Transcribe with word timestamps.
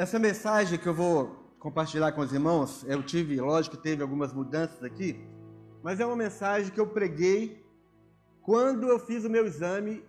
essa 0.00 0.18
mensagem 0.18 0.78
que 0.78 0.86
eu 0.86 0.94
vou 0.94 1.54
compartilhar 1.58 2.10
com 2.12 2.22
os 2.22 2.32
irmãos, 2.32 2.82
eu 2.88 3.02
tive, 3.02 3.38
lógico 3.38 3.76
que 3.76 3.82
teve 3.82 4.00
algumas 4.00 4.32
mudanças 4.32 4.82
aqui, 4.82 5.28
mas 5.82 6.00
é 6.00 6.06
uma 6.06 6.16
mensagem 6.16 6.72
que 6.72 6.80
eu 6.80 6.86
preguei 6.86 7.62
quando 8.40 8.88
eu 8.88 8.98
fiz 8.98 9.26
o 9.26 9.28
meu 9.28 9.44
exame 9.44 10.02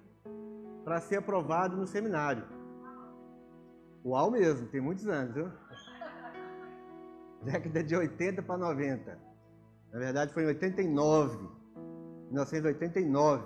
para 0.85 1.01
ser 1.01 1.17
aprovado 1.17 1.75
no 1.75 1.85
seminário. 1.85 2.45
Uau 4.05 4.31
mesmo, 4.31 4.65
tem 4.69 4.79
muitos 4.79 5.05
anos, 5.09 5.35
viu? 5.35 5.51
Década 7.43 7.83
de 7.83 7.93
80 7.93 8.41
para 8.43 8.57
90. 8.57 9.19
Na 9.91 9.99
verdade 9.99 10.33
foi 10.33 10.43
em 10.43 10.47
89, 10.47 11.37
1989. 12.29 13.43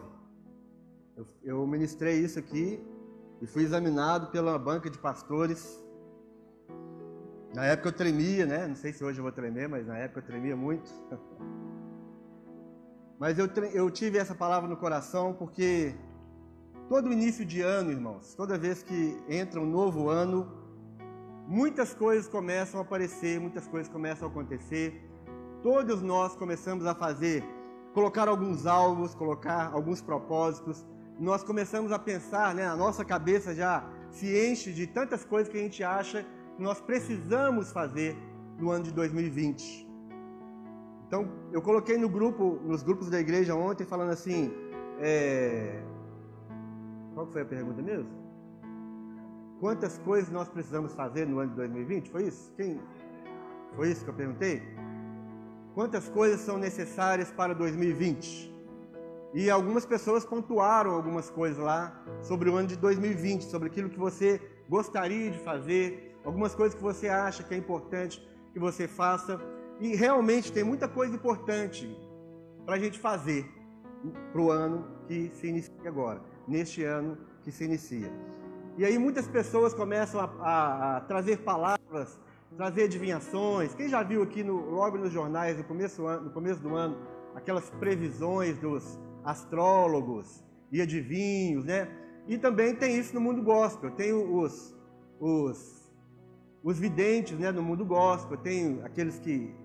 Eu, 1.18 1.28
eu 1.42 1.66
ministrei 1.66 2.20
isso 2.20 2.38
aqui 2.38 2.80
e 3.42 3.48
fui 3.48 3.64
examinado 3.64 4.28
pela 4.28 4.60
banca 4.60 4.92
de 4.92 5.00
pastores. 5.00 5.84
Na 7.56 7.64
época 7.64 7.88
eu 7.88 7.94
tremia, 7.94 8.46
né? 8.46 8.68
Não 8.68 8.76
sei 8.76 8.92
se 8.92 9.02
hoje 9.02 9.20
eu 9.20 9.24
vou 9.24 9.32
tremer, 9.32 9.70
mas 9.70 9.88
na 9.88 9.98
época 9.98 10.20
eu 10.20 10.26
tremia 10.26 10.58
muito. 10.58 10.92
Mas 13.18 13.40
eu, 13.40 13.48
eu 13.74 13.90
tive 13.90 14.18
essa 14.18 14.36
palavra 14.36 14.68
no 14.68 14.76
coração 14.76 15.34
porque 15.34 15.96
todo 16.90 17.14
início 17.14 17.46
de 17.46 17.62
ano, 17.62 17.90
irmãos, 17.90 18.36
toda 18.36 18.58
vez 18.58 18.84
que 18.84 19.18
entra 19.30 19.58
um 19.58 19.66
novo 19.66 20.10
ano, 20.10 20.52
muitas 21.48 21.94
coisas 21.94 22.28
começam 22.28 22.78
a 22.78 22.84
aparecer, 22.84 23.40
muitas 23.40 23.66
coisas 23.70 23.90
começam 23.90 24.28
a 24.28 24.32
acontecer. 24.32 25.02
Todos 25.64 26.02
nós 26.02 26.36
começamos 26.36 26.86
a 26.86 26.94
fazer, 26.94 27.42
colocar 27.94 28.28
alguns 28.28 28.66
alvos, 28.66 29.16
colocar 29.16 29.72
alguns 29.72 30.02
propósitos. 30.02 30.86
Nós 31.18 31.42
começamos 31.42 31.94
a 31.94 31.98
pensar, 31.98 32.54
né? 32.54 32.68
A 32.68 32.76
nossa 32.76 33.06
cabeça 33.06 33.56
já 33.56 33.82
se 34.12 34.28
enche 34.46 34.74
de 34.74 34.88
tantas 34.88 35.24
coisas 35.24 35.50
que 35.50 35.58
a 35.58 35.62
gente 35.62 35.82
acha 35.86 36.26
que 36.56 36.62
nós 36.62 36.80
precisamos 36.82 37.72
fazer 37.72 38.16
no 38.58 38.72
ano 38.72 38.86
de 38.86 38.92
2020. 38.92 39.86
Então, 41.08 41.30
eu 41.52 41.62
coloquei 41.62 41.98
no 41.98 42.10
grupo, 42.10 42.60
nos 42.64 42.82
grupos 42.82 43.10
da 43.10 43.20
igreja 43.20 43.54
ontem, 43.54 43.86
falando 43.86 44.12
assim, 44.12 44.52
é... 45.00 45.82
qual 47.14 47.28
foi 47.28 47.42
a 47.42 47.46
pergunta 47.46 47.82
mesmo? 47.82 48.10
Quantas 49.60 49.98
coisas 50.00 50.32
nós 50.32 50.50
precisamos 50.50 50.94
fazer 50.94 51.28
no 51.28 51.40
ano 51.40 51.52
de 51.52 51.56
2020? 51.58 52.10
Foi 52.10 52.24
isso? 52.24 52.52
Quem? 52.56 52.80
Foi 53.76 53.92
isso 53.92 54.04
que 54.04 54.10
eu 54.10 54.14
perguntei? 54.14 54.64
Quantas 55.74 56.08
coisas 56.10 56.40
são 56.40 56.58
necessárias 56.58 57.32
para 57.32 57.54
2020? 57.54 58.54
E 59.34 59.50
algumas 59.50 59.86
pessoas 59.86 60.26
pontuaram 60.26 60.92
algumas 60.92 61.30
coisas 61.30 61.58
lá 61.58 62.02
sobre 62.22 62.50
o 62.50 62.56
ano 62.56 62.70
de 62.70 62.78
2020, 62.78 63.44
sobre 63.44 63.68
aquilo 63.68 63.90
que 63.90 64.00
você 64.00 64.42
gostaria 64.70 65.30
de 65.30 65.38
fazer, 65.40 66.15
algumas 66.26 66.56
coisas 66.56 66.76
que 66.76 66.84
você 66.84 67.08
acha 67.08 67.44
que 67.44 67.54
é 67.54 67.58
importante 67.58 68.22
que 68.52 68.60
você 68.60 68.88
faça. 68.88 69.40
E 69.80 69.96
realmente 69.96 70.52
tem 70.52 70.64
muita 70.64 70.88
coisa 70.88 71.16
importante 71.16 71.96
para 72.66 72.76
a 72.76 72.80
gente 72.80 72.98
fazer 73.00 73.46
para 74.32 74.42
o 74.42 74.52
ano 74.52 74.86
que 75.08 75.30
se 75.34 75.48
inicia 75.48 75.74
agora, 75.86 76.22
neste 76.48 76.84
ano 76.84 77.18
que 77.44 77.52
se 77.52 77.64
inicia. 77.64 78.12
E 78.78 78.86
aí 78.86 78.98
muitas 78.98 79.28
pessoas 79.28 79.74
começam 79.74 80.20
a, 80.20 80.26
a, 80.40 80.98
a 80.98 81.02
trazer 81.02 81.38
palavras, 81.40 82.20
trazer 82.56 82.84
adivinhações. 82.84 83.74
Quem 83.74 83.88
já 83.90 84.04
viu 84.04 84.22
aqui 84.22 84.44
no, 84.44 84.70
logo 84.70 84.98
nos 84.98 85.12
jornais, 85.12 85.58
no 85.58 85.64
começo, 85.64 86.02
no 86.02 86.30
começo 86.32 86.62
do 86.62 86.76
ano, 86.76 86.98
aquelas 87.34 87.70
previsões 87.70 88.58
dos 88.60 89.00
astrólogos 89.24 90.44
e 90.72 90.82
adivinhos, 90.82 91.66
né? 91.66 91.90
E 92.28 92.38
também 92.38 92.76
tem 92.76 92.98
isso 92.98 93.14
no 93.14 93.22
mundo 93.22 93.42
gospel. 93.42 93.92
Tem 93.92 94.14
os, 94.14 94.76
os, 95.20 95.75
os 96.66 96.80
videntes 96.80 97.38
né, 97.38 97.52
no 97.52 97.62
mundo 97.62 97.86
gospel, 97.86 98.36
tem 98.38 98.82
aqueles 98.84 99.20
que 99.20 99.56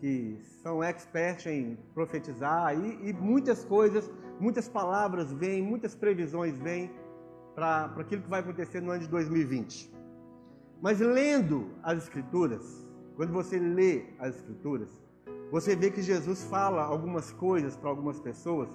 que 0.00 0.38
são 0.62 0.82
experts 0.82 1.44
em 1.46 1.76
profetizar 1.92 2.74
e, 2.74 3.10
e 3.10 3.12
muitas 3.12 3.62
coisas, 3.66 4.10
muitas 4.40 4.66
palavras 4.66 5.30
vêm, 5.30 5.62
muitas 5.62 5.94
previsões 5.94 6.58
vêm 6.58 6.90
para 7.54 7.84
aquilo 7.98 8.22
que 8.22 8.30
vai 8.30 8.40
acontecer 8.40 8.80
no 8.80 8.90
ano 8.90 9.02
de 9.02 9.08
2020. 9.08 9.92
Mas 10.80 10.98
lendo 11.00 11.72
as 11.82 11.98
Escrituras, 11.98 12.88
quando 13.14 13.30
você 13.30 13.58
lê 13.58 14.04
as 14.18 14.36
Escrituras, 14.36 14.88
você 15.50 15.76
vê 15.76 15.90
que 15.90 16.00
Jesus 16.00 16.44
fala 16.44 16.82
algumas 16.82 17.30
coisas 17.30 17.76
para 17.76 17.90
algumas 17.90 18.18
pessoas 18.18 18.70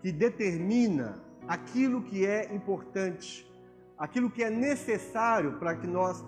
que 0.00 0.12
determina 0.12 1.20
aquilo 1.48 2.02
que 2.02 2.24
é 2.24 2.54
importante, 2.54 3.50
aquilo 3.98 4.30
que 4.30 4.44
é 4.44 4.50
necessário 4.50 5.58
para 5.58 5.74
que 5.74 5.88
nós 5.88 6.24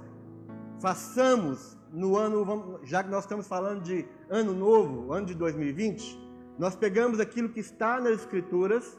façamos 0.82 1.78
no 1.92 2.16
ano, 2.16 2.80
já 2.82 3.04
que 3.04 3.08
nós 3.08 3.22
estamos 3.22 3.46
falando 3.46 3.82
de 3.82 4.04
ano 4.28 4.52
novo, 4.52 5.12
ano 5.12 5.26
de 5.26 5.34
2020, 5.34 6.18
nós 6.58 6.74
pegamos 6.74 7.20
aquilo 7.20 7.48
que 7.48 7.60
está 7.60 8.00
nas 8.00 8.14
Escrituras 8.14 8.98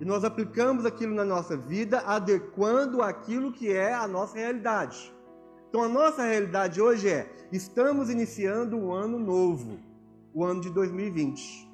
e 0.00 0.04
nós 0.04 0.24
aplicamos 0.24 0.86
aquilo 0.86 1.14
na 1.14 1.24
nossa 1.24 1.56
vida, 1.56 2.00
adequando 2.00 3.02
aquilo 3.02 3.52
que 3.52 3.70
é 3.70 3.92
a 3.92 4.08
nossa 4.08 4.38
realidade. 4.38 5.14
Então 5.68 5.82
a 5.82 5.88
nossa 5.88 6.22
realidade 6.22 6.80
hoje 6.80 7.08
é: 7.08 7.30
estamos 7.52 8.08
iniciando 8.08 8.76
um 8.76 8.92
ano 8.92 9.18
novo, 9.18 9.78
o 10.32 10.42
ano 10.42 10.62
de 10.62 10.70
2020. 10.70 11.70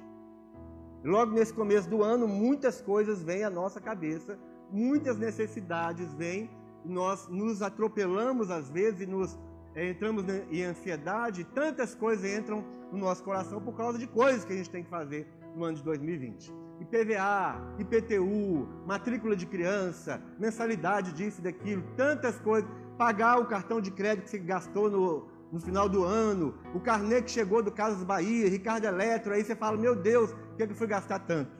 Logo 1.03 1.31
nesse 1.31 1.53
começo 1.53 1.89
do 1.89 2.03
ano, 2.03 2.27
muitas 2.27 2.81
coisas 2.81 3.23
vêm 3.23 3.43
à 3.43 3.49
nossa 3.49 3.79
cabeça, 3.79 4.37
muitas 4.69 5.17
necessidades 5.17 6.13
vêm, 6.13 6.49
nós 6.85 7.27
nos 7.27 7.61
atropelamos 7.61 8.49
às 8.49 8.69
vezes 8.69 9.01
e 9.01 9.05
nos 9.05 9.37
é, 9.75 9.89
entramos 9.89 10.25
em 10.49 10.63
ansiedade, 10.63 11.43
tantas 11.43 11.95
coisas 11.95 12.25
entram 12.25 12.63
no 12.91 12.97
nosso 12.97 13.23
coração 13.23 13.61
por 13.61 13.73
causa 13.73 13.97
de 13.97 14.07
coisas 14.07 14.43
que 14.43 14.53
a 14.53 14.55
gente 14.55 14.69
tem 14.69 14.83
que 14.83 14.89
fazer 14.89 15.27
no 15.55 15.63
ano 15.63 15.77
de 15.77 15.83
2020. 15.83 16.53
IPVA, 16.81 17.75
IPTU, 17.79 18.67
matrícula 18.85 19.35
de 19.35 19.45
criança, 19.45 20.21
mensalidade 20.39 21.13
disso 21.13 21.39
e 21.39 21.43
daquilo, 21.43 21.83
tantas 21.95 22.39
coisas. 22.39 22.69
Pagar 22.97 23.39
o 23.39 23.45
cartão 23.45 23.79
de 23.79 23.91
crédito 23.91 24.25
que 24.25 24.31
você 24.31 24.39
gastou 24.39 24.89
no, 24.89 25.27
no 25.51 25.59
final 25.59 25.87
do 25.87 26.03
ano, 26.03 26.55
o 26.73 26.79
carnê 26.79 27.21
que 27.21 27.31
chegou 27.31 27.61
do 27.63 27.71
Casas 27.71 28.03
Bahia, 28.03 28.49
Ricardo 28.49 28.85
Eletro, 28.85 29.33
aí 29.33 29.43
você 29.43 29.55
fala, 29.55 29.77
meu 29.77 29.95
Deus, 29.95 30.31
por 30.31 30.55
que, 30.57 30.63
é 30.63 30.67
que 30.67 30.73
eu 30.73 30.77
fui 30.77 30.87
gastar 30.87 31.19
tanto? 31.19 31.51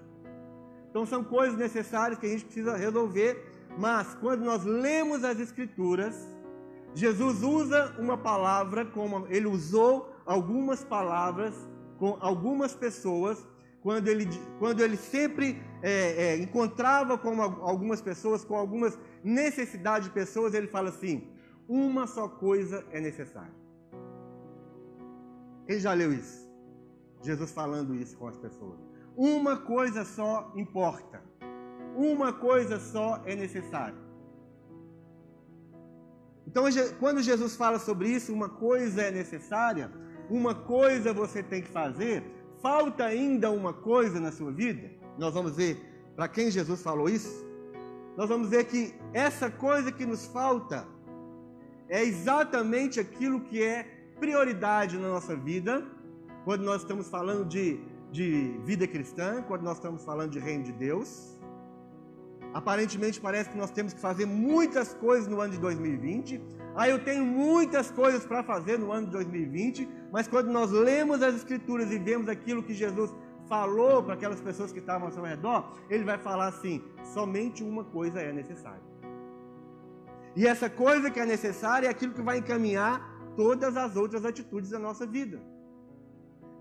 Então 0.90 1.06
são 1.06 1.24
coisas 1.24 1.58
necessárias 1.58 2.20
que 2.20 2.26
a 2.26 2.30
gente 2.30 2.46
precisa 2.46 2.76
resolver, 2.76 3.51
mas 3.78 4.16
quando 4.16 4.44
nós 4.44 4.64
lemos 4.64 5.24
as 5.24 5.40
Escrituras, 5.40 6.16
Jesus 6.94 7.42
usa 7.44 7.96
uma 7.98 8.18
palavra 8.18 8.86
como 8.86 9.26
ele 9.30 9.48
usou 9.48 10.14
algumas 10.26 10.84
palavras 10.84 11.54
com 11.98 12.18
algumas 12.20 12.74
pessoas 12.74 13.46
quando 13.82 14.08
ele, 14.08 14.28
quando 14.59 14.82
ele 14.82 14.98
sempre 14.98 15.62
é, 15.82 16.26
é, 16.26 16.38
encontrava 16.38 17.18
com 17.18 17.42
algumas 17.42 18.02
pessoas 18.02 18.44
com 18.44 18.56
algumas 18.56 19.00
necessidades 19.24 20.08
de 20.08 20.14
pessoas 20.14 20.53
ele 20.53 20.68
fala 20.68 20.90
assim 20.90 21.28
uma 21.68 22.06
só 22.06 22.28
coisa 22.28 22.86
é 22.92 23.00
necessária. 23.00 23.53
Quem 25.66 25.80
já 25.80 25.94
leu 25.94 26.12
isso? 26.12 26.52
Jesus 27.22 27.52
falando 27.52 27.96
isso 27.96 28.18
com 28.18 28.28
as 28.28 28.38
pessoas. 28.38 28.78
Uma 29.16 29.56
coisa 29.56 30.03
só 30.03 30.52
importa 30.56 31.24
uma 31.96 32.31
coisa 32.34 32.79
só 32.79 33.22
é 33.25 33.35
necessária 33.35 34.12
então, 36.52 36.66
quando 37.00 37.22
Jesus 37.22 37.56
fala 37.56 37.79
sobre 37.79 38.09
isso, 38.09 38.34
uma 38.34 38.50
coisa 38.50 39.03
é 39.03 39.09
necessária, 39.12 39.90
uma 40.29 40.53
coisa 40.53 41.13
você 41.13 41.41
tem 41.41 41.62
que 41.62 41.69
fazer, 41.69 42.24
falta 42.62 43.06
ainda 43.06 43.50
uma 43.50 43.72
coisa 43.72 44.19
na 44.19 44.34
sua 44.34 44.52
vida. 44.52 44.90
Nós 45.18 45.34
vamos 45.34 45.55
ver 45.55 45.78
para 46.14 46.28
quem 46.28 46.52
Jesus 46.52 46.82
falou 46.82 47.08
isso. 47.08 47.46
Nós 48.17 48.28
vamos 48.28 48.49
ver 48.49 48.66
que 48.66 48.94
essa 49.14 49.49
coisa 49.49 49.94
que 49.94 50.05
nos 50.05 50.26
falta 50.26 50.85
é 51.87 52.03
exatamente 52.03 52.99
aquilo 52.99 53.40
que 53.40 53.64
é 53.64 53.84
prioridade 54.20 54.97
na 54.97 55.08
nossa 55.08 55.34
vida, 55.37 55.85
quando 56.44 56.64
nós 56.64 56.82
estamos 56.82 57.08
falando 57.08 57.46
de, 57.46 57.79
de 58.11 58.59
vida 58.66 58.85
cristã, 58.85 59.41
quando 59.41 59.61
nós 59.61 59.78
estamos 59.78 60.03
falando 60.03 60.32
de 60.32 60.40
reino 60.40 60.66
de 60.66 60.73
Deus. 60.73 61.40
Aparentemente 62.53 63.20
parece 63.20 63.50
que 63.50 63.58
nós 63.58 63.72
temos 63.72 63.94
que 63.94 64.00
fazer 64.00 64.26
muitas 64.26 64.94
coisas 64.94 65.28
no 65.28 65.40
ano 65.40 65.53
de 65.53 65.59
2020. 65.59 66.42
Ah, 66.76 66.88
eu 66.88 67.00
tenho 67.03 67.26
muitas 67.26 67.90
coisas 67.90 68.26
para 68.26 68.44
fazer 68.44 68.78
no 68.78 68.92
ano 68.92 69.06
de 69.08 69.14
2020, 69.14 69.88
mas 70.12 70.28
quando 70.28 70.50
nós 70.52 70.72
lemos 70.72 71.22
as 71.22 71.36
Escrituras 71.36 71.92
e 71.92 71.98
vemos 71.98 72.28
aquilo 72.28 72.62
que 72.62 72.74
Jesus 72.74 73.09
falou 73.48 74.03
para 74.03 74.16
aquelas 74.16 74.42
pessoas 74.42 74.72
que 74.72 74.80
estavam 74.80 75.08
ao 75.08 75.14
seu 75.14 75.24
redor, 75.24 75.74
ele 75.90 76.03
vai 76.03 76.18
falar 76.18 76.48
assim: 76.48 76.84
somente 77.14 77.64
uma 77.64 77.84
coisa 77.84 78.22
é 78.22 78.32
necessária. 78.32 78.92
E 80.36 80.47
essa 80.47 80.70
coisa 80.70 81.09
que 81.12 81.20
é 81.20 81.26
necessária 81.26 81.88
é 81.88 81.90
aquilo 81.90 82.14
que 82.14 82.22
vai 82.22 82.38
encaminhar 82.38 82.96
todas 83.36 83.76
as 83.76 83.96
outras 83.96 84.26
atitudes 84.26 84.70
da 84.70 84.80
nossa 84.80 85.06
vida. 85.06 85.42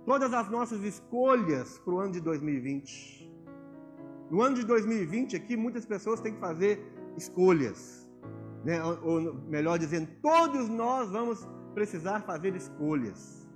Todas 0.05 0.33
as 0.33 0.49
nossas 0.49 0.83
escolhas 0.83 1.79
para 1.79 1.95
o 1.95 2.01
ano 2.01 2.13
de 2.13 2.21
2020. 2.21 3.20
No 4.31 4.43
ano 4.43 4.55
de 4.55 4.65
2020 4.65 5.35
aqui, 5.35 5.57
muitas 5.57 5.85
pessoas 5.85 6.21
têm 6.21 6.35
que 6.35 6.41
fazer 6.41 6.81
escolhas. 7.17 8.09
Né? 8.65 8.83
Ou, 8.83 9.03
ou 9.05 9.35
melhor 9.49 9.79
dizendo, 9.79 10.09
todos 10.23 10.69
nós 10.69 11.11
vamos 11.11 11.47
precisar 11.75 12.21
fazer 12.21 12.55
escolhas. 12.55 13.49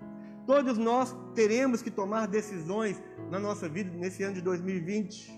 Todos 0.47 0.76
nós 0.76 1.17
teremos 1.35 1.81
que 1.81 1.91
tomar 1.91 2.26
decisões 2.26 3.00
na 3.31 3.38
nossa 3.38 3.69
vida 3.69 3.91
nesse 3.97 4.23
ano 4.23 4.35
de 4.35 4.43
2020. 4.43 5.32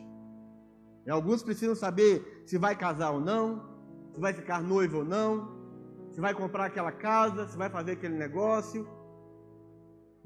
E 1.07 1.11
alguns 1.11 1.43
precisam 1.43 1.77
saber 1.77 2.43
se 2.47 2.59
vai 2.59 2.75
casar 2.75 3.11
ou 3.11 3.21
não, 3.21 3.63
se 4.13 4.21
vai 4.21 4.33
ficar 4.33 4.63
noivo 4.63 4.99
ou 4.99 5.05
não, 5.05 5.55
se 6.11 6.21
vai 6.21 6.35
comprar 6.35 6.65
aquela 6.65 6.91
casa, 6.91 7.47
se 7.47 7.57
vai 7.57 7.69
fazer 7.69 7.93
aquele 7.93 8.17
negócio. 8.17 8.89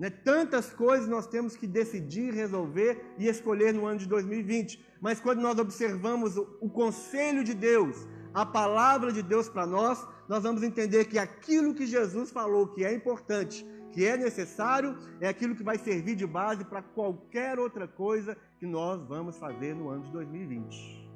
Né? 0.00 0.08
Tantas 0.08 0.72
coisas 0.72 1.06
nós 1.06 1.26
temos 1.26 1.54
que 1.54 1.66
decidir, 1.66 2.32
resolver 2.32 3.04
e 3.18 3.28
escolher 3.28 3.74
no 3.74 3.84
ano 3.84 3.98
de 3.98 4.06
2020. 4.06 4.82
Mas 4.98 5.20
quando 5.20 5.42
nós 5.42 5.58
observamos 5.58 6.38
o, 6.38 6.56
o 6.58 6.70
conselho 6.70 7.44
de 7.44 7.52
Deus, 7.52 8.08
a 8.32 8.46
palavra 8.46 9.12
de 9.12 9.22
Deus 9.22 9.46
para 9.50 9.66
nós, 9.66 10.02
nós 10.26 10.42
vamos 10.42 10.62
entender 10.62 11.04
que 11.04 11.18
aquilo 11.18 11.74
que 11.74 11.86
Jesus 11.86 12.30
falou 12.30 12.68
que 12.68 12.82
é 12.82 12.94
importante, 12.94 13.66
que 13.92 14.06
é 14.06 14.16
necessário, 14.16 14.96
é 15.20 15.28
aquilo 15.28 15.54
que 15.54 15.62
vai 15.62 15.76
servir 15.76 16.16
de 16.16 16.26
base 16.26 16.64
para 16.64 16.80
qualquer 16.80 17.58
outra 17.58 17.86
coisa 17.86 18.34
que 18.58 18.64
nós 18.64 19.06
vamos 19.06 19.36
fazer 19.36 19.74
no 19.74 19.90
ano 19.90 20.04
de 20.04 20.12
2020. 20.12 21.10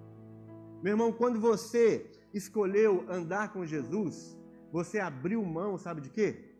Meu 0.82 0.92
irmão, 0.92 1.10
quando 1.10 1.40
você 1.40 2.04
escolheu 2.34 3.06
andar 3.08 3.50
com 3.50 3.64
Jesus, 3.64 4.36
você 4.70 4.98
abriu 4.98 5.42
mão, 5.42 5.78
sabe 5.78 6.02
de 6.02 6.10
quê? 6.10 6.53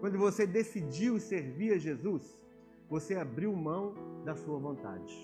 Quando 0.00 0.18
você 0.18 0.46
decidiu 0.46 1.18
servir 1.18 1.72
a 1.72 1.78
Jesus, 1.78 2.22
você 2.88 3.14
abriu 3.14 3.54
mão 3.54 3.94
da 4.24 4.34
sua 4.34 4.58
vontade. 4.58 5.14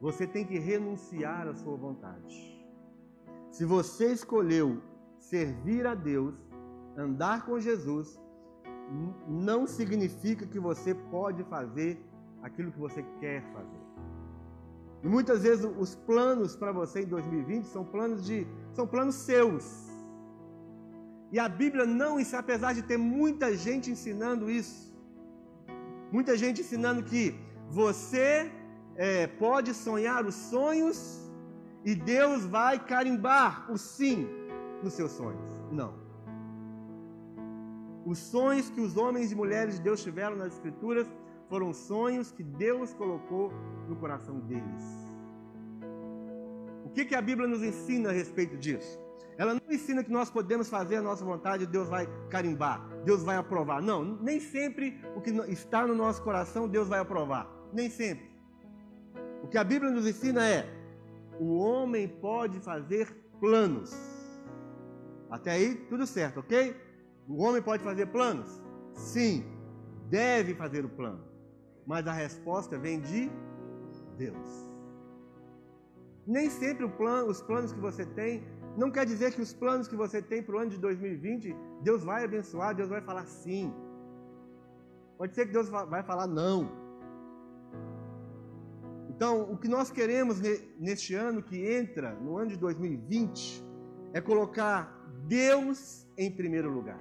Você 0.00 0.26
tem 0.26 0.44
que 0.44 0.58
renunciar 0.58 1.48
à 1.48 1.54
sua 1.54 1.76
vontade. 1.76 2.56
Se 3.50 3.64
você 3.64 4.12
escolheu 4.12 4.82
servir 5.18 5.86
a 5.86 5.94
Deus, 5.94 6.34
andar 6.96 7.44
com 7.44 7.58
Jesus, 7.58 8.18
não 9.26 9.66
significa 9.66 10.46
que 10.46 10.58
você 10.58 10.94
pode 10.94 11.42
fazer 11.44 11.98
aquilo 12.42 12.70
que 12.70 12.78
você 12.78 13.02
quer 13.18 13.42
fazer. 13.52 13.86
E 15.02 15.08
muitas 15.08 15.42
vezes 15.42 15.64
os 15.78 15.94
planos 15.94 16.56
para 16.56 16.72
você 16.72 17.02
em 17.02 17.06
2020 17.06 17.64
são 17.64 17.84
planos 17.84 18.24
de 18.24 18.46
são 18.72 18.86
planos 18.86 19.14
seus. 19.14 19.85
E 21.32 21.38
a 21.38 21.48
Bíblia 21.48 21.84
não, 21.84 22.20
isso 22.20 22.36
apesar 22.36 22.72
de 22.72 22.82
ter 22.82 22.96
muita 22.96 23.56
gente 23.56 23.90
ensinando 23.90 24.50
isso, 24.50 24.94
muita 26.12 26.36
gente 26.36 26.60
ensinando 26.60 27.02
que 27.02 27.34
você 27.68 28.50
é, 28.94 29.26
pode 29.26 29.74
sonhar 29.74 30.24
os 30.24 30.34
sonhos 30.34 31.30
e 31.84 31.94
Deus 31.94 32.44
vai 32.44 32.84
carimbar 32.84 33.70
o 33.70 33.76
sim 33.76 34.28
nos 34.82 34.94
seus 34.94 35.12
sonhos. 35.12 35.50
Não. 35.70 35.94
Os 38.04 38.18
sonhos 38.18 38.70
que 38.70 38.80
os 38.80 38.96
homens 38.96 39.32
e 39.32 39.34
mulheres 39.34 39.76
de 39.76 39.82
Deus 39.82 40.02
tiveram 40.02 40.36
nas 40.36 40.52
Escrituras 40.54 41.08
foram 41.48 41.72
sonhos 41.72 42.30
que 42.30 42.42
Deus 42.42 42.94
colocou 42.94 43.52
no 43.88 43.96
coração 43.96 44.38
deles. 44.40 44.84
O 46.84 46.90
que, 46.90 47.04
que 47.04 47.14
a 47.14 47.20
Bíblia 47.20 47.48
nos 47.48 47.62
ensina 47.62 48.10
a 48.10 48.12
respeito 48.12 48.56
disso? 48.56 49.05
Ela 49.38 49.54
não 49.54 49.60
ensina 49.70 50.02
que 50.02 50.10
nós 50.10 50.30
podemos 50.30 50.68
fazer 50.68 50.96
a 50.96 51.02
nossa 51.02 51.24
vontade 51.24 51.64
e 51.64 51.66
Deus 51.66 51.88
vai 51.88 52.08
carimbar, 52.30 52.86
Deus 53.04 53.22
vai 53.22 53.36
aprovar. 53.36 53.82
Não, 53.82 54.02
nem 54.04 54.40
sempre 54.40 54.98
o 55.14 55.20
que 55.20 55.30
está 55.48 55.86
no 55.86 55.94
nosso 55.94 56.22
coração 56.22 56.66
Deus 56.66 56.88
vai 56.88 57.00
aprovar. 57.00 57.46
Nem 57.72 57.90
sempre. 57.90 58.30
O 59.42 59.48
que 59.48 59.58
a 59.58 59.64
Bíblia 59.64 59.90
nos 59.90 60.06
ensina 60.06 60.46
é: 60.46 60.66
o 61.38 61.58
homem 61.58 62.08
pode 62.08 62.58
fazer 62.60 63.14
planos. 63.38 63.94
Até 65.30 65.52
aí, 65.52 65.74
tudo 65.88 66.06
certo, 66.06 66.40
ok? 66.40 66.74
O 67.28 67.42
homem 67.42 67.60
pode 67.60 67.82
fazer 67.82 68.06
planos? 68.06 68.62
Sim, 68.94 69.44
deve 70.08 70.54
fazer 70.54 70.84
o 70.84 70.88
plano. 70.88 71.24
Mas 71.86 72.06
a 72.06 72.12
resposta 72.12 72.78
vem 72.78 73.00
de 73.00 73.30
Deus. 74.16 74.66
Nem 76.26 76.50
sempre 76.50 76.88
plano, 76.88 77.30
os 77.30 77.40
planos 77.42 77.72
que 77.72 77.78
você 77.78 78.04
tem 78.04 78.42
não 78.76 78.90
quer 78.90 79.06
dizer 79.06 79.32
que 79.32 79.40
os 79.40 79.54
planos 79.54 79.88
que 79.88 79.96
você 79.96 80.20
tem 80.20 80.42
para 80.42 80.54
o 80.54 80.58
ano 80.58 80.70
de 80.70 80.78
2020, 80.78 81.56
Deus 81.82 82.04
vai 82.04 82.24
abençoar, 82.24 82.74
Deus 82.74 82.90
vai 82.90 83.00
falar 83.00 83.24
sim. 83.24 83.72
Pode 85.16 85.34
ser 85.34 85.46
que 85.46 85.52
Deus 85.52 85.68
vai 85.68 86.02
falar 86.02 86.26
não. 86.26 86.70
Então, 89.08 89.50
o 89.50 89.56
que 89.56 89.66
nós 89.66 89.90
queremos 89.90 90.40
neste 90.78 91.14
ano 91.14 91.42
que 91.42 91.56
entra, 91.72 92.12
no 92.16 92.36
ano 92.36 92.50
de 92.50 92.58
2020, 92.58 93.64
é 94.12 94.20
colocar 94.20 94.94
Deus 95.26 96.06
em 96.18 96.30
primeiro 96.30 96.70
lugar. 96.70 97.00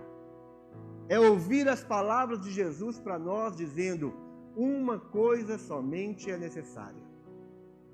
É 1.09 1.19
ouvir 1.19 1.67
as 1.67 1.83
palavras 1.83 2.41
de 2.41 2.51
Jesus 2.51 2.97
para 2.97 3.19
nós 3.19 3.57
dizendo: 3.57 4.13
uma 4.55 4.97
coisa 4.97 5.57
somente 5.57 6.31
é 6.31 6.37
necessária. 6.37 7.03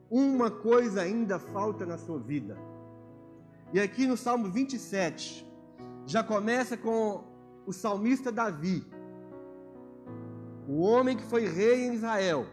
Uma 0.07 0.51
coisa 0.51 1.01
ainda 1.01 1.39
falta 1.39 1.84
na 1.84 1.98
sua 1.98 2.19
vida 2.19 2.56
e 3.74 3.80
aqui 3.80 4.06
no 4.06 4.18
Salmo 4.18 4.50
27, 4.50 5.48
já 6.06 6.22
começa 6.24 6.76
com 6.76 7.24
o 7.66 7.72
salmista 7.72 8.32
Davi, 8.32 8.86
o 10.68 10.82
homem 10.82 11.16
que 11.16 11.24
foi 11.24 11.48
rei 11.48 11.86
em 11.86 11.94
Israel, 11.94 12.46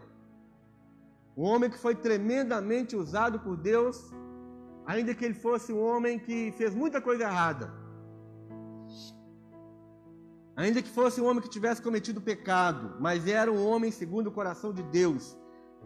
o 1.35 1.43
homem 1.43 1.69
que 1.69 1.77
foi 1.77 1.93
tremendamente 1.93 2.95
usado 2.95 3.39
por 3.39 3.57
Deus, 3.57 4.13
ainda 4.85 5.13
que 5.13 5.25
ele 5.25 5.33
fosse 5.33 5.73
um 5.73 5.81
homem 5.81 6.17
que 6.17 6.53
fez 6.53 6.73
muita 6.73 7.01
coisa 7.01 7.23
errada. 7.23 7.73
Ainda 10.55 10.81
que 10.81 10.89
fosse 10.89 11.21
um 11.21 11.25
homem 11.25 11.41
que 11.41 11.49
tivesse 11.49 11.81
cometido 11.81 12.19
pecado, 12.19 12.97
mas 12.99 13.27
era 13.27 13.51
um 13.51 13.65
homem 13.65 13.91
segundo 13.91 14.27
o 14.27 14.31
coração 14.31 14.73
de 14.73 14.83
Deus. 14.83 15.37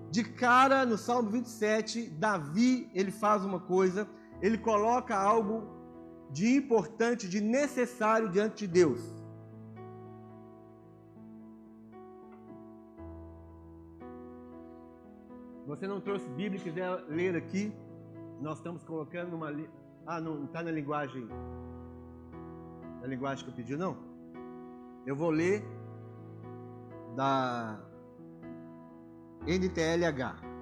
De 0.09 0.23
cara, 0.23 0.85
no 0.85 0.97
Salmo 0.97 1.29
27, 1.29 2.09
Davi, 2.09 2.89
ele 2.93 3.11
faz 3.11 3.43
uma 3.45 3.59
coisa 3.59 4.07
ele 4.43 4.57
coloca 4.57 5.15
algo 5.15 5.63
de 6.29 6.57
importante, 6.57 7.29
de 7.29 7.39
necessário 7.39 8.27
diante 8.27 8.67
de 8.67 8.73
Deus. 8.73 8.99
Você 15.65 15.87
não 15.87 16.01
trouxe 16.01 16.27
Bíblia 16.31 16.59
e 16.59 16.63
quiser 16.63 16.89
ler 17.07 17.37
aqui, 17.37 17.73
nós 18.41 18.57
estamos 18.57 18.83
colocando 18.83 19.31
numa. 19.31 19.49
Ah, 20.05 20.19
não 20.19 20.43
está 20.43 20.61
na 20.61 20.71
linguagem. 20.71 21.25
Na 22.99 23.07
linguagem 23.07 23.45
que 23.45 23.51
eu 23.51 23.55
pedi, 23.55 23.77
não? 23.77 23.95
Eu 25.05 25.15
vou 25.15 25.29
ler 25.29 25.63
da 27.15 27.79
NTLH. 29.47 30.52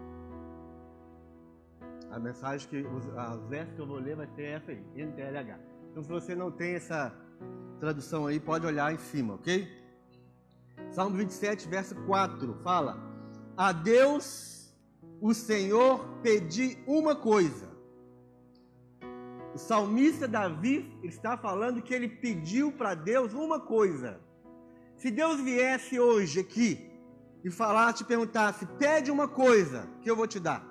A 2.12 2.20
mensagem 2.20 2.68
que 2.68 2.78
os, 2.78 3.06
versos 3.48 3.74
que 3.74 3.82
eu 3.82 3.88
vou 3.88 3.98
ler 3.98 4.18
vai 4.18 4.28
ser 4.36 4.44
essa 4.44 4.72
aí, 4.72 4.84
NTLH. 4.96 5.58
Então, 5.90 6.04
se 6.04 6.10
você 6.10 6.36
não 6.36 6.52
tem 6.52 6.76
essa 6.76 7.14
tradução 7.80 8.28
aí, 8.28 8.40
pode 8.40 8.66
olhar 8.66 8.94
em 8.94 8.98
cima, 8.98 9.36
ok? 9.36 9.68
Salmo 10.92 11.16
27, 11.16 11.70
verso 11.70 11.96
4 12.06 12.54
fala: 12.64 12.98
A 13.56 13.72
Deus, 13.72 14.74
o 15.22 15.34
Senhor, 15.34 16.06
pedi 16.22 16.78
uma 16.86 17.16
coisa. 17.16 17.72
O 19.54 19.58
salmista 19.58 20.28
Davi 20.28 20.98
está 21.04 21.38
falando 21.38 21.82
que 21.82 21.94
ele 21.94 22.08
pediu 22.08 22.72
para 22.72 22.94
Deus 22.94 23.34
uma 23.34 23.60
coisa. 23.60 24.20
Se 24.96 25.10
Deus 25.12 25.42
viesse 25.42 26.00
hoje 26.00 26.40
aqui 26.40 26.90
e 27.44 27.50
falasse, 27.50 28.00
te 28.00 28.06
perguntasse, 28.06 28.66
pede 28.78 29.12
uma 29.12 29.28
coisa 29.28 29.90
que 30.02 30.10
eu 30.10 30.16
vou 30.16 30.28
te 30.28 30.40
dar. 30.40 30.71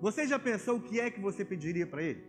Você 0.00 0.26
já 0.26 0.38
pensou 0.38 0.76
o 0.76 0.80
que 0.80 1.00
é 1.00 1.10
que 1.10 1.20
você 1.20 1.44
pediria 1.44 1.86
para 1.86 2.02
ele? 2.02 2.24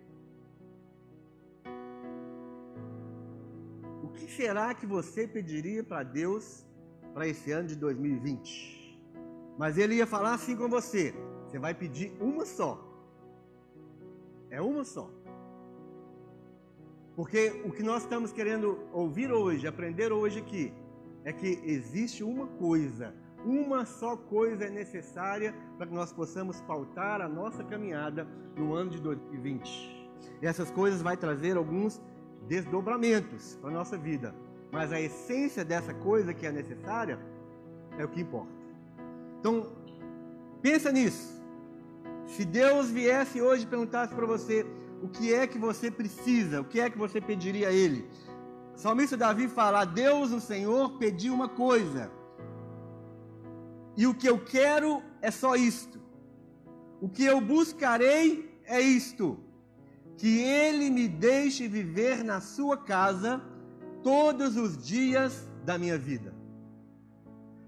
O 4.03 4.07
que 4.09 4.29
será 4.31 4.73
que 4.73 4.87
você 4.87 5.27
pediria 5.27 5.83
para 5.83 6.01
Deus 6.03 6.65
para 7.13 7.27
esse 7.27 7.51
ano 7.51 7.67
de 7.67 7.75
2020? 7.75 8.99
Mas 9.57 9.77
ele 9.77 9.95
ia 9.95 10.07
falar 10.07 10.33
assim 10.33 10.55
com 10.55 10.67
você: 10.67 11.13
você 11.45 11.59
vai 11.59 11.75
pedir 11.75 12.11
uma 12.19 12.45
só. 12.45 12.71
É 14.49 14.59
uma 14.59 14.83
só. 14.83 15.11
Porque 17.15 17.61
o 17.65 17.71
que 17.71 17.83
nós 17.83 18.03
estamos 18.03 18.31
querendo 18.31 18.79
ouvir 18.91 19.31
hoje, 19.31 19.67
aprender 19.67 20.11
hoje 20.11 20.39
aqui, 20.39 20.73
é 21.23 21.31
que 21.31 21.59
existe 21.63 22.23
uma 22.23 22.47
coisa 22.47 23.13
uma 23.45 23.85
só 23.85 24.15
coisa 24.15 24.65
é 24.65 24.69
necessária 24.69 25.53
para 25.77 25.87
que 25.87 25.93
nós 25.93 26.11
possamos 26.11 26.61
pautar 26.61 27.21
a 27.21 27.27
nossa 27.27 27.63
caminhada 27.63 28.27
no 28.55 28.73
ano 28.73 28.89
de 28.91 28.99
2020. 28.99 30.09
E 30.41 30.47
essas 30.47 30.69
coisas 30.71 31.01
vai 31.01 31.15
trazer 31.15 31.57
alguns 31.57 32.01
desdobramentos 32.47 33.57
para 33.61 33.69
a 33.69 33.73
nossa 33.73 33.97
vida. 33.97 34.33
Mas 34.71 34.91
a 34.91 34.99
essência 34.99 35.65
dessa 35.65 35.93
coisa 35.93 36.33
que 36.33 36.45
é 36.45 36.51
necessária 36.51 37.19
é 37.97 38.05
o 38.05 38.07
que 38.07 38.21
importa. 38.21 38.51
Então, 39.39 39.71
pensa 40.61 40.91
nisso. 40.91 41.39
Se 42.27 42.45
Deus 42.45 42.89
viesse 42.91 43.41
hoje 43.41 43.63
e 43.63 43.67
perguntasse 43.67 44.13
para 44.13 44.25
você 44.25 44.65
o 45.01 45.07
que 45.07 45.33
é 45.33 45.47
que 45.47 45.57
você 45.57 45.89
precisa, 45.89 46.61
o 46.61 46.65
que 46.65 46.79
é 46.79 46.89
que 46.89 46.97
você 46.97 47.19
pediria 47.19 47.69
a 47.69 47.71
Ele? 47.71 48.07
O 48.75 48.77
salmista 48.77 49.17
Davi 49.17 49.47
fala: 49.47 49.85
Deus, 49.85 50.31
o 50.31 50.39
Senhor, 50.39 50.97
pediu 50.97 51.33
uma 51.33 51.49
coisa, 51.49 52.11
e 53.99 54.07
o 54.07 54.13
que 54.13 54.29
eu 54.29 54.39
quero 54.39 55.03
é 55.21 55.29
só 55.29 55.57
isto. 55.57 55.99
O 57.01 57.09
que 57.09 57.25
eu 57.25 57.41
buscarei 57.41 58.57
é 58.63 58.79
isto: 58.79 59.37
que 60.15 60.39
Ele 60.39 60.89
me 60.89 61.05
deixe 61.05 61.67
viver 61.67 62.23
na 62.23 62.39
sua 62.39 62.77
casa 62.77 63.41
todos 64.01 64.55
os 64.55 64.77
dias 64.77 65.45
da 65.65 65.77
minha 65.77 65.97
vida. 65.97 66.33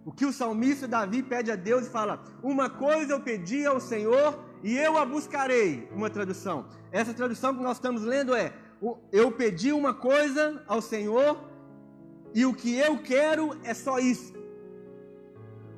O 0.06 0.12
que 0.14 0.26
o 0.26 0.32
salmista 0.32 0.88
Davi 0.88 1.22
pede 1.22 1.52
a 1.52 1.58
Deus 1.58 1.88
e 1.88 1.90
fala: 1.90 2.24
Uma 2.42 2.70
coisa 2.70 3.12
eu 3.12 3.20
pedi 3.20 3.66
ao 3.66 3.82
Senhor 3.82 4.42
e 4.64 4.78
eu 4.78 4.98
a 4.98 5.06
buscarei. 5.06 5.90
Uma 5.94 6.10
tradução. 6.10 6.66
Essa 6.94 7.14
tradução 7.14 7.54
que 7.54 7.62
nós 7.62 7.76
estamos 7.76 8.04
lendo 8.04 8.34
é: 8.34 8.54
Eu 9.12 9.34
pedi 9.34 9.74
uma 9.74 9.94
coisa 9.94 10.64
ao 10.66 10.82
Senhor 10.82 11.38
e 12.34 12.46
o 12.46 12.54
que 12.54 12.78
eu 12.78 13.00
quero 13.04 13.54
é 13.66 13.74
só 13.74 14.00
isso. 14.00 14.41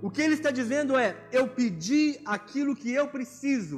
O 0.03 0.12
que 0.12 0.22
ele 0.22 0.36
está 0.36 0.51
dizendo 0.51 0.98
é: 1.05 1.10
Eu 1.31 1.45
pedi 1.48 2.19
aquilo 2.25 2.75
que 2.75 2.91
eu 2.91 3.07
preciso. 3.07 3.77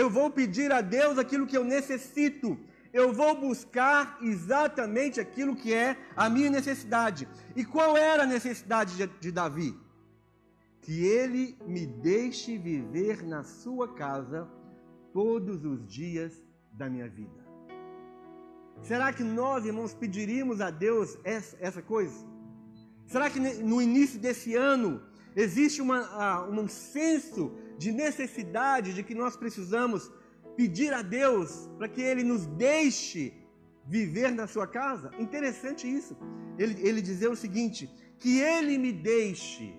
Eu 0.00 0.08
vou 0.10 0.28
pedir 0.38 0.70
a 0.72 0.80
Deus 0.80 1.18
aquilo 1.18 1.46
que 1.46 1.56
eu 1.56 1.64
necessito 1.64 2.48
eu 2.94 3.12
vou 3.12 3.36
buscar 3.36 4.18
exatamente 4.22 5.20
aquilo 5.20 5.56
que 5.56 5.74
é 5.74 5.96
a 6.14 6.30
minha 6.30 6.48
necessidade. 6.48 7.26
E 7.56 7.64
qual 7.64 7.96
era 7.96 8.22
a 8.22 8.26
necessidade 8.26 8.96
de, 8.96 9.04
de 9.18 9.32
Davi? 9.32 9.76
Que 10.80 11.04
ele 11.04 11.58
me 11.66 11.84
deixe 11.84 12.56
viver 12.56 13.26
na 13.26 13.42
sua 13.42 13.92
casa 13.92 14.48
todos 15.12 15.64
os 15.64 15.84
dias 15.88 16.40
da 16.72 16.88
minha 16.88 17.08
vida. 17.08 17.42
Será 18.80 19.12
que 19.12 19.24
nós, 19.24 19.64
irmãos, 19.64 19.92
pediríamos 19.92 20.60
a 20.60 20.70
Deus 20.70 21.18
essa, 21.24 21.56
essa 21.58 21.82
coisa? 21.82 22.24
Será 23.06 23.28
que 23.28 23.40
no 23.40 23.82
início 23.82 24.20
desse 24.20 24.54
ano 24.54 25.02
existe 25.36 25.80
uma, 25.82 26.46
um 26.46 26.68
senso 26.68 27.52
de 27.78 27.90
necessidade 27.92 28.94
de 28.94 29.02
que 29.02 29.14
nós 29.14 29.36
precisamos 29.36 30.10
pedir 30.56 30.92
a 30.92 31.02
Deus 31.02 31.68
para 31.78 31.88
que 31.88 32.00
Ele 32.00 32.22
nos 32.22 32.46
deixe 32.46 33.32
viver 33.86 34.30
na 34.30 34.46
sua 34.46 34.66
casa? 34.66 35.10
Interessante 35.18 35.86
isso. 35.86 36.16
Ele, 36.58 36.80
ele 36.86 37.02
dizer 37.02 37.28
o 37.28 37.36
seguinte: 37.36 37.90
que 38.18 38.40
Ele 38.40 38.78
me 38.78 38.92
deixe 38.92 39.74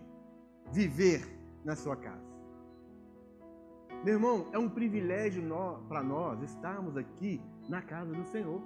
viver 0.72 1.26
na 1.64 1.76
sua 1.76 1.96
casa. 1.96 2.26
Meu 4.04 4.16
irmão, 4.16 4.48
é 4.52 4.60
um 4.60 4.70
privilégio 4.70 5.42
para 5.88 6.04
nós 6.04 6.42
estarmos 6.44 6.96
aqui 6.96 7.42
na 7.68 7.82
casa 7.82 8.14
do 8.14 8.24
Senhor. 8.26 8.62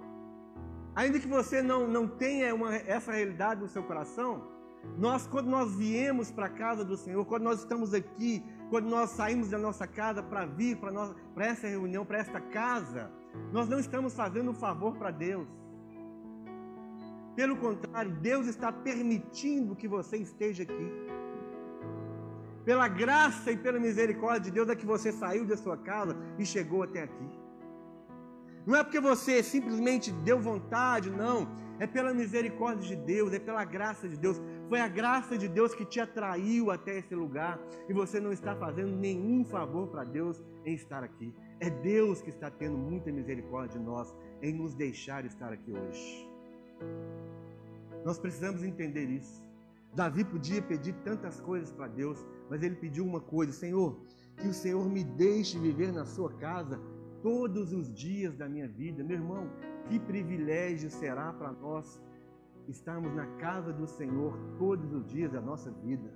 Ainda 0.96 1.19
que 1.19 1.27
você 1.27 1.62
não, 1.62 1.88
não 1.88 2.08
tenha 2.08 2.53
uma, 2.53 2.75
essa 2.75 3.13
realidade 3.13 3.62
no 3.62 3.69
seu 3.69 3.84
coração, 3.84 4.58
nós, 4.98 5.27
quando 5.27 5.48
nós 5.48 5.75
viemos 5.75 6.31
para 6.31 6.45
a 6.45 6.50
casa 6.50 6.83
do 6.83 6.98
Senhor, 6.98 7.25
quando 7.25 7.43
nós 7.43 7.59
estamos 7.59 7.93
aqui 7.93 8.43
quando 8.69 8.88
nós 8.88 9.09
saímos 9.09 9.50
da 9.50 9.57
nossa 9.57 9.88
casa 9.88 10.21
para 10.21 10.45
vir 10.45 10.77
para 10.77 11.45
essa 11.45 11.67
reunião, 11.67 12.05
para 12.05 12.19
esta 12.19 12.39
casa, 12.39 13.12
nós 13.51 13.67
não 13.67 13.79
estamos 13.79 14.13
fazendo 14.13 14.51
um 14.51 14.53
favor 14.53 14.95
para 14.95 15.12
Deus. 15.12 15.48
Pelo 17.36 17.57
contrário, 17.57 18.12
Deus 18.12 18.48
está 18.48 18.71
permitindo 18.71 19.75
que 19.75 19.88
você 19.88 20.17
esteja 20.17 20.63
aqui. 20.63 20.91
Pela 22.63 22.88
graça 22.88 23.51
e 23.51 23.57
pela 23.57 23.79
misericórdia 23.79 24.41
de 24.41 24.51
Deus 24.51 24.69
é 24.69 24.75
que 24.75 24.86
você 24.86 25.12
saiu 25.12 25.45
da 25.45 25.57
sua 25.57 25.77
casa 25.77 26.15
e 26.38 26.45
chegou 26.45 26.83
até 26.83 27.03
aqui. 27.03 27.29
Não 28.67 28.75
é 28.75 28.83
porque 28.83 29.00
você 29.00 29.41
simplesmente 29.41 30.12
deu 30.12 30.39
vontade, 30.39 31.09
não. 31.09 31.48
É 31.79 31.88
pela 31.88 32.13
misericórdia 32.13 32.88
de 32.89 32.95
Deus, 32.95 33.33
é 33.33 33.39
pela 33.39 33.63
graça 33.63 34.07
de 34.07 34.17
Deus. 34.17 34.39
Foi 34.69 34.79
a 34.79 34.88
graça 34.88 35.35
de 35.35 35.47
Deus 35.47 35.73
que 35.73 35.83
te 35.83 35.99
atraiu 35.99 36.69
até 36.69 36.99
esse 36.99 37.15
lugar 37.15 37.59
e 37.89 37.93
você 37.93 38.19
não 38.19 38.31
está 38.31 38.55
fazendo 38.55 38.95
nenhum 38.95 39.43
favor 39.43 39.88
para 39.88 40.03
Deus 40.03 40.39
em 40.63 40.75
estar 40.75 41.03
aqui. 41.03 41.33
É 41.59 41.71
Deus 41.71 42.21
que 42.21 42.29
está 42.29 42.51
tendo 42.51 42.77
muita 42.77 43.11
misericórdia 43.11 43.79
de 43.79 43.85
nós 43.85 44.15
em 44.43 44.53
nos 44.53 44.75
deixar 44.75 45.25
estar 45.25 45.51
aqui 45.51 45.71
hoje. 45.71 46.29
Nós 48.05 48.19
precisamos 48.19 48.61
entender 48.63 49.09
isso. 49.09 49.43
Davi 49.95 50.23
podia 50.23 50.61
pedir 50.61 50.93
tantas 51.03 51.41
coisas 51.41 51.71
para 51.71 51.88
Deus, 51.88 52.23
mas 52.47 52.61
ele 52.61 52.75
pediu 52.75 53.03
uma 53.03 53.19
coisa: 53.19 53.51
Senhor, 53.51 53.99
que 54.38 54.47
o 54.47 54.53
Senhor 54.53 54.88
me 54.88 55.03
deixe 55.03 55.57
viver 55.57 55.91
na 55.91 56.05
sua 56.05 56.31
casa 56.33 56.79
todos 57.23 57.73
os 57.73 57.91
dias 57.91 58.38
da 58.38 58.47
minha 58.47 58.67
vida. 58.67 59.03
Meu 59.03 59.17
irmão, 59.17 59.49
que 59.88 59.99
privilégio 59.99 60.91
será 60.91 61.33
para 61.33 61.51
nós 61.51 61.99
estarmos 62.69 63.13
na 63.13 63.25
casa 63.38 63.73
do 63.73 63.88
Senhor 63.88 64.38
todos 64.57 64.93
os 64.93 65.05
dias 65.07 65.31
da 65.31 65.41
nossa 65.41 65.71
vida, 65.71 66.13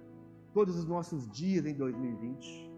todos 0.53 0.77
os 0.77 0.85
nossos 0.85 1.27
dias 1.29 1.65
em 1.65 1.73
2020. 1.73 2.71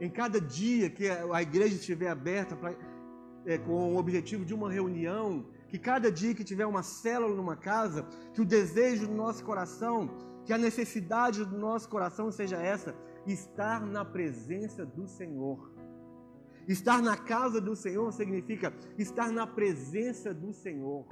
Em 0.00 0.10
cada 0.10 0.40
dia 0.40 0.90
que 0.90 1.08
a 1.08 1.42
igreja 1.42 1.76
estiver 1.76 2.08
aberta 2.08 2.56
pra, 2.56 2.74
é, 3.44 3.58
com 3.58 3.94
o 3.94 3.98
objetivo 3.98 4.44
de 4.44 4.54
uma 4.54 4.70
reunião, 4.70 5.46
que 5.68 5.78
cada 5.78 6.10
dia 6.10 6.34
que 6.34 6.42
tiver 6.42 6.66
uma 6.66 6.82
célula 6.82 7.34
numa 7.34 7.56
casa, 7.56 8.02
que 8.32 8.40
o 8.40 8.44
desejo 8.44 9.06
do 9.06 9.14
nosso 9.14 9.44
coração, 9.44 10.10
que 10.44 10.52
a 10.52 10.58
necessidade 10.58 11.44
do 11.44 11.56
nosso 11.56 11.88
coração 11.88 12.32
seja 12.32 12.56
essa, 12.56 12.94
estar 13.26 13.80
na 13.86 14.04
presença 14.04 14.84
do 14.84 15.06
Senhor. 15.06 15.70
Estar 16.66 17.02
na 17.02 17.16
casa 17.16 17.60
do 17.60 17.74
Senhor 17.74 18.12
significa 18.12 18.72
estar 18.96 19.30
na 19.30 19.46
presença 19.46 20.32
do 20.32 20.52
Senhor. 20.52 21.06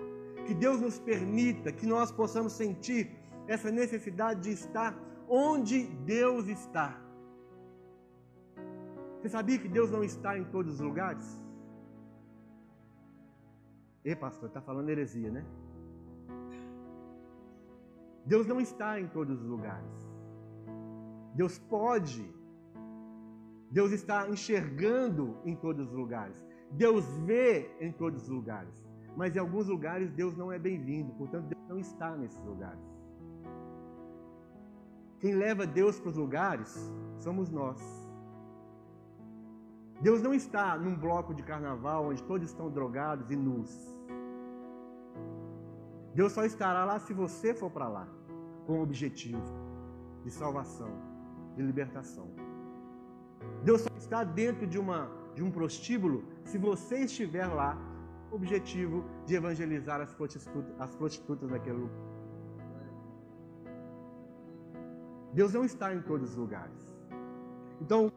Que 0.50 0.54
Deus 0.54 0.80
nos 0.80 0.98
permita 0.98 1.70
que 1.70 1.86
nós 1.86 2.10
possamos 2.10 2.54
sentir 2.54 3.02
essa 3.46 3.70
necessidade 3.70 4.40
de 4.40 4.50
estar 4.50 4.98
onde 5.28 5.84
Deus 6.04 6.48
está. 6.48 7.00
Você 9.14 9.28
sabia 9.28 9.60
que 9.60 9.68
Deus 9.68 9.92
não 9.92 10.02
está 10.02 10.36
em 10.36 10.42
todos 10.42 10.74
os 10.74 10.80
lugares? 10.80 11.24
Ei, 14.04 14.16
pastor, 14.16 14.48
está 14.48 14.60
falando 14.60 14.88
heresia, 14.88 15.30
né? 15.30 15.46
Deus 18.26 18.44
não 18.44 18.60
está 18.60 18.98
em 18.98 19.06
todos 19.06 19.40
os 19.40 19.46
lugares. 19.46 19.94
Deus 21.32 21.60
pode 21.60 22.28
Deus 23.70 23.92
está 23.92 24.28
enxergando 24.28 25.38
em 25.44 25.54
todos 25.54 25.86
os 25.90 25.94
lugares. 25.94 26.44
Deus 26.72 27.04
vê 27.18 27.70
em 27.78 27.92
todos 27.92 28.24
os 28.24 28.28
lugares. 28.28 28.79
Mas 29.16 29.34
em 29.34 29.38
alguns 29.38 29.66
lugares 29.66 30.10
Deus 30.12 30.36
não 30.36 30.50
é 30.52 30.58
bem-vindo, 30.58 31.12
portanto, 31.14 31.46
Deus 31.46 31.68
não 31.68 31.78
está 31.78 32.16
nesses 32.16 32.42
lugares. 32.44 32.80
Quem 35.18 35.34
leva 35.34 35.66
Deus 35.66 36.00
para 36.00 36.10
os 36.10 36.16
lugares 36.16 36.92
somos 37.18 37.50
nós. 37.50 37.80
Deus 40.00 40.22
não 40.22 40.32
está 40.32 40.78
num 40.78 40.96
bloco 40.96 41.34
de 41.34 41.42
carnaval 41.42 42.06
onde 42.06 42.22
todos 42.22 42.48
estão 42.48 42.70
drogados 42.70 43.30
e 43.30 43.36
nus. 43.36 43.70
Deus 46.14 46.32
só 46.32 46.44
estará 46.44 46.84
lá 46.84 46.98
se 46.98 47.12
você 47.12 47.52
for 47.52 47.70
para 47.70 47.86
lá, 47.86 48.08
com 48.66 48.78
o 48.78 48.82
objetivo 48.82 49.42
de 50.24 50.30
salvação, 50.30 50.90
de 51.54 51.62
libertação. 51.62 52.28
Deus 53.62 53.82
só 53.82 53.90
está 53.96 54.24
dentro 54.24 54.66
de, 54.66 54.78
uma, 54.78 55.10
de 55.34 55.42
um 55.42 55.50
prostíbulo 55.50 56.24
se 56.44 56.56
você 56.56 57.00
estiver 57.00 57.46
lá, 57.46 57.78
objetivo 58.30 59.04
de 59.26 59.34
evangelizar 59.34 60.00
as 60.00 60.12
prostitutas, 60.12 60.72
as 60.78 60.94
prostitutas 60.94 61.50
daquele 61.50 61.78
lugar. 61.78 62.10
Deus 65.32 65.52
não 65.52 65.64
está 65.64 65.94
em 65.94 66.00
todos 66.02 66.30
os 66.30 66.36
lugares. 66.36 66.80
Então, 67.80 68.12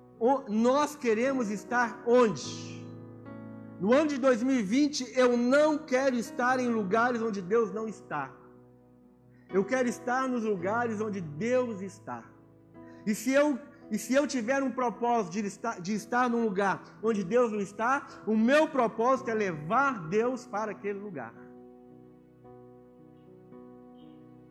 nós 0.50 0.96
queremos 0.96 1.50
estar 1.50 2.02
onde? 2.08 2.84
No 3.80 3.94
ano 3.94 4.08
de 4.08 4.18
2020, 4.18 5.14
eu 5.18 5.36
não 5.38 5.78
quero 5.78 6.16
estar 6.16 6.60
em 6.60 6.70
lugares 6.70 7.22
onde 7.22 7.42
Deus 7.42 7.72
não 7.72 7.88
está. 7.88 8.32
Eu 9.52 9.64
quero 9.64 9.88
estar 9.88 10.28
nos 10.28 10.44
lugares 10.44 11.00
onde 11.02 11.22
Deus 11.22 11.82
está. 11.82 12.24
E 13.06 13.14
se 13.14 13.32
eu 13.32 13.60
e 13.94 13.98
se 14.00 14.12
eu 14.16 14.26
tiver 14.26 14.64
um 14.64 14.72
propósito 14.72 15.34
de 15.34 15.46
estar, 15.46 15.80
de 15.80 15.94
estar 15.94 16.28
num 16.28 16.44
lugar 16.44 16.84
onde 17.04 17.24
Deus 17.24 17.52
não 17.52 17.62
está, 17.62 18.08
o 18.26 18.36
meu 18.36 18.68
propósito 18.68 19.30
é 19.30 19.36
levar 19.36 20.08
Deus 20.10 20.48
para 20.48 20.72
aquele 20.72 20.98
lugar. 20.98 21.32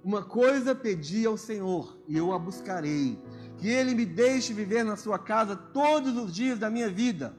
Uma 0.04 0.22
coisa 0.22 0.76
pedi 0.76 1.26
ao 1.26 1.36
Senhor 1.36 1.98
e 2.06 2.16
eu 2.16 2.32
a 2.32 2.38
buscarei: 2.38 3.20
que 3.58 3.68
Ele 3.68 3.96
me 3.96 4.06
deixe 4.06 4.54
viver 4.54 4.84
na 4.84 4.94
Sua 4.94 5.18
casa 5.18 5.56
todos 5.56 6.16
os 6.16 6.32
dias 6.32 6.60
da 6.60 6.70
minha 6.70 6.88
vida, 6.88 7.36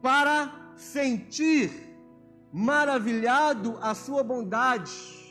para 0.00 0.72
sentir 0.74 1.70
maravilhado 2.50 3.78
a 3.82 3.94
Sua 3.94 4.24
bondade 4.24 5.25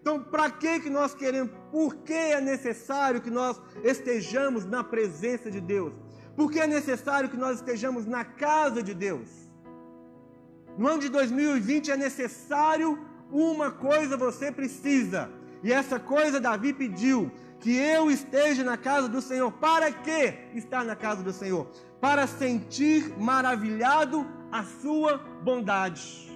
então, 0.00 0.22
para 0.22 0.50
que 0.50 0.80
que 0.80 0.90
nós 0.90 1.14
queremos? 1.14 1.52
Por 1.70 1.96
que 1.96 2.12
é 2.12 2.40
necessário 2.40 3.20
que 3.20 3.30
nós 3.30 3.60
estejamos 3.84 4.64
na 4.64 4.82
presença 4.82 5.50
de 5.50 5.60
Deus? 5.60 5.92
Porque 6.34 6.58
é 6.58 6.66
necessário 6.66 7.28
que 7.28 7.36
nós 7.36 7.56
estejamos 7.56 8.06
na 8.06 8.24
casa 8.24 8.82
de 8.82 8.94
Deus. 8.94 9.28
No 10.78 10.88
ano 10.88 11.00
de 11.00 11.10
2020 11.10 11.90
é 11.90 11.96
necessário 11.96 12.98
uma 13.30 13.70
coisa 13.70 14.16
você 14.16 14.50
precisa. 14.50 15.30
E 15.62 15.70
essa 15.70 16.00
coisa 16.00 16.40
Davi 16.40 16.72
pediu 16.72 17.30
que 17.58 17.76
eu 17.76 18.10
esteja 18.10 18.64
na 18.64 18.78
casa 18.78 19.06
do 19.06 19.20
Senhor. 19.20 19.52
Para 19.52 19.92
que 19.92 20.34
estar 20.54 20.82
na 20.82 20.96
casa 20.96 21.22
do 21.22 21.32
Senhor? 21.32 21.66
Para 22.00 22.26
sentir 22.26 23.14
maravilhado 23.18 24.26
a 24.50 24.64
sua 24.64 25.18
bondade. 25.18 26.29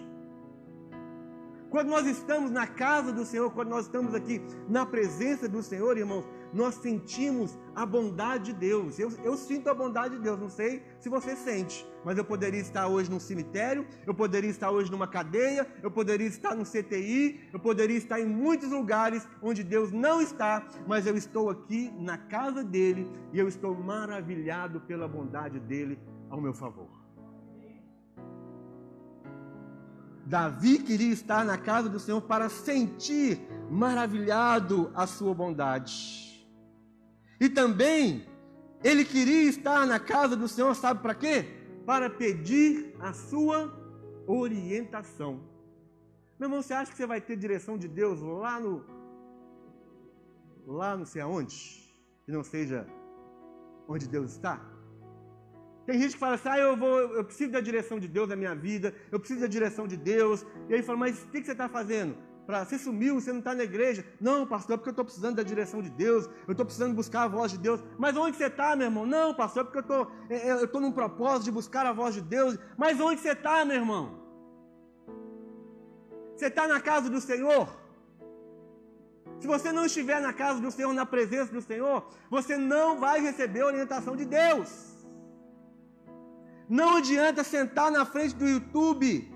Quando 1.74 1.88
nós 1.88 2.06
estamos 2.06 2.52
na 2.52 2.68
casa 2.68 3.12
do 3.12 3.24
Senhor, 3.24 3.50
quando 3.50 3.70
nós 3.70 3.86
estamos 3.86 4.14
aqui 4.14 4.40
na 4.68 4.86
presença 4.86 5.48
do 5.48 5.60
Senhor, 5.60 5.98
irmãos, 5.98 6.24
nós 6.52 6.76
sentimos 6.76 7.58
a 7.74 7.84
bondade 7.84 8.52
de 8.52 8.52
Deus. 8.52 8.96
Eu, 8.96 9.10
eu 9.24 9.36
sinto 9.36 9.68
a 9.68 9.74
bondade 9.74 10.14
de 10.14 10.22
Deus, 10.22 10.38
não 10.38 10.48
sei 10.48 10.84
se 11.00 11.08
você 11.08 11.34
sente, 11.34 11.84
mas 12.04 12.16
eu 12.16 12.24
poderia 12.24 12.60
estar 12.60 12.86
hoje 12.86 13.10
num 13.10 13.18
cemitério, 13.18 13.84
eu 14.06 14.14
poderia 14.14 14.48
estar 14.48 14.70
hoje 14.70 14.88
numa 14.88 15.08
cadeia, 15.08 15.66
eu 15.82 15.90
poderia 15.90 16.28
estar 16.28 16.54
no 16.54 16.62
CTI, 16.64 17.50
eu 17.52 17.58
poderia 17.58 17.96
estar 17.96 18.20
em 18.20 18.26
muitos 18.26 18.70
lugares 18.70 19.26
onde 19.42 19.64
Deus 19.64 19.90
não 19.90 20.22
está, 20.22 20.64
mas 20.86 21.08
eu 21.08 21.16
estou 21.16 21.50
aqui 21.50 21.92
na 21.98 22.16
casa 22.16 22.62
dele 22.62 23.10
e 23.32 23.38
eu 23.40 23.48
estou 23.48 23.74
maravilhado 23.74 24.80
pela 24.82 25.08
bondade 25.08 25.58
dele 25.58 25.98
ao 26.30 26.40
meu 26.40 26.54
favor. 26.54 27.03
Davi 30.26 30.78
queria 30.78 31.12
estar 31.12 31.44
na 31.44 31.58
casa 31.58 31.88
do 31.88 32.00
Senhor 32.00 32.20
para 32.22 32.48
sentir 32.48 33.40
maravilhado 33.70 34.90
a 34.94 35.06
sua 35.06 35.34
bondade. 35.34 36.46
E 37.40 37.48
também 37.48 38.26
ele 38.82 39.04
queria 39.04 39.48
estar 39.48 39.86
na 39.86 39.98
casa 40.00 40.34
do 40.36 40.48
Senhor, 40.48 40.74
sabe 40.74 41.00
para 41.00 41.14
quê? 41.14 41.46
Para 41.84 42.08
pedir 42.08 42.94
a 43.00 43.12
sua 43.12 43.72
orientação. 44.26 45.40
Meu 46.38 46.48
irmão, 46.48 46.62
você 46.62 46.72
acha 46.72 46.90
que 46.90 46.96
você 46.96 47.06
vai 47.06 47.20
ter 47.20 47.36
direção 47.36 47.76
de 47.76 47.88
Deus 47.88 48.20
lá 48.20 48.58
no 48.58 48.84
lá 50.66 50.96
não 50.96 51.04
sei 51.04 51.20
aonde, 51.20 51.54
que 52.24 52.32
não 52.32 52.42
seja 52.42 52.86
onde 53.86 54.08
Deus 54.08 54.32
está? 54.32 54.73
Tem 55.86 56.00
gente 56.00 56.12
que 56.12 56.18
fala 56.18 56.34
assim, 56.34 56.48
ah, 56.48 56.58
eu, 56.58 56.76
vou, 56.76 56.98
eu 56.98 57.24
preciso 57.24 57.52
da 57.52 57.60
direção 57.60 58.00
de 58.00 58.08
Deus 58.08 58.28
na 58.28 58.36
minha 58.36 58.54
vida, 58.54 58.94
eu 59.12 59.18
preciso 59.18 59.40
da 59.40 59.46
direção 59.46 59.86
de 59.86 59.96
Deus. 59.96 60.44
E 60.68 60.74
aí 60.74 60.82
fala, 60.82 60.98
mas 60.98 61.22
o 61.22 61.26
que, 61.28 61.40
que 61.40 61.46
você 61.46 61.52
está 61.52 61.68
fazendo? 61.68 62.16
Pra, 62.46 62.64
você 62.64 62.78
sumiu, 62.78 63.20
você 63.20 63.32
não 63.32 63.38
está 63.38 63.54
na 63.54 63.64
igreja. 63.64 64.04
Não, 64.20 64.46
pastor, 64.46 64.74
é 64.74 64.76
porque 64.76 64.90
eu 64.90 64.92
estou 64.92 65.04
precisando 65.04 65.36
da 65.36 65.42
direção 65.42 65.82
de 65.82 65.90
Deus, 65.90 66.26
eu 66.46 66.52
estou 66.52 66.64
precisando 66.64 66.94
buscar 66.94 67.22
a 67.22 67.28
voz 67.28 67.52
de 67.52 67.58
Deus. 67.58 67.82
Mas 67.98 68.16
onde 68.16 68.36
você 68.36 68.46
está, 68.46 68.76
meu 68.76 68.86
irmão? 68.86 69.06
Não, 69.06 69.34
pastor, 69.34 69.62
é 69.62 69.64
porque 69.64 69.78
eu 69.78 69.82
tô, 69.82 70.10
é, 70.28 70.50
é, 70.50 70.64
estou 70.64 70.80
num 70.80 70.92
propósito 70.92 71.44
de 71.44 71.52
buscar 71.52 71.86
a 71.86 71.92
voz 71.92 72.14
de 72.14 72.20
Deus. 72.20 72.58
Mas 72.76 73.00
onde 73.00 73.20
você 73.20 73.30
está, 73.32 73.64
meu 73.64 73.76
irmão? 73.76 74.22
Você 76.36 76.46
está 76.46 76.66
na 76.66 76.80
casa 76.80 77.08
do 77.08 77.20
Senhor? 77.20 77.68
Se 79.40 79.46
você 79.46 79.72
não 79.72 79.84
estiver 79.84 80.20
na 80.20 80.32
casa 80.32 80.60
do 80.60 80.70
Senhor, 80.70 80.92
na 80.92 81.06
presença 81.06 81.52
do 81.52 81.60
Senhor, 81.60 82.08
você 82.30 82.56
não 82.56 82.98
vai 82.98 83.20
receber 83.20 83.60
a 83.62 83.66
orientação 83.66 84.16
de 84.16 84.24
Deus. 84.24 84.93
Não 86.68 86.96
adianta 86.96 87.44
sentar 87.44 87.90
na 87.90 88.04
frente 88.04 88.34
do 88.34 88.48
YouTube, 88.48 89.30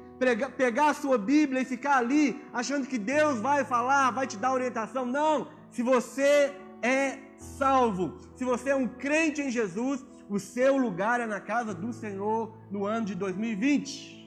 pegar 0.57 0.91
a 0.91 0.95
sua 0.95 1.19
Bíblia 1.19 1.63
e 1.63 1.65
ficar 1.65 1.99
ali 1.99 2.41
achando 2.53 2.87
que 2.87 2.99
Deus 2.99 3.39
vai 3.39 3.65
falar, 3.65 4.11
vai 4.11 4.27
te 4.27 4.37
dar 4.37 4.53
orientação. 4.53 5.05
Não! 5.05 5.49
Se 5.71 5.83
você 5.83 6.55
é 6.83 7.19
salvo, 7.37 8.17
se 8.35 8.45
você 8.45 8.71
é 8.71 8.75
um 8.75 8.89
crente 8.89 9.41
em 9.43 9.51
Jesus, 9.51 10.05
o 10.29 10.39
seu 10.39 10.77
lugar 10.77 11.21
é 11.21 11.27
na 11.27 11.41
casa 11.41 11.75
do 11.75 11.93
Senhor 11.93 12.57
no 12.71 12.87
ano 12.87 13.07
de 13.07 13.15
2020. 13.15 14.19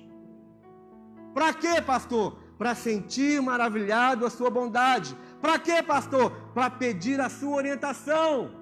Para 1.33 1.53
quê, 1.53 1.81
pastor? 1.81 2.37
Para 2.57 2.75
sentir 2.75 3.41
maravilhado 3.41 4.25
a 4.25 4.29
sua 4.29 4.49
bondade. 4.49 5.15
Para 5.41 5.57
quê, 5.57 5.81
pastor? 5.81 6.31
Para 6.53 6.69
pedir 6.69 7.19
a 7.19 7.29
sua 7.29 7.55
orientação. 7.55 8.60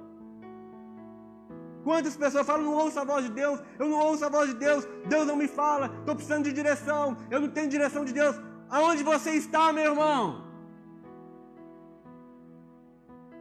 Quantas 1.83 2.15
pessoas 2.15 2.45
falam, 2.45 2.63
não 2.63 2.73
ouço 2.73 2.99
a 2.99 3.03
voz 3.03 3.25
de 3.25 3.31
Deus, 3.31 3.59
eu 3.77 3.87
não 3.87 3.99
ouço 3.99 4.25
a 4.25 4.29
voz 4.29 4.49
de 4.49 4.55
Deus, 4.55 4.87
Deus 5.07 5.25
não 5.25 5.35
me 5.35 5.47
fala, 5.47 5.87
estou 5.99 6.15
precisando 6.15 6.43
de 6.43 6.53
direção, 6.53 7.17
eu 7.31 7.39
não 7.39 7.49
tenho 7.49 7.69
direção 7.69 8.03
de 8.03 8.13
Deus. 8.13 8.35
Aonde 8.69 9.03
você 9.03 9.31
está, 9.31 9.71
meu 9.73 9.91
irmão? 9.91 10.45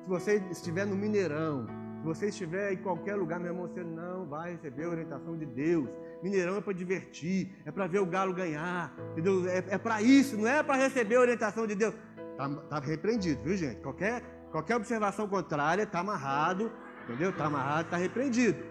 Se 0.02 0.08
você 0.08 0.42
estiver 0.50 0.86
no 0.86 0.96
Mineirão, 0.96 1.66
se 1.98 2.04
você 2.04 2.28
estiver 2.28 2.72
em 2.72 2.76
qualquer 2.76 3.16
lugar, 3.16 3.38
meu 3.40 3.52
irmão, 3.52 3.66
você 3.66 3.82
não 3.82 4.24
vai 4.24 4.52
receber 4.52 4.84
a 4.84 4.88
orientação 4.88 5.36
de 5.36 5.44
Deus. 5.44 5.88
Mineirão 6.22 6.56
é 6.56 6.60
para 6.60 6.72
divertir, 6.72 7.52
é 7.66 7.70
para 7.70 7.86
ver 7.86 7.98
o 7.98 8.06
galo 8.06 8.32
ganhar, 8.32 8.94
entendeu? 9.12 9.46
É, 9.48 9.58
é 9.68 9.78
para 9.78 10.00
isso, 10.00 10.36
não 10.36 10.46
é 10.46 10.62
para 10.62 10.76
receber 10.76 11.16
a 11.16 11.20
orientação 11.20 11.66
de 11.66 11.74
Deus. 11.74 11.94
Está 12.32 12.48
tá 12.48 12.78
repreendido, 12.78 13.42
viu 13.42 13.56
gente? 13.56 13.80
Qualquer, 13.80 14.22
qualquer 14.52 14.76
observação 14.76 15.28
contrária 15.28 15.82
está 15.82 15.98
amarrado 15.98 16.70
Entendeu? 17.08 17.30
Está 17.30 17.46
amarrado, 17.46 17.86
está 17.86 17.96
repreendido. 17.96 18.62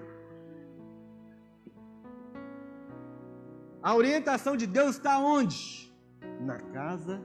A 3.82 3.96
orientação 3.96 4.56
de 4.56 4.68
Deus 4.68 4.98
está 4.98 5.18
onde? 5.18 5.92
Na 6.40 6.60
casa 6.60 7.20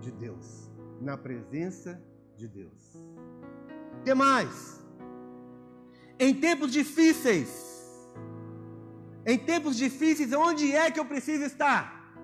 de 0.00 0.12
Deus, 0.12 0.70
na 1.00 1.16
presença 1.16 2.02
de 2.36 2.46
Deus. 2.46 2.94
O 4.00 4.02
que 4.04 4.12
mais? 4.12 4.84
Em 6.18 6.34
tempos 6.34 6.70
difíceis, 6.70 7.50
em 9.24 9.38
tempos 9.38 9.78
difíceis, 9.78 10.30
onde 10.34 10.72
é 10.72 10.90
que 10.90 11.00
eu 11.00 11.06
preciso 11.06 11.44
estar? 11.44 12.14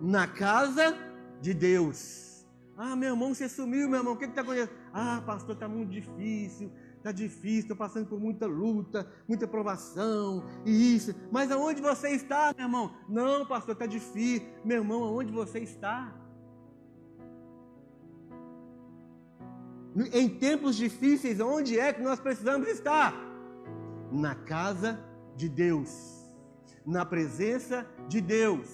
Na 0.00 0.28
casa 0.28 0.96
de 1.40 1.52
Deus. 1.52 2.46
Ah, 2.76 2.94
meu 2.94 3.10
irmão, 3.10 3.34
você 3.34 3.48
sumiu, 3.48 3.88
meu 3.88 3.98
irmão, 3.98 4.12
o 4.12 4.16
que 4.16 4.24
está 4.24 4.42
acontecendo? 4.42 4.70
Ah, 4.92 5.20
pastor, 5.26 5.54
está 5.54 5.66
muito 5.66 5.90
difícil, 5.90 6.70
está 6.98 7.12
difícil, 7.12 7.60
estou 7.60 7.76
passando 7.76 8.06
por 8.06 8.20
muita 8.20 8.46
luta, 8.46 9.10
muita 9.26 9.46
provação 9.46 10.44
e 10.64 10.94
isso. 10.96 11.14
Mas 11.32 11.50
aonde 11.50 11.80
você 11.80 12.10
está, 12.10 12.52
meu 12.56 12.66
irmão? 12.66 12.94
Não, 13.08 13.46
pastor, 13.46 13.72
está 13.72 13.86
difícil. 13.86 14.46
Meu 14.64 14.78
irmão, 14.78 15.02
aonde 15.04 15.32
você 15.32 15.60
está? 15.60 16.14
Em 20.12 20.28
tempos 20.28 20.76
difíceis, 20.76 21.40
onde 21.40 21.78
é 21.78 21.92
que 21.92 22.02
nós 22.02 22.20
precisamos 22.20 22.68
estar? 22.68 23.14
Na 24.12 24.34
casa 24.34 25.02
de 25.34 25.48
Deus, 25.48 25.90
na 26.86 27.04
presença 27.04 27.86
de 28.08 28.20
Deus. 28.20 28.68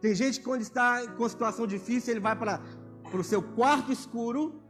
Tem 0.00 0.14
gente 0.14 0.38
que 0.38 0.44
quando 0.44 0.62
está 0.62 1.06
com 1.12 1.28
situação 1.28 1.66
difícil, 1.66 2.12
ele 2.12 2.20
vai 2.20 2.36
para 2.36 2.60
o 3.12 3.24
seu 3.24 3.42
quarto 3.42 3.92
escuro 3.92 4.63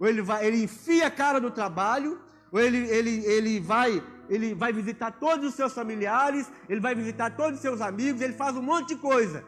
ou 0.00 0.08
ele 0.08 0.22
vai, 0.22 0.46
ele 0.46 0.64
enfia 0.64 1.06
a 1.06 1.10
cara 1.10 1.38
no 1.38 1.50
trabalho, 1.50 2.18
ou 2.50 2.58
ele, 2.58 2.78
ele, 2.88 3.24
ele 3.26 3.60
vai 3.60 4.02
ele 4.30 4.54
vai 4.54 4.72
visitar 4.72 5.10
todos 5.10 5.48
os 5.48 5.54
seus 5.54 5.72
familiares, 5.72 6.50
ele 6.68 6.80
vai 6.80 6.94
visitar 6.94 7.30
todos 7.36 7.56
os 7.56 7.60
seus 7.60 7.80
amigos, 7.80 8.22
ele 8.22 8.32
faz 8.32 8.56
um 8.56 8.62
monte 8.62 8.94
de 8.94 8.96
coisa 8.96 9.44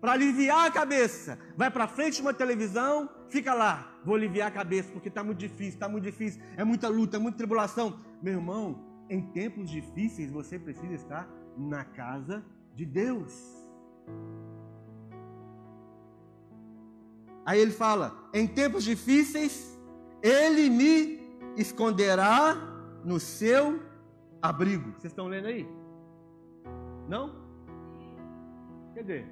para 0.00 0.12
aliviar 0.12 0.66
a 0.66 0.70
cabeça. 0.70 1.38
Vai 1.56 1.70
para 1.70 1.86
frente 1.86 2.16
de 2.16 2.22
uma 2.22 2.34
televisão, 2.34 3.08
fica 3.28 3.54
lá, 3.54 3.88
vou 4.04 4.16
aliviar 4.16 4.48
a 4.48 4.50
cabeça 4.50 4.90
porque 4.92 5.08
está 5.08 5.22
muito 5.22 5.38
difícil, 5.38 5.74
está 5.74 5.88
muito 5.88 6.02
difícil, 6.02 6.42
é 6.56 6.64
muita 6.64 6.88
luta, 6.88 7.16
é 7.16 7.20
muita 7.20 7.38
tribulação. 7.38 8.00
Meu 8.20 8.34
irmão, 8.34 8.84
em 9.08 9.22
tempos 9.22 9.70
difíceis 9.70 10.28
você 10.30 10.58
precisa 10.58 10.94
estar 10.94 11.28
na 11.56 11.84
casa 11.84 12.44
de 12.74 12.84
Deus. 12.84 13.32
Aí 17.44 17.60
ele 17.60 17.70
fala: 17.70 18.28
em 18.34 18.46
tempos 18.48 18.82
difíceis 18.82 19.75
ele 20.22 20.70
me 20.70 21.20
esconderá 21.56 22.54
no 23.04 23.18
seu 23.18 23.80
abrigo. 24.42 24.92
Vocês 24.92 25.12
estão 25.12 25.28
lendo 25.28 25.46
aí? 25.46 25.68
Não? 27.08 27.34
Cadê? 28.94 29.24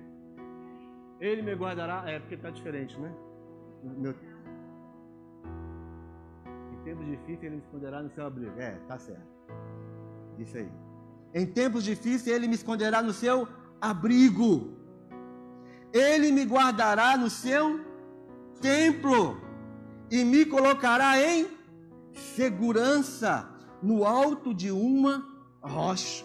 Ele 1.20 1.42
me 1.42 1.54
guardará. 1.54 2.04
É 2.06 2.18
porque 2.18 2.34
está 2.34 2.50
diferente, 2.50 2.98
né? 2.98 3.12
Meu... 3.82 4.14
Em 6.72 6.84
tempos 6.84 7.06
difíceis, 7.06 7.42
ele 7.42 7.56
me 7.56 7.62
esconderá 7.62 8.02
no 8.02 8.10
seu 8.10 8.26
abrigo. 8.26 8.60
É, 8.60 8.72
tá 8.86 8.98
certo. 8.98 9.26
Isso 10.38 10.56
aí. 10.56 10.70
Em 11.32 11.46
tempos 11.46 11.82
difíceis, 11.82 12.26
ele 12.26 12.46
me 12.46 12.54
esconderá 12.54 13.02
no 13.02 13.12
seu 13.12 13.48
abrigo. 13.80 14.76
Ele 15.92 16.30
me 16.30 16.44
guardará 16.44 17.16
no 17.16 17.30
seu 17.30 17.80
templo 18.60 19.43
e 20.16 20.24
me 20.24 20.42
colocará 20.54 21.10
em 21.20 21.38
segurança 22.36 23.30
no 23.82 23.96
alto 24.04 24.54
de 24.62 24.70
uma 24.70 25.14
rocha. 25.60 26.24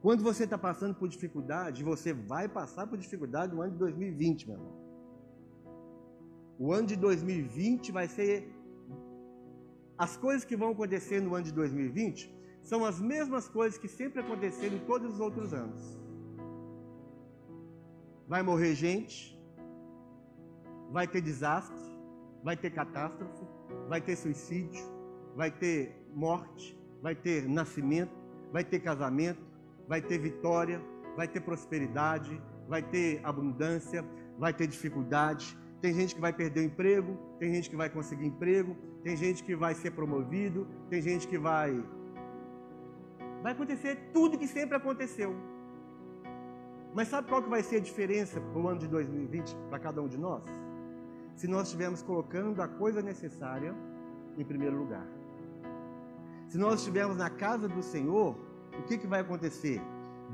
Quando 0.00 0.22
você 0.28 0.44
está 0.44 0.56
passando 0.56 0.94
por 1.00 1.08
dificuldade, 1.14 1.84
você 1.84 2.10
vai 2.14 2.48
passar 2.48 2.86
por 2.86 2.96
dificuldade 2.96 3.54
no 3.54 3.60
ano 3.60 3.72
de 3.72 3.78
2020, 3.78 4.48
meu 4.48 4.56
irmão. 4.56 4.74
O 6.58 6.72
ano 6.72 6.86
de 6.92 6.96
2020 6.96 7.92
vai 7.92 8.08
ser 8.08 8.32
as 9.98 10.16
coisas 10.16 10.44
que 10.44 10.56
vão 10.56 10.70
acontecer 10.70 11.20
no 11.20 11.34
ano 11.34 11.44
de 11.44 11.52
2020 11.52 12.34
são 12.62 12.82
as 12.90 12.98
mesmas 12.98 13.46
coisas 13.46 13.78
que 13.78 13.88
sempre 13.88 14.20
aconteceram 14.20 14.76
em 14.76 14.84
todos 14.90 15.14
os 15.14 15.20
outros 15.20 15.52
anos. 15.52 15.82
Vai 18.26 18.42
morrer 18.42 18.74
gente, 18.74 19.38
vai 20.92 21.08
ter 21.08 21.22
desastre, 21.22 21.82
vai 22.44 22.56
ter 22.56 22.70
catástrofe, 22.70 23.44
vai 23.88 24.00
ter 24.00 24.14
suicídio, 24.14 24.84
vai 25.34 25.50
ter 25.50 25.96
morte, 26.14 26.78
vai 27.00 27.14
ter 27.14 27.48
nascimento, 27.48 28.12
vai 28.52 28.62
ter 28.62 28.80
casamento, 28.80 29.40
vai 29.88 30.02
ter 30.02 30.18
vitória, 30.18 30.80
vai 31.16 31.26
ter 31.26 31.40
prosperidade, 31.40 32.40
vai 32.68 32.82
ter 32.82 33.20
abundância, 33.24 34.04
vai 34.38 34.52
ter 34.52 34.66
dificuldade. 34.66 35.56
Tem 35.80 35.94
gente 35.94 36.14
que 36.14 36.20
vai 36.20 36.32
perder 36.32 36.60
o 36.60 36.64
emprego, 36.64 37.18
tem 37.38 37.52
gente 37.54 37.70
que 37.70 37.76
vai 37.76 37.88
conseguir 37.88 38.26
emprego, 38.26 38.76
tem 39.02 39.16
gente 39.16 39.42
que 39.42 39.56
vai 39.56 39.74
ser 39.74 39.92
promovido, 39.92 40.68
tem 40.90 41.00
gente 41.00 41.26
que 41.26 41.38
vai. 41.38 41.82
Vai 43.42 43.52
acontecer 43.52 44.10
tudo 44.12 44.38
que 44.38 44.46
sempre 44.46 44.76
aconteceu. 44.76 45.34
Mas 46.94 47.08
sabe 47.08 47.28
qual 47.28 47.42
que 47.42 47.48
vai 47.48 47.62
ser 47.62 47.76
a 47.76 47.80
diferença 47.80 48.38
para 48.40 48.60
o 48.60 48.68
ano 48.68 48.78
de 48.78 48.86
2020 48.86 49.56
para 49.70 49.78
cada 49.78 50.02
um 50.02 50.06
de 50.06 50.18
nós? 50.18 50.44
Se 51.42 51.48
nós 51.48 51.62
estivermos 51.66 52.02
colocando 52.04 52.62
a 52.62 52.68
coisa 52.68 53.02
necessária 53.02 53.74
em 54.38 54.44
primeiro 54.44 54.76
lugar. 54.78 55.04
Se 56.48 56.56
nós 56.56 56.78
estivermos 56.78 57.16
na 57.16 57.28
casa 57.28 57.66
do 57.66 57.82
Senhor, 57.82 58.38
o 58.78 58.82
que, 58.84 58.96
que 58.96 59.08
vai 59.08 59.22
acontecer? 59.22 59.82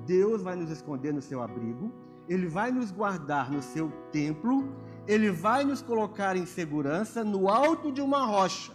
Deus 0.05 0.43
vai 0.43 0.55
nos 0.55 0.71
esconder 0.71 1.15
no 1.15 1.23
seu 1.23 1.41
abrigo, 1.41 1.91
Ele 2.29 2.47
vai 2.47 2.71
nos 2.71 2.91
guardar 2.91 3.51
no 3.51 3.63
seu 3.63 3.91
templo, 4.13 4.69
Ele 5.07 5.31
vai 5.31 5.65
nos 5.65 5.81
colocar 5.81 6.37
em 6.37 6.45
segurança 6.45 7.25
no 7.25 7.49
alto 7.49 7.91
de 7.91 8.03
uma 8.03 8.27
rocha. 8.27 8.75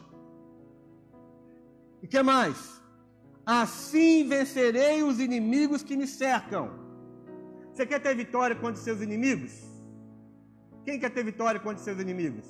E 2.02 2.08
que 2.08 2.24
mais? 2.24 2.82
Assim 3.46 4.28
vencerei 4.28 5.04
os 5.04 5.20
inimigos 5.20 5.84
que 5.84 5.96
me 5.96 6.08
cercam. 6.08 6.72
Você 7.72 7.86
quer 7.86 8.00
ter 8.00 8.16
vitória 8.16 8.56
contra 8.56 8.74
os 8.74 8.80
seus 8.80 9.02
inimigos? 9.02 9.73
Quem 10.86 11.00
quer 11.00 11.10
ter 11.10 11.24
vitória 11.24 11.60
contra 11.60 11.82
seus 11.84 12.00
inimigos? 12.00 12.46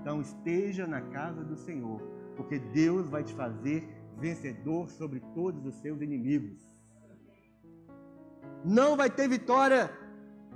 Então 0.00 0.20
esteja 0.20 0.86
na 0.86 1.00
casa 1.00 1.44
do 1.44 1.56
Senhor, 1.56 2.00
porque 2.36 2.58
Deus 2.58 3.08
vai 3.08 3.22
te 3.22 3.34
fazer 3.34 3.88
vencedor 4.18 4.88
sobre 4.90 5.20
todos 5.34 5.64
os 5.64 5.74
seus 5.80 6.00
inimigos. 6.00 6.58
Não 8.64 8.96
vai 8.96 9.08
ter 9.08 9.28
vitória 9.28 9.90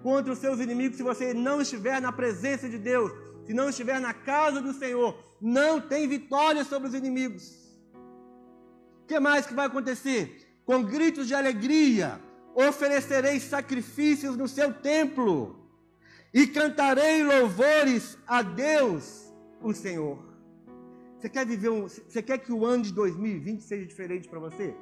contra 0.03 0.33
os 0.33 0.39
seus 0.39 0.61
inimigos 0.61 0.97
se 0.97 1.03
você 1.03 1.33
não 1.33 1.61
estiver 1.61 2.01
na 2.01 2.13
presença 2.13 2.69
de 2.69 2.79
Deus, 2.79 3.13
se 3.45 3.55
não 3.55 3.69
estiver 3.69 4.01
na 4.01 4.13
casa 4.13 4.61
do 4.61 4.73
Senhor. 4.73 5.17
Não 5.41 5.81
tem 5.81 6.09
vitória 6.09 6.65
sobre 6.65 6.89
os 6.89 6.95
inimigos. 6.95 7.65
O 9.03 9.07
que 9.07 9.21
mais 9.21 9.47
que 9.47 9.55
vai 9.55 9.67
acontecer? 9.67 10.61
Com 10.65 10.83
gritos 10.83 11.29
de 11.29 11.35
alegria, 11.35 12.21
oferecerei 12.55 13.39
sacrifícios 13.39 14.37
no 14.37 14.49
seu 14.49 14.73
templo 14.73 15.64
e 16.35 16.49
cantarei 16.49 17.23
louvores 17.23 18.19
a 18.27 18.43
Deus, 18.43 19.33
o 19.63 19.73
Senhor. 19.73 20.19
Você 21.17 21.29
quer 21.29 21.47
viver 21.47 21.69
um, 21.71 21.83
você 21.83 22.21
quer 22.21 22.39
que 22.39 22.53
o 22.53 22.67
ano 22.67 22.83
de 22.83 22.93
2020 22.93 23.63
seja 23.63 23.87
diferente 23.87 24.29
para 24.29 24.41
você? 24.41 24.75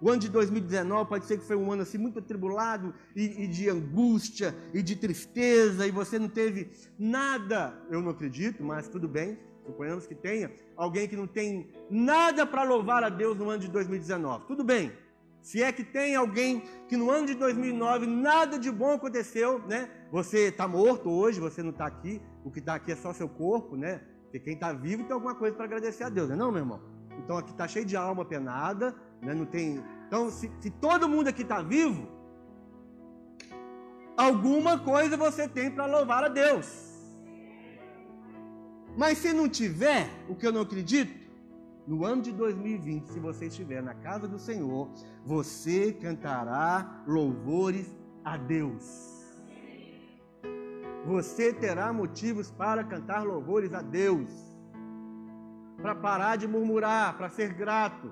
O 0.00 0.10
ano 0.10 0.18
de 0.18 0.28
2019 0.28 1.08
pode 1.08 1.26
ser 1.26 1.38
que 1.38 1.46
foi 1.46 1.54
um 1.54 1.70
ano 1.70 1.82
assim 1.82 1.96
muito 1.96 2.18
atribulado 2.18 2.92
e, 3.14 3.44
e, 3.44 3.46
de 3.46 3.70
angústia 3.70 4.52
e 4.74 4.82
de 4.82 4.96
tristeza 4.96 5.86
e 5.86 5.92
você 5.92 6.18
não 6.18 6.28
teve 6.28 6.68
nada. 6.98 7.80
Eu 7.88 8.02
não 8.02 8.10
acredito, 8.10 8.64
mas 8.64 8.88
tudo 8.88 9.06
bem. 9.06 9.38
Suponhamos 9.64 10.04
que 10.04 10.16
tenha 10.16 10.50
alguém 10.76 11.06
que 11.06 11.14
não 11.14 11.28
tem 11.28 11.68
nada 11.88 12.44
para 12.44 12.64
louvar 12.64 13.04
a 13.04 13.08
Deus 13.08 13.38
no 13.38 13.48
ano 13.48 13.60
de 13.60 13.68
2019. 13.68 14.46
Tudo 14.46 14.64
bem. 14.64 14.90
Se 15.42 15.60
é 15.60 15.72
que 15.72 15.82
tem 15.82 16.14
alguém 16.14 16.62
que 16.88 16.96
no 16.96 17.10
ano 17.10 17.26
de 17.26 17.34
2009 17.34 18.06
nada 18.06 18.58
de 18.58 18.70
bom 18.70 18.92
aconteceu, 18.92 19.58
né? 19.66 19.90
Você 20.12 20.48
está 20.48 20.68
morto 20.68 21.10
hoje, 21.10 21.40
você 21.40 21.62
não 21.62 21.70
está 21.70 21.86
aqui. 21.86 22.22
O 22.44 22.50
que 22.50 22.60
está 22.60 22.76
aqui 22.76 22.92
é 22.92 22.96
só 22.96 23.12
seu 23.12 23.28
corpo, 23.28 23.76
né? 23.76 24.00
Porque 24.22 24.38
quem 24.38 24.54
está 24.54 24.72
vivo 24.72 25.02
tem 25.02 25.12
alguma 25.12 25.34
coisa 25.34 25.56
para 25.56 25.64
agradecer 25.64 26.04
a 26.04 26.08
Deus, 26.08 26.28
não 26.28 26.36
é 26.36 26.38
não, 26.38 26.52
meu 26.52 26.60
irmão? 26.60 26.80
Então 27.18 27.36
aqui 27.36 27.50
está 27.50 27.66
cheio 27.66 27.84
de 27.84 27.96
alma 27.96 28.24
penada, 28.24 28.94
né? 29.20 29.34
não 29.34 29.44
tem. 29.44 29.82
Então, 30.06 30.30
se, 30.30 30.50
se 30.60 30.70
todo 30.70 31.08
mundo 31.08 31.28
aqui 31.28 31.42
está 31.42 31.60
vivo, 31.60 32.08
alguma 34.16 34.78
coisa 34.78 35.16
você 35.16 35.48
tem 35.48 35.70
para 35.70 35.86
louvar 35.86 36.24
a 36.24 36.28
Deus. 36.28 36.92
Mas 38.96 39.18
se 39.18 39.32
não 39.32 39.48
tiver, 39.48 40.08
o 40.28 40.34
que 40.34 40.46
eu 40.46 40.52
não 40.52 40.62
acredito, 40.62 41.21
no 41.86 42.04
ano 42.04 42.22
de 42.22 42.32
2020, 42.32 43.08
se 43.08 43.18
você 43.18 43.46
estiver 43.46 43.82
na 43.82 43.94
casa 43.94 44.28
do 44.28 44.38
Senhor, 44.38 44.90
você 45.24 45.92
cantará 45.92 47.02
louvores 47.06 47.94
a 48.24 48.36
Deus 48.36 49.12
você 51.04 51.52
terá 51.52 51.92
motivos 51.92 52.50
para 52.50 52.84
cantar 52.84 53.24
louvores 53.24 53.74
a 53.74 53.82
Deus, 53.82 54.30
para 55.80 55.94
parar 55.94 56.36
de 56.36 56.46
murmurar, 56.46 57.16
para 57.16 57.28
ser 57.28 57.52
grato, 57.52 58.10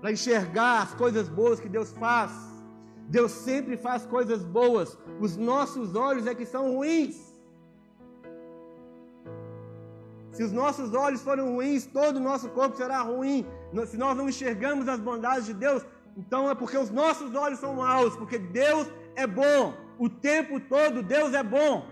para 0.00 0.10
enxergar 0.10 0.82
as 0.82 0.94
coisas 0.94 1.28
boas 1.28 1.60
que 1.60 1.68
Deus 1.68 1.92
faz. 1.92 2.32
Deus 3.08 3.30
sempre 3.32 3.76
faz 3.76 4.06
coisas 4.06 4.44
boas, 4.44 4.96
os 5.20 5.36
nossos 5.36 5.94
olhos 5.94 6.26
é 6.26 6.34
que 6.34 6.46
são 6.46 6.74
ruins. 6.76 7.29
Se 10.40 10.44
os 10.44 10.52
nossos 10.52 10.94
olhos 10.94 11.20
forem 11.20 11.44
ruins, 11.44 11.84
todo 11.84 12.16
o 12.16 12.20
nosso 12.28 12.48
corpo 12.48 12.74
será 12.74 13.02
ruim. 13.02 13.44
Se 13.86 13.98
nós 13.98 14.16
não 14.16 14.26
enxergamos 14.26 14.88
as 14.88 14.98
bondades 14.98 15.44
de 15.44 15.52
Deus, 15.52 15.84
então 16.16 16.48
é 16.48 16.54
porque 16.54 16.78
os 16.78 16.88
nossos 16.88 17.34
olhos 17.34 17.58
são 17.58 17.74
maus, 17.74 18.16
porque 18.16 18.38
Deus 18.38 18.90
é 19.14 19.26
bom. 19.26 19.74
O 19.98 20.08
tempo 20.08 20.58
todo 20.58 21.02
Deus 21.02 21.34
é 21.34 21.42
bom. 21.42 21.86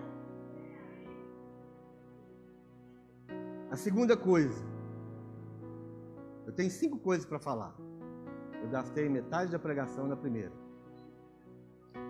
A 3.70 3.76
segunda 3.76 4.16
coisa, 4.16 4.64
eu 6.46 6.52
tenho 6.54 6.70
cinco 6.70 6.98
coisas 6.98 7.26
para 7.26 7.38
falar. 7.38 7.74
Eu 8.62 8.70
gastei 8.70 9.10
metade 9.10 9.52
da 9.52 9.58
pregação 9.58 10.06
na 10.06 10.16
primeira. 10.16 10.54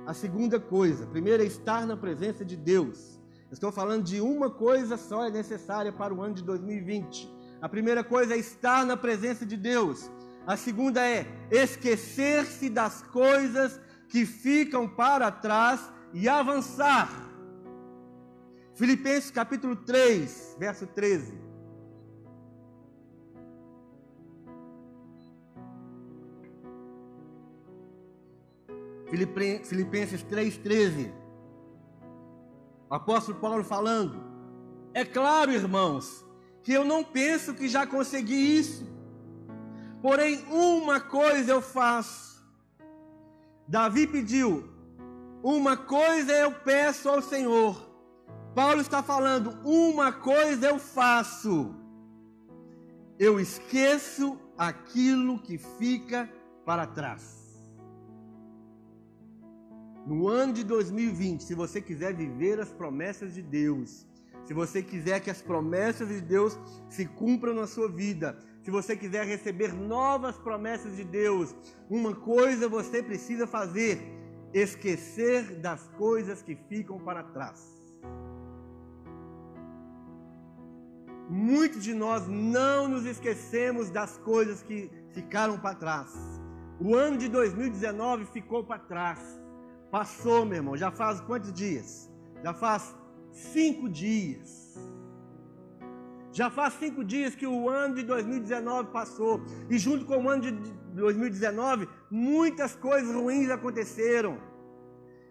A 0.07 0.14
segunda 0.14 0.61
coisa, 0.61 1.05
primeiro 1.05 1.42
é 1.42 1.46
estar 1.46 1.85
na 1.85 1.96
presença 1.96 2.44
de 2.44 2.57
Deus. 2.57 3.17
Estou 3.50 3.72
falando 3.72 4.04
de 4.04 4.20
uma 4.20 4.50
coisa 4.50 4.96
só 4.96 5.24
é 5.24 5.30
necessária 5.30 5.92
para 5.92 6.12
o 6.12 6.20
ano 6.20 6.34
de 6.34 6.42
2020. 6.42 7.28
A 7.61 7.68
primeira 7.68 8.04
coisa 8.04 8.34
é 8.34 8.38
estar 8.38 8.84
na 8.84 8.96
presença 8.96 9.46
de 9.46 9.56
Deus. 9.56 10.11
A 10.46 10.56
segunda 10.56 11.00
é 11.06 11.26
esquecer-se 11.50 12.68
das 12.70 13.02
coisas 13.02 13.80
que 14.08 14.24
ficam 14.24 14.88
para 14.88 15.30
trás 15.30 15.80
e 16.12 16.28
avançar. 16.28 17.11
Filipenses 18.74 19.30
capítulo 19.30 19.76
3, 19.76 20.56
verso 20.58 20.87
13. 20.87 21.48
Filipenses 29.08 30.22
3,13. 30.22 31.28
Apóstolo 32.90 33.38
Paulo 33.38 33.64
falando: 33.64 34.22
É 34.94 35.05
claro, 35.05 35.53
irmãos, 35.53 36.24
que 36.62 36.72
eu 36.72 36.85
não 36.85 37.05
penso 37.05 37.55
que 37.55 37.68
já 37.68 37.87
consegui 37.87 38.59
isso. 38.59 38.87
Porém, 40.01 40.44
uma 40.51 41.01
coisa 41.01 41.53
eu 41.53 41.61
faço. 41.61 42.42
Davi 43.66 44.07
pediu: 44.07 44.68
Uma 45.42 45.77
coisa 45.77 46.33
eu 46.33 46.53
peço 46.53 47.09
ao 47.09 47.20
Senhor. 47.20 47.88
Paulo 48.55 48.81
está 48.81 49.03
falando: 49.03 49.59
Uma 49.64 50.12
coisa 50.12 50.68
eu 50.68 50.79
faço. 50.79 51.74
Eu 53.18 53.38
esqueço 53.40 54.38
aquilo 54.57 55.38
que 55.40 55.59
fica 55.59 56.31
para 56.64 56.87
trás. 56.87 57.47
No 60.09 60.27
ano 60.27 60.55
de 60.55 60.64
2020, 60.64 61.42
se 61.42 61.55
você 61.55 61.83
quiser 61.83 62.14
viver 62.14 62.59
as 62.59 62.71
promessas 62.73 63.35
de 63.35 63.42
Deus, 63.42 64.07
se 64.47 64.55
você 64.55 64.83
quiser 64.83 65.21
que 65.21 65.29
as 65.29 65.42
promessas 65.42 66.09
de 66.09 66.23
Deus 66.23 66.59
se 66.88 67.05
cumpram 67.05 67.53
na 67.53 67.66
sua 67.66 67.90
vida, 67.90 68.38
se 68.62 68.71
você 68.71 68.97
quiser 68.97 69.27
receber 69.27 69.75
novas 69.75 70.38
promessas 70.38 70.97
de 70.97 71.05
Deus, 71.05 71.55
uma 71.90 72.14
coisa 72.14 72.71
você 72.71 73.03
precisa 73.03 73.47
fazer: 73.47 74.01
esquecer 74.55 75.61
das 75.61 75.87
coisas 75.99 76.40
que 76.40 76.57
ficam 76.57 76.99
para 76.99 77.23
trás. 77.23 77.61
Muitos 81.29 81.85
de 81.85 81.92
nós 81.92 82.27
não 82.27 82.88
nos 82.88 83.05
esquecemos 83.05 83.90
das 83.90 84.16
coisas 84.16 84.62
que 84.62 84.90
ficaram 85.12 85.59
para 85.59 85.75
trás. 85.75 86.11
O 86.81 86.94
ano 86.94 87.18
de 87.18 87.29
2019 87.29 88.25
ficou 88.25 88.64
para 88.64 88.79
trás. 88.79 89.47
Passou, 89.90 90.44
meu 90.44 90.57
irmão, 90.57 90.77
já 90.77 90.90
faz 90.90 91.20
quantos 91.20 91.53
dias? 91.53 92.11
Já 92.42 92.53
faz 92.53 92.94
cinco 93.33 93.88
dias. 93.88 94.77
Já 96.31 96.51
faz 96.51 96.74
cinco 96.74 97.03
dias 97.03 97.35
que 97.35 97.46
o 97.46 97.68
ano 97.68 97.94
de 97.94 98.03
2019 98.03 98.90
passou. 98.90 99.40
E 99.70 99.79
junto 99.79 100.05
com 100.05 100.24
o 100.24 100.29
ano 100.29 100.42
de 100.42 100.53
2019, 100.94 101.88
muitas 102.11 102.74
coisas 102.74 103.14
ruins 103.14 103.51
aconteceram. 103.51 104.38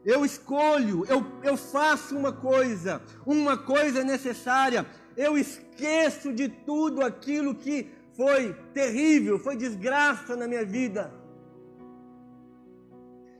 Eu 0.04 0.26
escolho, 0.26 1.06
eu, 1.08 1.24
eu 1.44 1.56
faço 1.56 2.18
uma 2.18 2.32
coisa, 2.32 3.02
uma 3.26 3.58
coisa 3.58 4.04
necessária. 4.04 4.86
Eu 5.16 5.38
esqueço 5.38 6.34
de 6.34 6.50
tudo 6.50 7.04
aquilo 7.04 7.54
que 7.54 7.92
foi 8.16 8.54
terrível, 8.74 9.38
foi 9.38 9.56
desgraça 9.56 10.36
na 10.36 10.48
minha 10.48 10.66
vida. 10.66 11.14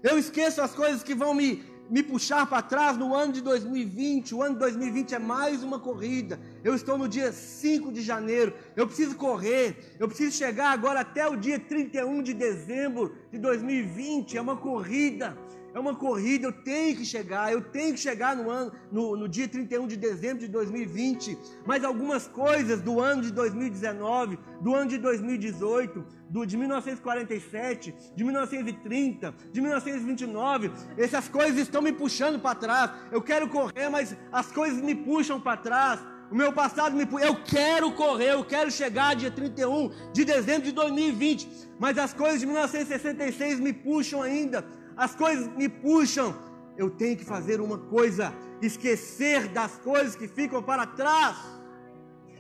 Eu 0.04 0.18
esqueço 0.18 0.62
as 0.62 0.74
coisas 0.76 1.02
que 1.02 1.16
vão 1.16 1.34
me, 1.34 1.64
me 1.90 2.04
puxar 2.04 2.46
para 2.46 2.62
trás 2.62 2.96
no 2.98 3.16
ano 3.16 3.34
de 3.34 3.42
2020. 3.42 4.36
O 4.36 4.44
ano 4.44 4.54
de 4.54 4.60
2020 4.60 5.16
é 5.16 5.20
mais 5.20 5.64
uma 5.64 5.80
corrida. 5.80 6.40
Eu 6.64 6.76
estou 6.76 6.98
no 6.98 7.08
dia 7.08 7.32
5 7.32 7.92
de 7.92 8.02
janeiro. 8.02 8.54
Eu 8.76 8.86
preciso 8.86 9.16
correr. 9.16 9.96
Eu 10.00 10.08
preciso 10.08 10.38
chegar 10.38 10.70
agora 10.70 11.00
até 11.00 11.28
o 11.28 11.36
dia 11.36 11.60
31 11.60 12.22
de 12.22 12.34
dezembro 12.34 13.16
de 13.32 13.40
2020. 13.40 14.38
É 14.38 14.42
uma 14.42 14.58
corrida. 14.58 15.36
É 15.78 15.80
uma 15.80 15.94
corrida, 15.94 16.48
eu 16.48 16.52
tenho 16.52 16.98
que 16.98 17.06
chegar, 17.06 17.54
eu 17.54 17.62
tenho 17.62 17.94
que 17.94 18.00
chegar 18.00 18.36
no 18.36 18.50
ano, 18.50 18.72
no, 18.92 19.16
no 19.16 19.30
dia 19.30 19.48
31 19.48 19.86
de 19.86 19.96
dezembro 19.96 20.40
de 20.40 20.48
2020. 20.48 21.38
Mas 21.68 21.84
algumas 21.84 22.28
coisas 22.28 22.82
do 22.82 23.00
ano 23.00 23.22
de 23.22 23.32
2019, 23.32 24.40
do 24.60 24.74
ano 24.74 24.90
de 24.90 24.98
2018, 24.98 26.04
do, 26.32 26.48
de 26.48 26.58
1947, 26.58 27.94
de 28.16 28.24
1930, 28.24 29.36
de 29.52 29.62
1929, 29.62 30.72
essas 30.98 31.30
coisas 31.30 31.60
estão 31.60 31.84
me 31.84 31.94
puxando 31.94 32.40
para 32.40 32.56
trás. 32.56 32.92
Eu 33.12 33.22
quero 33.22 33.48
correr, 33.48 33.88
mas 33.88 34.18
as 34.32 34.52
coisas 34.52 34.82
me 34.82 34.96
puxam 34.96 35.40
para 35.40 35.58
trás. 35.58 36.00
O 36.32 36.36
meu 36.36 36.52
passado 36.52 36.96
me 36.96 37.06
puxa. 37.06 37.24
Eu 37.24 37.36
quero 37.44 37.92
correr, 37.92 38.34
eu 38.34 38.44
quero 38.44 38.72
chegar 38.72 39.16
dia 39.16 39.30
31 39.30 39.92
de 40.12 40.26
dezembro 40.26 40.64
de 40.64 40.72
2020. 40.72 41.68
Mas 41.80 42.00
as 42.00 42.16
coisas 42.16 42.40
de 42.40 42.48
1966 42.48 43.60
me 43.60 43.72
puxam 43.72 44.24
ainda 44.24 44.66
as 44.98 45.16
coisas 45.16 45.48
me 45.56 45.70
puxam. 45.70 46.36
Eu 46.76 46.90
tenho 46.90 47.16
que 47.18 47.26
fazer 47.26 47.62
uma 47.62 47.78
coisa: 47.78 48.34
esquecer 48.62 49.48
das 49.50 49.78
coisas 49.78 50.16
que 50.16 50.28
ficam 50.28 50.62
para 50.62 50.86
trás. 50.86 51.38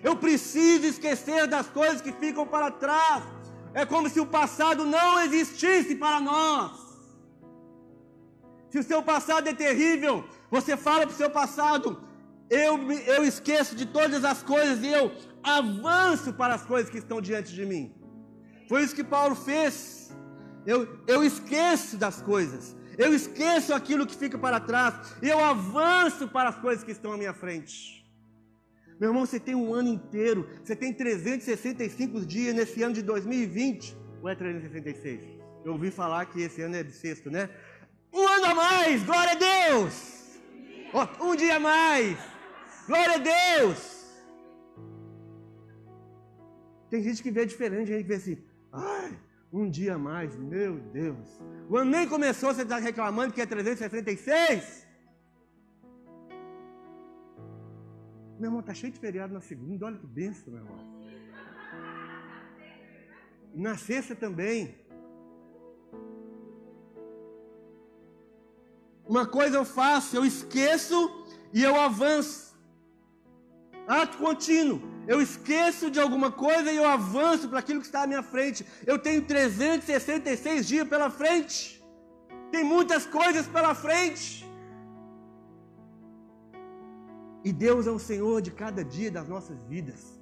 Eu 0.04 0.16
preciso 0.16 0.86
esquecer 0.86 1.48
das 1.48 1.68
coisas 1.68 2.02
que 2.02 2.12
ficam 2.12 2.46
para 2.46 2.72
trás. 2.72 3.24
É 3.74 3.86
como 3.86 4.10
se 4.10 4.20
o 4.20 4.26
passado 4.26 4.86
não 4.86 5.20
existisse 5.22 5.96
para 5.96 6.20
nós. 6.20 6.72
Se 8.70 8.80
o 8.80 8.84
seu 8.84 9.02
passado 9.02 9.48
é 9.48 9.54
terrível, 9.54 10.24
você 10.50 10.76
fala 10.76 11.02
para 11.06 11.14
o 11.14 11.18
seu 11.18 11.30
passado: 11.30 12.02
eu, 12.50 12.92
eu 12.92 13.24
esqueço 13.24 13.76
de 13.76 13.86
todas 13.86 14.24
as 14.24 14.42
coisas 14.42 14.84
e 14.84 14.88
eu 14.88 15.12
avanço 15.44 16.34
para 16.34 16.56
as 16.56 16.66
coisas 16.66 16.90
que 16.90 16.98
estão 16.98 17.22
diante 17.22 17.54
de 17.54 17.66
mim. 17.66 17.94
Foi 18.68 18.84
isso 18.84 18.96
que 18.96 19.04
Paulo 19.04 19.36
fez 19.36 20.12
eu, 20.68 21.00
eu 21.08 21.24
esqueço 21.24 21.96
das 21.96 22.22
coisas, 22.22 22.76
eu 22.98 23.14
esqueço 23.14 23.74
aquilo 23.74 24.06
que 24.06 24.16
fica 24.16 24.38
para 24.38 24.60
trás, 24.60 25.16
eu 25.22 25.40
avanço 25.40 26.28
para 26.28 26.50
as 26.50 26.58
coisas 26.58 26.84
que 26.84 26.92
estão 26.92 27.14
à 27.14 27.18
minha 27.18 27.34
frente. 27.34 28.06
Meu 29.00 29.12
irmão, 29.12 29.26
você 29.26 29.40
tem 29.40 29.56
um 29.56 29.74
ano 29.74 29.88
inteiro, 29.88 30.50
você 30.62 30.76
tem 30.76 30.92
365 30.92 32.26
dias 32.26 32.54
nesse 32.54 32.84
ano 32.84 32.94
de 32.94 33.02
2020, 33.02 33.96
ou 34.22 34.28
é 34.28 34.36
366? 34.36 35.22
Eu 35.64 35.72
ouvi 35.72 35.90
falar 35.90 36.26
que 36.26 36.42
esse 36.42 36.62
ano 36.62 36.76
é 36.76 36.84
de 36.84 36.92
sexto, 36.92 37.32
né? 37.32 37.50
Um 38.14 38.28
ano 38.28 38.46
a 38.48 38.56
mais, 38.56 39.04
glória 39.04 39.32
a 39.32 39.36
Deus! 39.36 40.40
Oh, 40.94 41.28
um 41.28 41.36
dia 41.36 41.56
a 41.56 41.60
mais, 41.62 42.18
glória 42.88 43.16
a 43.16 43.18
Deus! 43.20 44.06
Tem 46.90 47.02
gente 47.02 47.24
que 47.24 47.32
vê 47.32 47.46
diferente, 47.46 47.94
a 47.94 47.98
gente 47.98 48.08
vê 48.08 48.16
assim, 48.16 48.38
ai, 48.74 49.18
um 49.52 49.70
dia 49.70 49.98
mais, 49.98 50.36
meu 50.36 50.80
Deus. 50.80 51.42
O 51.70 51.78
ano 51.78 51.92
nem 51.92 52.08
começou, 52.08 52.54
você 52.54 52.64
está 52.64 52.78
reclamando 52.78 53.34
que 53.34 53.42
é 53.42 53.46
366? 53.46 54.86
Meu 58.40 58.50
irmão, 58.50 58.60
está 58.60 58.74
cheio 58.74 58.94
de 58.94 59.00
feriado 59.00 59.34
na 59.34 59.42
segunda, 59.42 59.86
olha 59.86 59.98
que 59.98 60.06
benção, 60.06 60.54
meu 60.54 60.64
irmão. 60.64 60.98
Na 63.54 63.76
sexta 63.78 64.16
também. 64.16 64.76
Uma 69.08 69.26
coisa 69.26 69.58
eu 69.58 69.66
faço, 69.66 70.16
eu 70.16 70.26
esqueço 70.26 71.26
e 71.54 71.64
eu 71.64 71.76
avanço. 71.76 72.56
Ato 73.88 74.18
contínuo. 74.18 74.97
Eu 75.08 75.22
esqueço 75.22 75.90
de 75.90 76.00
alguma 76.00 76.30
coisa 76.32 76.72
e 76.72 76.76
eu 76.76 76.86
avanço 76.86 77.48
para 77.48 77.60
aquilo 77.60 77.80
que 77.80 77.86
está 77.86 78.04
à 78.04 78.08
minha 78.08 78.22
frente. 78.22 78.66
Eu 78.86 79.00
tenho 79.00 79.22
366 79.22 80.68
dias 80.68 80.88
pela 80.88 81.10
frente. 81.10 81.82
Tem 82.52 82.64
muitas 82.64 83.06
coisas 83.06 83.48
pela 83.48 83.74
frente. 83.74 84.46
E 87.44 87.54
Deus 87.54 87.88
é 87.88 87.92
o 87.92 88.00
Senhor 88.00 88.42
de 88.42 88.52
cada 88.52 88.84
dia 88.84 89.10
das 89.10 89.28
nossas 89.28 89.64
vidas. 89.64 90.20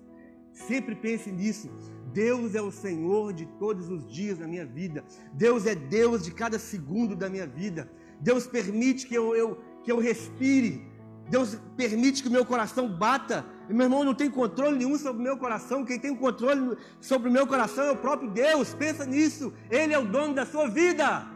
Sempre 0.53 0.95
pense 0.95 1.31
nisso. 1.31 1.69
Deus 2.13 2.55
é 2.55 2.61
o 2.61 2.71
Senhor 2.71 3.33
de 3.33 3.45
todos 3.57 3.89
os 3.89 4.07
dias 4.07 4.37
da 4.37 4.47
minha 4.47 4.65
vida. 4.65 5.03
Deus 5.33 5.65
é 5.65 5.73
Deus 5.73 6.23
de 6.23 6.31
cada 6.31 6.59
segundo 6.59 7.15
da 7.15 7.27
minha 7.27 7.47
vida. 7.47 7.91
Deus 8.21 8.45
permite 8.45 9.07
que 9.07 9.15
eu, 9.15 9.35
eu 9.35 9.59
que 9.83 9.91
eu 9.91 9.99
respire. 9.99 10.94
Deus 11.29 11.57
permite 11.75 12.21
que 12.21 12.29
o 12.29 12.31
meu 12.31 12.45
coração 12.45 12.87
bata 12.87 13.45
meu 13.73 13.85
irmão 13.85 14.03
não 14.03 14.13
tem 14.13 14.29
controle 14.29 14.77
nenhum 14.77 14.97
sobre 14.97 15.21
o 15.21 15.23
meu 15.23 15.37
coração. 15.37 15.83
Quem 15.83 15.99
tem 15.99 16.15
controle 16.15 16.77
sobre 17.01 17.29
o 17.29 17.31
meu 17.31 17.47
coração 17.47 17.85
é 17.85 17.91
o 17.91 17.97
próprio 17.97 18.29
Deus. 18.29 18.73
Pensa 18.73 19.05
nisso. 19.05 19.53
Ele 19.69 19.93
é 19.93 19.99
o 19.99 20.05
dono 20.05 20.33
da 20.33 20.45
sua 20.45 20.67
vida. 20.67 21.27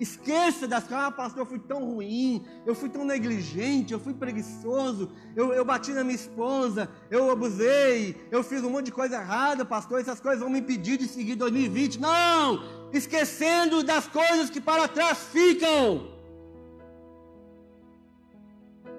Esqueça 0.00 0.66
das 0.66 0.82
coisas, 0.82 1.04
ah, 1.04 1.12
pastor, 1.12 1.42
eu 1.42 1.46
fui 1.46 1.60
tão 1.60 1.84
ruim, 1.84 2.44
eu 2.66 2.74
fui 2.74 2.88
tão 2.88 3.04
negligente, 3.04 3.92
eu 3.92 4.00
fui 4.00 4.12
preguiçoso, 4.12 5.12
eu, 5.36 5.52
eu 5.52 5.64
bati 5.64 5.92
na 5.92 6.02
minha 6.02 6.16
esposa, 6.16 6.90
eu 7.08 7.30
abusei, 7.30 8.16
eu 8.28 8.42
fiz 8.42 8.64
um 8.64 8.70
monte 8.70 8.86
de 8.86 8.90
coisa 8.90 9.14
errada, 9.14 9.64
pastor, 9.64 10.00
essas 10.00 10.18
coisas 10.18 10.40
vão 10.40 10.50
me 10.50 10.58
impedir 10.58 10.96
de 10.96 11.06
seguir 11.06 11.36
2020. 11.36 12.00
Não! 12.00 12.90
Esquecendo 12.92 13.84
das 13.84 14.08
coisas 14.08 14.50
que 14.50 14.60
para 14.60 14.88
trás 14.88 15.18
ficam. 15.30 16.11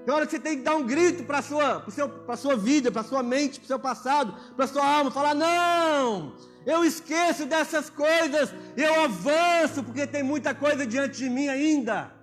Tem 0.06 0.13
hora 0.13 0.26
que 0.26 0.32
você 0.32 0.39
tem 0.39 0.58
que 0.58 0.63
dar 0.63 0.76
um 0.76 0.86
grito 0.86 1.24
para 1.24 1.39
a 1.39 1.42
sua, 1.42 1.86
sua 2.36 2.56
vida, 2.58 2.92
para 2.92 3.02
a 3.02 3.06
sua 3.06 3.24
mente, 3.24 3.60
para 3.60 3.66
o 3.66 3.68
seu 3.68 3.80
passado, 3.80 4.34
para 4.56 4.66
a 4.66 4.68
sua 4.68 4.86
alma, 4.86 5.12
falar: 5.12 5.34
não, 5.34 6.36
eu 6.66 6.84
esqueço 6.84 7.46
dessas 7.46 7.89
coisas, 7.89 8.54
eu 8.76 9.02
avanço, 9.02 9.84
porque 9.84 10.06
tem 10.06 10.22
muita 10.22 10.54
coisa 10.54 10.86
diante 10.86 11.20
de 11.20 11.30
mim 11.30 11.48
ainda. 11.48 12.13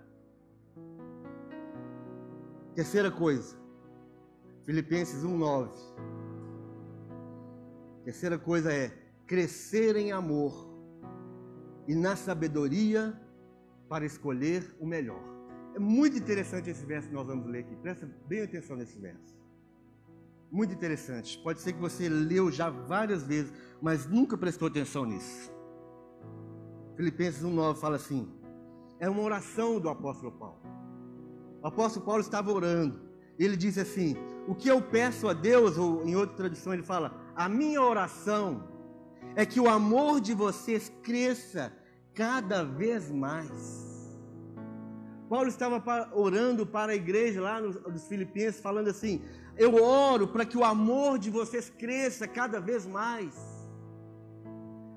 Terceira 2.75 3.11
coisa, 3.11 3.57
Filipenses 4.65 5.25
1,9. 5.25 5.71
Terceira 8.05 8.39
coisa 8.39 8.73
é 8.73 8.91
crescer 9.27 9.97
em 9.97 10.13
amor 10.13 10.69
e 11.87 11.95
na 11.95 12.15
sabedoria 12.15 13.19
para 13.89 14.05
escolher 14.05 14.75
o 14.79 14.87
melhor. 14.87 15.30
É 15.75 15.79
muito 15.79 16.17
interessante 16.17 16.69
esse 16.71 16.85
verso 16.85 17.09
que 17.09 17.15
nós 17.15 17.27
vamos 17.27 17.47
ler 17.47 17.61
aqui. 17.61 17.77
Presta 17.77 18.09
bem 18.27 18.43
atenção 18.43 18.77
nesse 18.77 18.99
verso. 18.99 19.39
Muito 20.51 20.75
interessante. 20.75 21.39
Pode 21.39 21.61
ser 21.61 21.73
que 21.73 21.81
você 21.81 22.09
leu 22.09 22.51
já 22.51 22.71
várias 22.71 23.23
vezes, 23.23 23.53
mas 23.81 24.07
nunca 24.07 24.37
prestou 24.37 24.69
atenção 24.69 25.05
nisso. 25.05 25.53
Filipenses 26.97 27.43
1,9 27.43 27.77
fala 27.77 27.97
assim: 27.97 28.29
é 29.01 29.09
uma 29.09 29.23
oração 29.23 29.81
do 29.81 29.89
apóstolo 29.89 30.31
Paulo. 30.31 30.61
O 31.63 31.67
apóstolo 31.67 32.05
Paulo 32.05 32.21
estava 32.21 32.53
orando. 32.53 33.01
Ele 33.39 33.57
disse 33.57 33.81
assim: 33.81 34.15
O 34.47 34.55
que 34.55 34.69
eu 34.69 34.83
peço 34.83 35.27
a 35.27 35.33
Deus, 35.33 35.79
ou 35.79 36.07
em 36.07 36.15
outra 36.15 36.37
tradução 36.37 36.75
ele 36.75 36.83
fala: 36.83 37.19
A 37.35 37.49
minha 37.49 37.81
oração 37.81 38.69
é 39.35 39.47
que 39.47 39.59
o 39.59 39.69
amor 39.69 40.21
de 40.21 40.35
vocês 40.35 40.93
cresça 41.03 41.73
cada 42.15 42.63
vez 42.63 43.11
mais 43.11 43.90
Paulo 45.31 45.49
estava 45.49 45.81
orando 46.13 46.67
para 46.67 46.91
a 46.91 46.97
igreja 46.97 47.41
lá 47.41 47.61
nos 47.61 48.09
Filipenses, 48.09 48.61
falando 48.61 48.89
assim: 48.89 49.23
Eu 49.57 49.73
oro 49.81 50.27
para 50.27 50.45
que 50.45 50.59
o 50.59 50.65
amor 50.65 51.21
de 51.25 51.31
vocês 51.31 51.67
cresça 51.83 52.27
cada 52.27 52.59
vez 52.69 52.85
mais. 52.85 53.33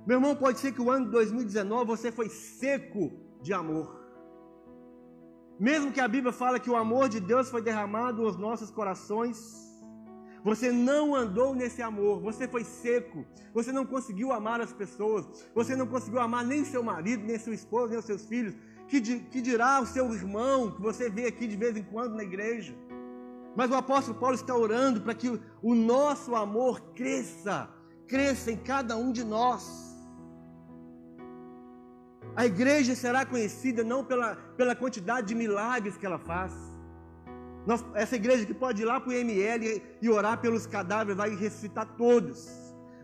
Meu 0.08 0.18
irmão, 0.18 0.36
pode 0.36 0.58
ser 0.60 0.72
que 0.72 0.82
o 0.82 0.90
ano 0.90 1.06
de 1.06 1.12
2019 1.12 1.86
você 1.86 2.12
foi 2.12 2.30
seco 2.30 3.12
de 3.44 3.54
amor. 3.54 3.88
Mesmo 5.60 5.92
que 5.92 6.02
a 6.02 6.08
Bíblia 6.08 6.34
fala 6.34 6.60
que 6.60 6.72
o 6.76 6.76
amor 6.76 7.08
de 7.10 7.20
Deus 7.20 7.52
foi 7.54 7.62
derramado 7.62 8.24
nos 8.24 8.36
nossos 8.36 8.72
corações, 8.72 9.38
você 10.44 10.72
não 10.72 11.16
andou 11.16 11.54
nesse 11.54 11.82
amor, 11.82 12.20
você 12.20 12.48
foi 12.48 12.64
seco, 12.64 13.24
você 13.54 13.72
não 13.72 13.86
conseguiu 13.86 14.34
amar 14.34 14.60
as 14.60 14.74
pessoas, 14.74 15.24
você 15.54 15.76
não 15.76 15.86
conseguiu 15.86 16.20
amar 16.20 16.44
nem 16.44 16.66
seu 16.66 16.82
marido, 16.82 17.24
nem 17.24 17.38
sua 17.38 17.54
esposa, 17.54 17.90
nem 17.92 18.00
os 18.00 18.06
seus 18.06 18.26
filhos, 18.26 18.56
que, 18.88 19.02
que 19.02 19.42
dirá 19.42 19.82
o 19.82 19.86
seu 19.86 20.14
irmão 20.14 20.72
que 20.72 20.82
você 20.82 21.10
vê 21.10 21.26
aqui 21.28 21.48
de 21.48 21.56
vez 21.56 21.76
em 21.76 21.84
quando 21.84 22.16
na 22.16 22.24
igreja? 22.24 22.76
Mas 23.56 23.70
o 23.70 23.76
apóstolo 23.76 24.18
Paulo 24.18 24.36
está 24.36 24.56
orando 24.56 25.02
para 25.02 25.14
que 25.14 25.40
o 25.62 25.76
nosso 25.76 26.36
amor 26.36 26.82
cresça, 26.96 27.70
cresça 28.08 28.52
em 28.52 28.58
cada 28.58 28.96
um 28.96 29.12
de 29.12 29.24
nós. 29.24 29.94
A 32.36 32.46
igreja 32.46 32.96
será 32.96 33.26
conhecida 33.26 33.84
não 33.84 34.04
pela, 34.04 34.36
pela 34.58 34.76
quantidade 34.76 35.28
de 35.28 35.36
milagres 35.36 35.98
que 35.98 36.06
ela 36.06 36.18
faz. 36.18 36.52
Nós, 37.66 37.86
essa 37.94 38.16
igreja 38.16 38.46
que 38.46 38.54
pode 38.54 38.82
ir 38.82 38.86
lá 38.86 39.00
para 39.00 39.10
o 39.10 39.14
ML 39.14 39.66
e, 39.66 39.82
e 40.02 40.10
orar 40.10 40.42
pelos 40.42 40.66
cadáveres, 40.66 41.16
vai 41.16 41.36
ressuscitar 41.36 41.96
todos. 41.96 42.50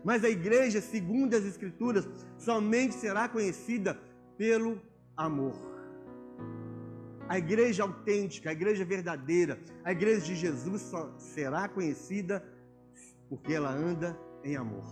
Mas 0.04 0.24
a 0.24 0.28
igreja, 0.28 0.80
segundo 0.80 1.34
as 1.34 1.44
Escrituras, 1.44 2.08
somente 2.36 2.94
será 2.94 3.28
conhecida 3.28 3.98
pelo 4.36 4.80
amor. 5.16 5.69
A 7.30 7.38
igreja 7.38 7.84
autêntica, 7.84 8.50
a 8.50 8.52
igreja 8.52 8.84
verdadeira, 8.84 9.56
a 9.84 9.92
igreja 9.92 10.26
de 10.26 10.34
Jesus 10.34 10.82
só 10.82 11.14
será 11.16 11.68
conhecida 11.68 12.44
porque 13.28 13.52
ela 13.52 13.70
anda 13.70 14.18
em 14.42 14.56
amor. 14.56 14.84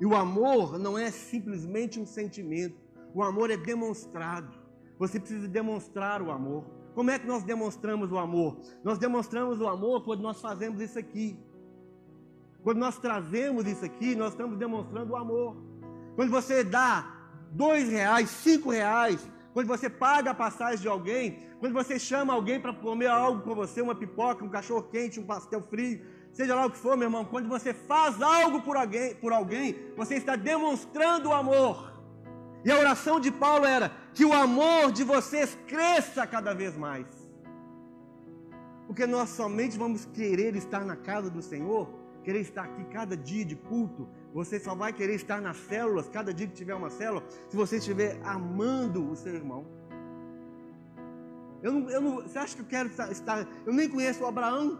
E 0.00 0.04
o 0.04 0.12
amor 0.16 0.76
não 0.76 0.98
é 0.98 1.08
simplesmente 1.12 2.00
um 2.00 2.04
sentimento, 2.04 2.74
o 3.14 3.22
amor 3.22 3.48
é 3.48 3.56
demonstrado. 3.56 4.52
Você 4.98 5.20
precisa 5.20 5.46
demonstrar 5.46 6.20
o 6.20 6.32
amor. 6.32 6.64
Como 6.96 7.12
é 7.12 7.18
que 7.20 7.28
nós 7.28 7.44
demonstramos 7.44 8.10
o 8.10 8.18
amor? 8.18 8.58
Nós 8.82 8.98
demonstramos 8.98 9.60
o 9.60 9.68
amor 9.68 10.02
quando 10.02 10.22
nós 10.22 10.40
fazemos 10.40 10.80
isso 10.80 10.98
aqui. 10.98 11.38
Quando 12.64 12.78
nós 12.78 12.98
trazemos 12.98 13.68
isso 13.68 13.84
aqui, 13.84 14.16
nós 14.16 14.32
estamos 14.32 14.58
demonstrando 14.58 15.12
o 15.12 15.16
amor. 15.16 15.56
Quando 16.16 16.32
você 16.32 16.64
dá 16.64 17.28
dois 17.52 17.88
reais, 17.88 18.28
cinco 18.30 18.70
reais, 18.70 19.30
quando 19.54 19.68
você 19.68 19.88
paga 19.88 20.32
a 20.32 20.34
passagem 20.34 20.80
de 20.80 20.88
alguém, 20.88 21.38
quando 21.60 21.72
você 21.72 21.96
chama 21.96 22.34
alguém 22.34 22.58
para 22.60 22.72
comer 22.74 23.06
algo 23.06 23.40
com 23.42 23.54
você, 23.54 23.80
uma 23.80 23.94
pipoca, 23.94 24.44
um 24.44 24.48
cachorro 24.48 24.82
quente, 24.82 25.20
um 25.20 25.24
pastel 25.24 25.62
frio, 25.62 26.04
seja 26.32 26.56
lá 26.56 26.66
o 26.66 26.70
que 26.72 26.76
for, 26.76 26.96
meu 26.96 27.06
irmão, 27.06 27.24
quando 27.24 27.48
você 27.48 27.72
faz 27.72 28.20
algo 28.20 28.62
por 28.62 28.76
alguém, 28.76 29.14
por 29.14 29.32
alguém, 29.32 29.76
você 29.96 30.16
está 30.16 30.34
demonstrando 30.34 31.28
o 31.28 31.32
amor. 31.32 31.94
E 32.64 32.72
a 32.72 32.76
oração 32.76 33.20
de 33.20 33.30
Paulo 33.30 33.64
era 33.64 33.92
que 34.12 34.24
o 34.24 34.32
amor 34.32 34.90
de 34.90 35.04
vocês 35.04 35.56
cresça 35.68 36.26
cada 36.26 36.52
vez 36.52 36.76
mais. 36.76 37.06
Porque 38.88 39.06
nós 39.06 39.28
somente 39.28 39.78
vamos 39.78 40.04
querer 40.06 40.56
estar 40.56 40.84
na 40.84 40.96
casa 40.96 41.30
do 41.30 41.40
Senhor, 41.40 41.88
querer 42.24 42.40
estar 42.40 42.64
aqui 42.64 42.84
cada 42.86 43.16
dia 43.16 43.44
de 43.44 43.54
culto. 43.54 44.08
Você 44.34 44.58
só 44.58 44.74
vai 44.74 44.92
querer 44.92 45.14
estar 45.14 45.40
nas 45.40 45.56
células, 45.56 46.08
cada 46.08 46.34
dia 46.34 46.48
que 46.48 46.54
tiver 46.54 46.74
uma 46.74 46.90
célula, 46.90 47.22
se 47.48 47.56
você 47.56 47.76
estiver 47.76 48.20
amando 48.24 49.08
o 49.08 49.14
seu 49.14 49.32
irmão. 49.32 49.64
Eu 51.62 51.72
não, 51.72 51.90
eu 51.90 52.00
não, 52.00 52.14
você 52.16 52.38
acha 52.38 52.56
que 52.56 52.60
eu 52.60 52.66
quero 52.66 52.90
estar. 53.10 53.46
Eu 53.64 53.72
nem 53.72 53.88
conheço 53.88 54.24
o 54.24 54.26
Abraão, 54.26 54.78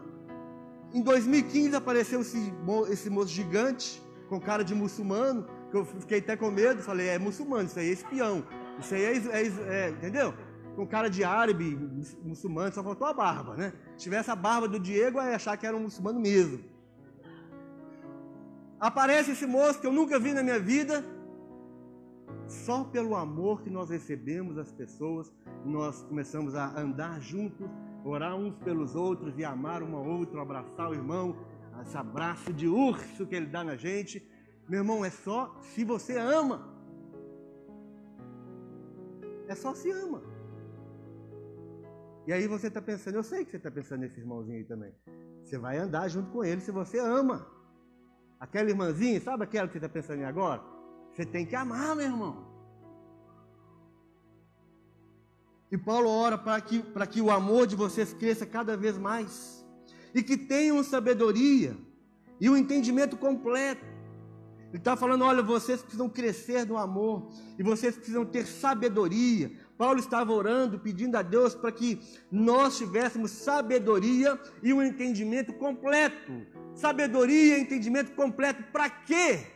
em 0.93 1.01
2015 1.01 1.75
apareceu 1.75 2.21
esse, 2.21 2.53
esse 2.89 3.09
moço 3.09 3.29
gigante, 3.29 4.01
com 4.29 4.39
cara 4.39 4.63
de 4.63 4.75
muçulmano, 4.75 5.45
que 5.71 5.77
eu 5.77 5.85
fiquei 5.85 6.19
até 6.19 6.35
com 6.35 6.51
medo, 6.51 6.81
falei, 6.81 7.07
é 7.07 7.19
muçulmano, 7.19 7.65
isso 7.65 7.79
aí 7.79 7.89
é 7.89 7.91
espião, 7.91 8.45
isso 8.79 8.93
aí 8.93 9.03
é, 9.03 9.13
é, 9.13 9.41
é 9.67 9.89
entendeu? 9.89 10.33
Com 10.75 10.85
cara 10.85 11.09
de 11.09 11.23
árabe, 11.23 11.77
muçulmano, 12.23 12.73
só 12.73 12.83
faltou 12.83 13.07
a 13.07 13.13
barba, 13.13 13.55
né? 13.55 13.73
Se 13.97 14.03
tivesse 14.03 14.29
a 14.29 14.35
barba 14.35 14.67
do 14.67 14.79
Diego, 14.79 15.19
eu 15.19 15.25
ia 15.25 15.35
achar 15.35 15.57
que 15.57 15.65
era 15.65 15.75
um 15.75 15.81
muçulmano 15.81 16.19
mesmo. 16.19 16.59
Aparece 18.89 19.31
esse 19.31 19.47
moço 19.47 19.79
que 19.81 19.87
eu 19.87 19.91
nunca 19.91 20.19
vi 20.19 20.31
na 20.31 20.43
minha 20.43 20.59
vida, 20.59 21.03
só 22.47 22.83
pelo 22.83 23.15
amor 23.15 23.63
que 23.63 23.69
nós 23.77 23.89
recebemos 23.89 24.57
das 24.57 24.71
pessoas, 24.71 25.33
nós 25.65 26.03
começamos 26.03 26.53
a 26.53 26.79
andar 26.79 27.19
juntos 27.19 27.67
orar 28.03 28.35
uns 28.35 28.55
pelos 28.59 28.93
outros 28.95 29.39
e 29.39 29.43
amar 29.43 29.81
uma 29.81 29.99
outra, 29.99 30.39
abraçar 30.39 30.91
o 30.91 30.93
irmão, 30.93 31.35
esse 31.81 31.97
abraço 31.97 32.53
de 32.53 32.67
urso 32.67 33.25
que 33.25 33.33
ele 33.33 33.47
dá 33.47 33.63
na 33.63 33.75
gente. 33.75 34.23
Meu 34.69 34.81
irmão, 34.81 35.03
é 35.03 35.09
só 35.09 35.59
se 35.61 35.83
você 35.83 36.19
ama. 36.19 36.71
É 39.47 39.55
só 39.55 39.73
se 39.73 39.89
ama. 39.89 40.21
E 42.27 42.33
aí 42.33 42.47
você 42.47 42.67
está 42.67 42.83
pensando, 42.83 43.15
eu 43.15 43.23
sei 43.23 43.43
que 43.43 43.49
você 43.49 43.57
está 43.57 43.71
pensando 43.71 44.01
nesse 44.01 44.19
irmãozinho 44.19 44.59
aí 44.59 44.63
também. 44.63 44.93
Você 45.43 45.57
vai 45.57 45.79
andar 45.79 46.07
junto 46.07 46.29
com 46.29 46.43
ele 46.43 46.61
se 46.61 46.71
você 46.71 46.99
ama. 46.99 47.54
Aquela 48.39 48.69
irmãzinha, 48.69 49.19
sabe 49.21 49.43
aquela 49.43 49.67
que 49.67 49.73
você 49.73 49.77
está 49.85 49.89
pensando 49.89 50.21
em 50.21 50.25
agora? 50.25 50.61
Você 51.13 51.25
tem 51.25 51.45
que 51.45 51.55
amar, 51.55 51.95
meu 51.95 52.05
irmão. 52.05 52.45
E 55.71 55.77
Paulo 55.77 56.09
ora 56.09 56.37
para 56.37 56.61
que, 56.61 56.79
para 56.79 57.07
que 57.07 57.21
o 57.21 57.31
amor 57.31 57.65
de 57.67 57.75
vocês 57.75 58.13
cresça 58.13 58.45
cada 58.45 58.77
vez 58.77 58.97
mais. 58.97 59.65
E 60.13 60.21
que 60.21 60.37
tenham 60.37 60.83
sabedoria 60.83 61.75
e 62.39 62.49
o 62.49 62.57
entendimento 62.57 63.17
completo. 63.17 63.83
Ele 64.69 64.77
está 64.77 64.95
falando: 64.95 65.23
olha, 65.23 65.41
vocês 65.41 65.81
precisam 65.81 66.09
crescer 66.09 66.65
no 66.65 66.77
amor. 66.77 67.29
E 67.57 67.63
vocês 67.63 67.95
precisam 67.95 68.25
ter 68.25 68.45
sabedoria. 68.45 69.51
Paulo 69.77 69.99
estava 69.99 70.31
orando, 70.31 70.79
pedindo 70.79 71.15
a 71.17 71.21
Deus 71.21 71.53
para 71.53 71.71
que 71.71 71.99
nós 72.31 72.77
tivéssemos 72.77 73.31
sabedoria 73.31 74.39
e 74.63 74.73
um 74.73 74.81
entendimento 74.81 75.53
completo. 75.53 76.31
Sabedoria 76.73 77.57
e 77.57 77.61
entendimento 77.61 78.13
completo. 78.13 78.63
Para 78.71 78.89
quê? 78.89 79.47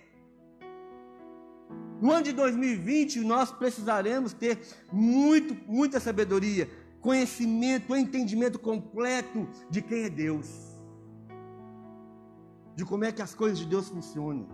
No 2.01 2.11
ano 2.11 2.23
de 2.23 2.33
2020, 2.33 3.19
nós 3.21 3.51
precisaremos 3.51 4.33
ter 4.33 4.59
muito, 4.91 5.55
muita 5.69 5.99
sabedoria, 5.99 6.69
conhecimento, 7.01 7.95
entendimento 7.95 8.57
completo 8.57 9.47
de 9.69 9.81
quem 9.81 10.03
é 10.03 10.09
Deus, 10.09 10.47
de 12.75 12.85
como 12.85 13.03
é 13.03 13.11
que 13.11 13.21
as 13.21 13.35
coisas 13.35 13.59
de 13.59 13.65
Deus 13.65 13.89
funcionam. 13.89 14.47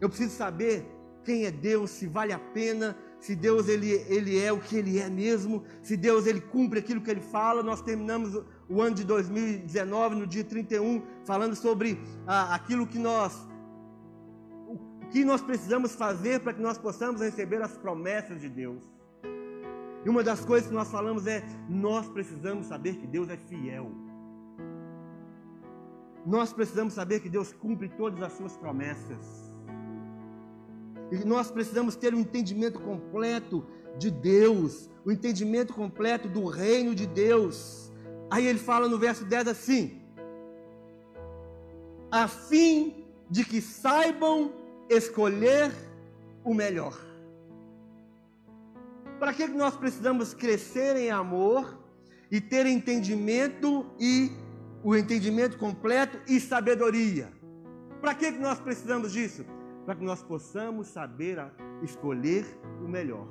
Eu 0.00 0.08
preciso 0.08 0.36
saber 0.36 0.86
quem 1.24 1.44
é 1.44 1.50
Deus, 1.50 1.90
se 1.90 2.06
vale 2.06 2.32
a 2.32 2.38
pena, 2.38 2.96
se 3.20 3.36
Deus 3.36 3.68
ele, 3.68 3.90
ele 4.08 4.38
é 4.38 4.50
o 4.50 4.58
que 4.58 4.76
ele 4.76 4.98
é 4.98 5.08
mesmo, 5.08 5.62
se 5.82 5.96
Deus 5.96 6.26
ele 6.26 6.40
cumpre 6.40 6.78
aquilo 6.78 7.02
que 7.02 7.10
ele 7.10 7.20
fala. 7.20 7.62
Nós 7.62 7.82
terminamos 7.82 8.42
o 8.68 8.80
ano 8.80 8.94
de 8.94 9.04
2019, 9.04 10.16
no 10.16 10.26
dia 10.26 10.42
31, 10.42 11.02
falando 11.24 11.54
sobre 11.54 12.00
ah, 12.26 12.54
aquilo 12.54 12.86
que 12.86 12.98
nós 12.98 13.48
que 15.10 15.24
nós 15.24 15.42
precisamos 15.42 15.92
fazer 15.94 16.38
para 16.40 16.52
que 16.52 16.62
nós 16.62 16.78
possamos 16.78 17.20
receber 17.20 17.60
as 17.60 17.76
promessas 17.76 18.40
de 18.40 18.48
Deus. 18.48 18.80
E 20.04 20.08
uma 20.08 20.22
das 20.22 20.44
coisas 20.44 20.68
que 20.68 20.74
nós 20.74 20.88
falamos 20.88 21.26
é: 21.26 21.44
nós 21.68 22.08
precisamos 22.08 22.66
saber 22.66 22.96
que 22.96 23.06
Deus 23.06 23.28
é 23.28 23.36
fiel. 23.36 23.90
Nós 26.24 26.52
precisamos 26.52 26.94
saber 26.94 27.20
que 27.20 27.28
Deus 27.28 27.52
cumpre 27.52 27.88
todas 27.88 28.22
as 28.22 28.32
suas 28.32 28.56
promessas. 28.56 29.49
E 31.10 31.24
nós 31.24 31.50
precisamos 31.50 31.96
ter 31.96 32.14
um 32.14 32.20
entendimento 32.20 32.78
completo 32.80 33.66
de 33.98 34.10
Deus, 34.10 34.88
o 35.04 35.08
um 35.08 35.12
entendimento 35.12 35.74
completo 35.74 36.28
do 36.28 36.46
reino 36.46 36.94
de 36.94 37.06
Deus. 37.06 37.90
Aí 38.30 38.46
ele 38.46 38.58
fala 38.58 38.88
no 38.88 38.98
verso 38.98 39.24
10 39.24 39.48
assim: 39.48 40.00
a 42.10 42.26
fim 42.26 43.04
de 43.30 43.44
que 43.44 43.60
saibam 43.60 44.52
escolher 44.88 45.72
o 46.44 46.52
melhor. 46.52 46.98
Para 49.18 49.32
que 49.32 49.46
nós 49.46 49.76
precisamos 49.76 50.34
crescer 50.34 50.96
em 50.96 51.10
amor 51.10 51.78
e 52.30 52.40
ter 52.40 52.66
entendimento 52.66 53.86
e 53.98 54.30
o 54.82 54.96
entendimento 54.96 55.58
completo 55.58 56.18
e 56.26 56.40
sabedoria? 56.40 57.30
Para 58.00 58.14
que 58.14 58.30
nós 58.30 58.58
precisamos 58.58 59.12
disso? 59.12 59.44
Para 59.84 59.94
que 59.94 60.04
nós 60.04 60.22
possamos 60.22 60.88
saber 60.88 61.38
escolher 61.82 62.44
o 62.84 62.88
melhor. 62.88 63.26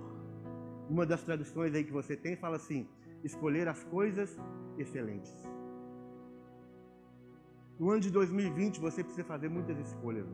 Uma 0.89 1.05
das 1.05 1.23
traduções 1.23 1.73
aí 1.73 1.83
que 1.83 1.91
você 1.91 2.15
tem 2.15 2.35
fala 2.35 2.55
assim: 2.55 2.87
escolher 3.23 3.67
as 3.67 3.83
coisas 3.83 4.37
excelentes. 4.77 5.33
No 7.79 7.91
ano 7.91 8.01
de 8.01 8.11
2020 8.11 8.79
você 8.79 9.03
precisa 9.03 9.25
fazer 9.25 9.49
muitas 9.49 9.77
escolhas, 9.79 10.27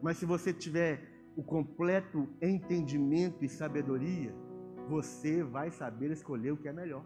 mas 0.00 0.16
se 0.16 0.24
você 0.24 0.52
tiver 0.52 1.18
o 1.36 1.42
completo 1.42 2.28
entendimento 2.40 3.44
e 3.44 3.48
sabedoria, 3.48 4.34
você 4.88 5.42
vai 5.42 5.70
saber 5.70 6.10
escolher 6.10 6.52
o 6.52 6.56
que 6.56 6.68
é 6.68 6.72
melhor. 6.72 7.04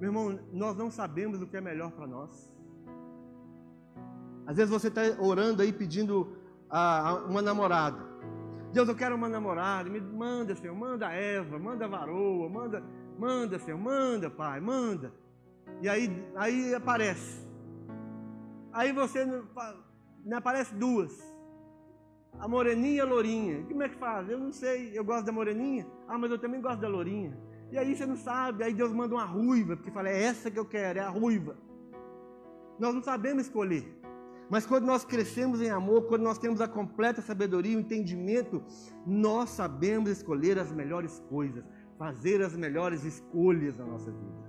Meu 0.00 0.08
irmão, 0.10 0.38
nós 0.52 0.76
não 0.76 0.90
sabemos 0.90 1.40
o 1.40 1.46
que 1.46 1.56
é 1.56 1.60
melhor 1.60 1.90
para 1.92 2.06
nós. 2.06 2.54
Às 4.46 4.56
vezes 4.56 4.70
você 4.70 4.88
está 4.88 5.02
orando 5.20 5.62
aí 5.62 5.72
pedindo 5.72 6.35
a, 6.70 7.08
a 7.08 7.14
uma 7.24 7.42
namorada. 7.42 7.98
Deus, 8.72 8.88
eu 8.88 8.94
quero 8.94 9.14
uma 9.14 9.28
namorada. 9.28 9.88
Me 9.88 10.00
manda, 10.00 10.54
Senhor, 10.54 10.76
manda 10.76 11.10
Eva, 11.12 11.58
manda 11.58 11.88
varoa, 11.88 12.48
manda, 12.48 12.82
manda, 13.18 13.58
Senhor, 13.58 13.78
manda, 13.78 14.30
Pai, 14.30 14.60
manda. 14.60 15.12
E 15.80 15.88
aí, 15.88 16.10
aí 16.34 16.74
aparece. 16.74 17.46
Aí 18.72 18.92
você 18.92 19.24
me 20.24 20.34
aparece 20.34 20.74
duas. 20.74 21.12
A 22.38 22.46
moreninha 22.46 22.96
e 22.96 23.00
a 23.00 23.04
lourinha. 23.04 23.64
Como 23.64 23.82
é 23.82 23.88
que 23.88 23.96
faz? 23.96 24.28
Eu 24.28 24.38
não 24.38 24.52
sei. 24.52 24.90
Eu 24.96 25.04
gosto 25.04 25.24
da 25.24 25.32
moreninha. 25.32 25.86
Ah, 26.06 26.18
mas 26.18 26.30
eu 26.30 26.38
também 26.38 26.60
gosto 26.60 26.80
da 26.80 26.88
lourinha. 26.88 27.36
E 27.70 27.78
aí 27.78 27.96
você 27.96 28.06
não 28.06 28.16
sabe, 28.16 28.62
aí 28.62 28.72
Deus 28.72 28.92
manda 28.92 29.14
uma 29.14 29.24
ruiva, 29.24 29.76
porque 29.76 29.90
fala, 29.90 30.08
é 30.08 30.22
essa 30.22 30.50
que 30.50 30.58
eu 30.58 30.64
quero, 30.64 30.98
é 30.98 31.02
a 31.02 31.08
ruiva. 31.08 31.56
Nós 32.78 32.94
não 32.94 33.02
sabemos 33.02 33.46
escolher. 33.46 33.84
Mas 34.48 34.64
quando 34.64 34.84
nós 34.84 35.04
crescemos 35.04 35.60
em 35.60 35.70
amor, 35.70 36.02
quando 36.02 36.22
nós 36.22 36.38
temos 36.38 36.60
a 36.60 36.68
completa 36.68 37.20
sabedoria, 37.20 37.76
o 37.76 37.80
entendimento, 37.80 38.62
nós 39.04 39.50
sabemos 39.50 40.08
escolher 40.08 40.58
as 40.58 40.70
melhores 40.70 41.18
coisas, 41.28 41.64
fazer 41.98 42.42
as 42.42 42.56
melhores 42.56 43.04
escolhas 43.04 43.76
na 43.76 43.84
nossa 43.84 44.10
vida. 44.10 44.46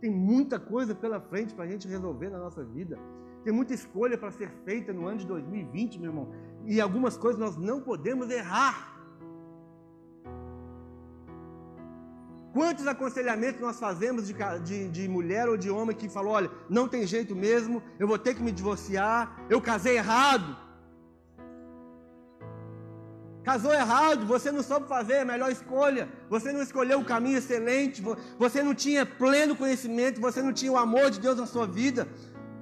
Tem 0.00 0.10
muita 0.10 0.60
coisa 0.60 0.94
pela 0.94 1.20
frente 1.20 1.54
para 1.54 1.64
a 1.64 1.68
gente 1.68 1.88
resolver 1.88 2.28
na 2.28 2.38
nossa 2.38 2.62
vida. 2.62 2.98
Tem 3.44 3.52
muita 3.52 3.72
escolha 3.72 4.18
para 4.18 4.30
ser 4.30 4.50
feita 4.64 4.92
no 4.92 5.06
ano 5.06 5.18
de 5.18 5.26
2020, 5.26 5.98
meu 5.98 6.10
irmão. 6.10 6.28
E 6.66 6.80
algumas 6.80 7.16
coisas 7.16 7.40
nós 7.40 7.56
não 7.56 7.80
podemos 7.80 8.30
errar. 8.30 8.97
Quantos 12.52 12.86
aconselhamentos 12.86 13.60
nós 13.60 13.78
fazemos 13.78 14.26
de, 14.26 14.34
de, 14.64 14.88
de, 14.88 15.08
mulher 15.08 15.48
ou 15.48 15.56
de 15.56 15.70
homem 15.70 15.94
que 15.94 16.08
falou: 16.08 16.32
olha, 16.32 16.50
não 16.68 16.88
tem 16.88 17.06
jeito 17.06 17.36
mesmo, 17.36 17.82
eu 17.98 18.08
vou 18.08 18.18
ter 18.18 18.34
que 18.34 18.42
me 18.42 18.50
divorciar, 18.50 19.44
eu 19.50 19.60
casei 19.60 19.96
errado. 19.96 20.56
Casou 23.44 23.72
errado, 23.72 24.26
você 24.26 24.52
não 24.52 24.62
soube 24.62 24.86
fazer 24.88 25.20
a 25.20 25.24
melhor 25.24 25.50
escolha, 25.50 26.08
você 26.28 26.52
não 26.52 26.60
escolheu 26.60 27.00
o 27.00 27.04
caminho 27.04 27.38
excelente, 27.38 28.02
você 28.38 28.62
não 28.62 28.74
tinha 28.74 29.06
pleno 29.06 29.56
conhecimento, 29.56 30.20
você 30.20 30.42
não 30.42 30.52
tinha 30.52 30.70
o 30.70 30.76
amor 30.76 31.10
de 31.10 31.18
Deus 31.18 31.38
na 31.38 31.46
sua 31.46 31.66
vida. 31.66 32.06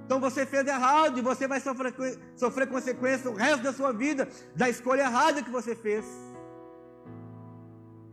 Então 0.05 0.21
você 0.21 0.47
fez 0.47 0.65
errado 0.65 1.19
e 1.19 1.23
você 1.23 1.49
vai 1.49 1.59
sofrer, 1.59 1.93
sofrer 2.37 2.69
consequências 2.69 3.27
o 3.27 3.37
resto 3.37 3.65
da 3.65 3.73
sua 3.73 3.93
vida 3.93 4.29
da 4.55 4.69
escolha 4.69 5.03
errada 5.03 5.43
que 5.43 5.51
você 5.51 5.75
fez. 5.75 6.05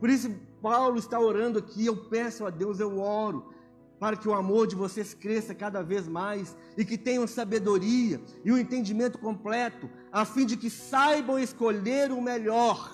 Por 0.00 0.10
isso, 0.10 0.34
Paulo 0.64 0.98
está 0.98 1.20
orando 1.20 1.58
aqui. 1.58 1.84
Eu 1.84 1.94
peço 1.94 2.46
a 2.46 2.48
Deus, 2.48 2.80
eu 2.80 2.98
oro, 2.98 3.52
para 4.00 4.16
que 4.16 4.26
o 4.26 4.32
amor 4.32 4.66
de 4.66 4.74
vocês 4.74 5.12
cresça 5.12 5.54
cada 5.54 5.82
vez 5.82 6.08
mais 6.08 6.56
e 6.74 6.86
que 6.86 6.96
tenham 6.96 7.26
sabedoria 7.26 8.18
e 8.42 8.50
um 8.50 8.56
entendimento 8.56 9.18
completo, 9.18 9.90
a 10.10 10.24
fim 10.24 10.46
de 10.46 10.56
que 10.56 10.70
saibam 10.70 11.38
escolher 11.38 12.10
o 12.10 12.22
melhor. 12.22 12.90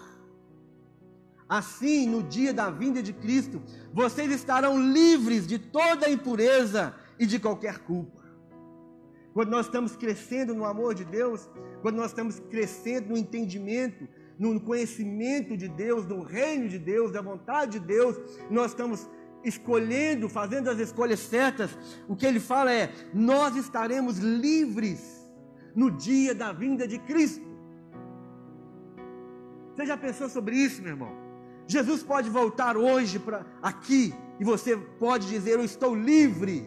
Assim, 1.49 2.09
no 2.09 2.25
dia 2.25 2.53
da 2.53 2.71
vinda 2.71 3.01
de 3.01 3.13
Cristo, 3.13 3.63
vocês 3.93 4.33
estarão 4.33 4.77
livres 4.93 5.47
de 5.47 5.57
toda 5.57 6.11
impureza 6.11 6.93
e 7.21 7.25
de 7.25 7.39
qualquer 7.39 7.79
culpa. 7.79 8.21
Quando 9.33 9.51
nós 9.51 9.67
estamos 9.67 9.95
crescendo 9.95 10.57
no 10.57 10.65
amor 10.65 10.93
de 10.93 11.05
Deus, 11.05 11.49
quando 11.83 11.99
nós 11.99 12.11
estamos 12.11 12.41
crescendo 12.41 13.11
no 13.11 13.17
entendimento 13.17 14.09
no 14.41 14.59
conhecimento 14.59 15.55
de 15.55 15.69
Deus, 15.69 16.07
no 16.07 16.23
reino 16.23 16.67
de 16.67 16.79
Deus, 16.79 17.13
da 17.13 17.21
vontade 17.21 17.79
de 17.79 17.87
Deus, 17.87 18.17
nós 18.49 18.71
estamos 18.71 19.07
escolhendo, 19.45 20.31
fazendo 20.31 20.71
as 20.71 20.79
escolhas 20.79 21.21
certas, 21.21 21.71
o 22.09 22.17
que 22.17 22.25
ele 22.25 22.41
fala 22.41 22.73
é: 22.73 22.91
nós 23.13 23.55
estaremos 23.55 24.17
livres 24.17 25.31
no 25.75 25.91
dia 25.91 26.35
da 26.35 26.53
vinda 26.53 26.89
de 26.89 26.99
Cristo. 27.01 27.45
Você 29.77 29.85
já 29.85 29.97
pensou 29.99 30.29
sobre 30.31 30.57
isso, 30.57 30.81
meu 30.81 30.93
irmão? 30.93 31.13
Jesus 31.67 32.03
pode 32.03 32.31
voltar 32.31 32.79
hoje 32.79 33.19
para 33.19 33.45
aqui 33.61 34.15
e 34.41 34.45
você 34.45 34.75
pode 34.75 35.29
dizer: 35.29 35.53
Eu 35.53 35.65
estou 35.65 35.95
livre. 35.95 36.67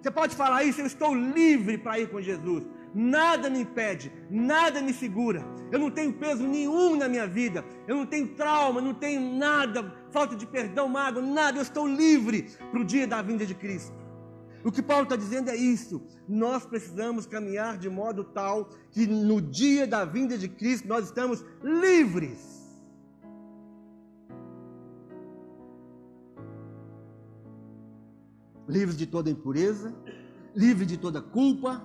Você 0.00 0.10
pode 0.10 0.34
falar 0.34 0.64
isso, 0.64 0.80
eu 0.80 0.86
estou 0.86 1.14
livre 1.14 1.76
para 1.76 1.98
ir 1.98 2.08
com 2.08 2.18
Jesus 2.18 2.64
nada 2.94 3.50
me 3.50 3.60
impede, 3.60 4.12
nada 4.30 4.80
me 4.80 4.92
segura. 4.92 5.44
Eu 5.70 5.78
não 5.78 5.90
tenho 5.90 6.12
peso 6.12 6.46
nenhum 6.46 6.96
na 6.96 7.08
minha 7.08 7.26
vida, 7.26 7.64
eu 7.86 7.96
não 7.96 8.06
tenho 8.06 8.28
trauma, 8.28 8.80
não 8.80 8.94
tenho 8.94 9.20
nada, 9.36 9.94
falta 10.10 10.34
de 10.34 10.46
perdão, 10.46 10.88
mágoa, 10.88 11.22
nada. 11.22 11.58
Eu 11.58 11.62
estou 11.62 11.86
livre 11.86 12.50
para 12.70 12.80
o 12.80 12.84
dia 12.84 13.06
da 13.06 13.20
vinda 13.22 13.44
de 13.44 13.54
Cristo. 13.54 13.96
O 14.64 14.72
que 14.72 14.82
Paulo 14.82 15.04
está 15.04 15.16
dizendo 15.16 15.50
é 15.50 15.56
isso. 15.56 16.02
Nós 16.28 16.66
precisamos 16.66 17.26
caminhar 17.26 17.78
de 17.78 17.88
modo 17.88 18.24
tal 18.24 18.68
que 18.90 19.06
no 19.06 19.40
dia 19.40 19.86
da 19.86 20.04
vinda 20.04 20.36
de 20.36 20.48
Cristo 20.48 20.88
nós 20.88 21.06
estamos 21.06 21.44
livres. 21.62 22.58
Livres 28.68 28.98
de 28.98 29.06
toda 29.06 29.30
impureza, 29.30 29.94
livre 30.54 30.84
de 30.84 30.98
toda 30.98 31.22
culpa, 31.22 31.82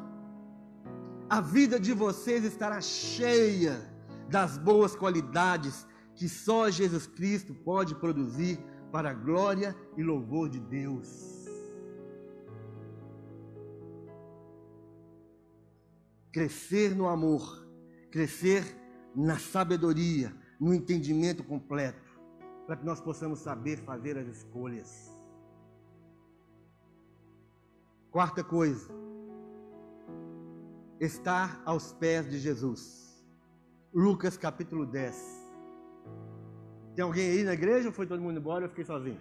a 1.29 1.41
vida 1.41 1.79
de 1.79 1.93
vocês 1.93 2.43
estará 2.43 2.79
cheia 2.81 3.81
das 4.29 4.57
boas 4.57 4.95
qualidades 4.95 5.85
que 6.15 6.29
só 6.29 6.69
Jesus 6.69 7.07
Cristo 7.07 7.53
pode 7.53 7.95
produzir 7.95 8.59
para 8.91 9.09
a 9.11 9.13
glória 9.13 9.75
e 9.97 10.03
louvor 10.03 10.49
de 10.49 10.59
Deus. 10.59 11.47
Crescer 16.31 16.95
no 16.95 17.07
amor, 17.07 17.67
crescer 18.11 18.63
na 19.15 19.37
sabedoria, 19.37 20.35
no 20.59 20.73
entendimento 20.73 21.43
completo, 21.43 22.01
para 22.65 22.77
que 22.77 22.85
nós 22.85 22.99
possamos 22.99 23.39
saber 23.39 23.77
fazer 23.83 24.17
as 24.17 24.27
escolhas. 24.27 25.11
Quarta 28.11 28.43
coisa, 28.43 29.02
estar 30.99 31.61
aos 31.65 31.93
pés 31.93 32.29
de 32.29 32.39
Jesus. 32.39 33.23
Lucas 33.93 34.37
capítulo 34.37 34.85
10. 34.85 35.43
Tem 36.95 37.03
alguém 37.03 37.29
aí 37.29 37.43
na 37.43 37.53
igreja 37.53 37.87
ou 37.87 37.93
foi 37.93 38.05
todo 38.05 38.21
mundo 38.21 38.39
embora? 38.39 38.65
Eu 38.65 38.69
fiquei 38.69 38.85
sozinho. 38.85 39.19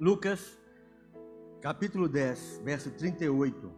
Lucas 0.00 0.58
capítulo 1.60 2.08
10, 2.08 2.60
verso 2.62 2.90
38. 2.90 3.72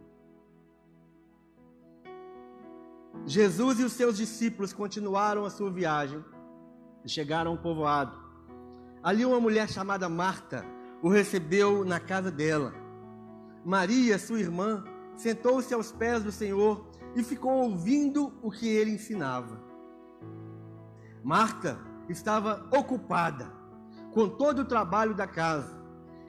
Jesus 3.25 3.79
e 3.79 3.83
os 3.83 3.93
seus 3.93 4.17
discípulos 4.17 4.73
continuaram 4.73 5.45
a 5.45 5.49
sua 5.49 5.71
viagem 5.71 6.23
e 7.05 7.09
chegaram 7.09 7.51
ao 7.51 7.57
povoado. 7.57 8.26
Ali 9.07 9.23
uma 9.23 9.39
mulher 9.39 9.69
chamada 9.69 10.09
Marta 10.09 10.65
o 11.01 11.07
recebeu 11.07 11.85
na 11.85 11.97
casa 11.97 12.29
dela. 12.29 12.73
Maria, 13.63 14.19
sua 14.19 14.37
irmã, 14.37 14.83
sentou-se 15.15 15.73
aos 15.73 15.93
pés 15.93 16.23
do 16.23 16.29
Senhor 16.29 16.85
e 17.15 17.23
ficou 17.23 17.53
ouvindo 17.53 18.37
o 18.43 18.51
que 18.51 18.67
ele 18.67 18.91
ensinava. 18.91 19.63
Marta 21.23 21.79
estava 22.09 22.67
ocupada 22.69 23.49
com 24.11 24.27
todo 24.27 24.63
o 24.63 24.65
trabalho 24.65 25.15
da 25.15 25.25
casa. 25.25 25.73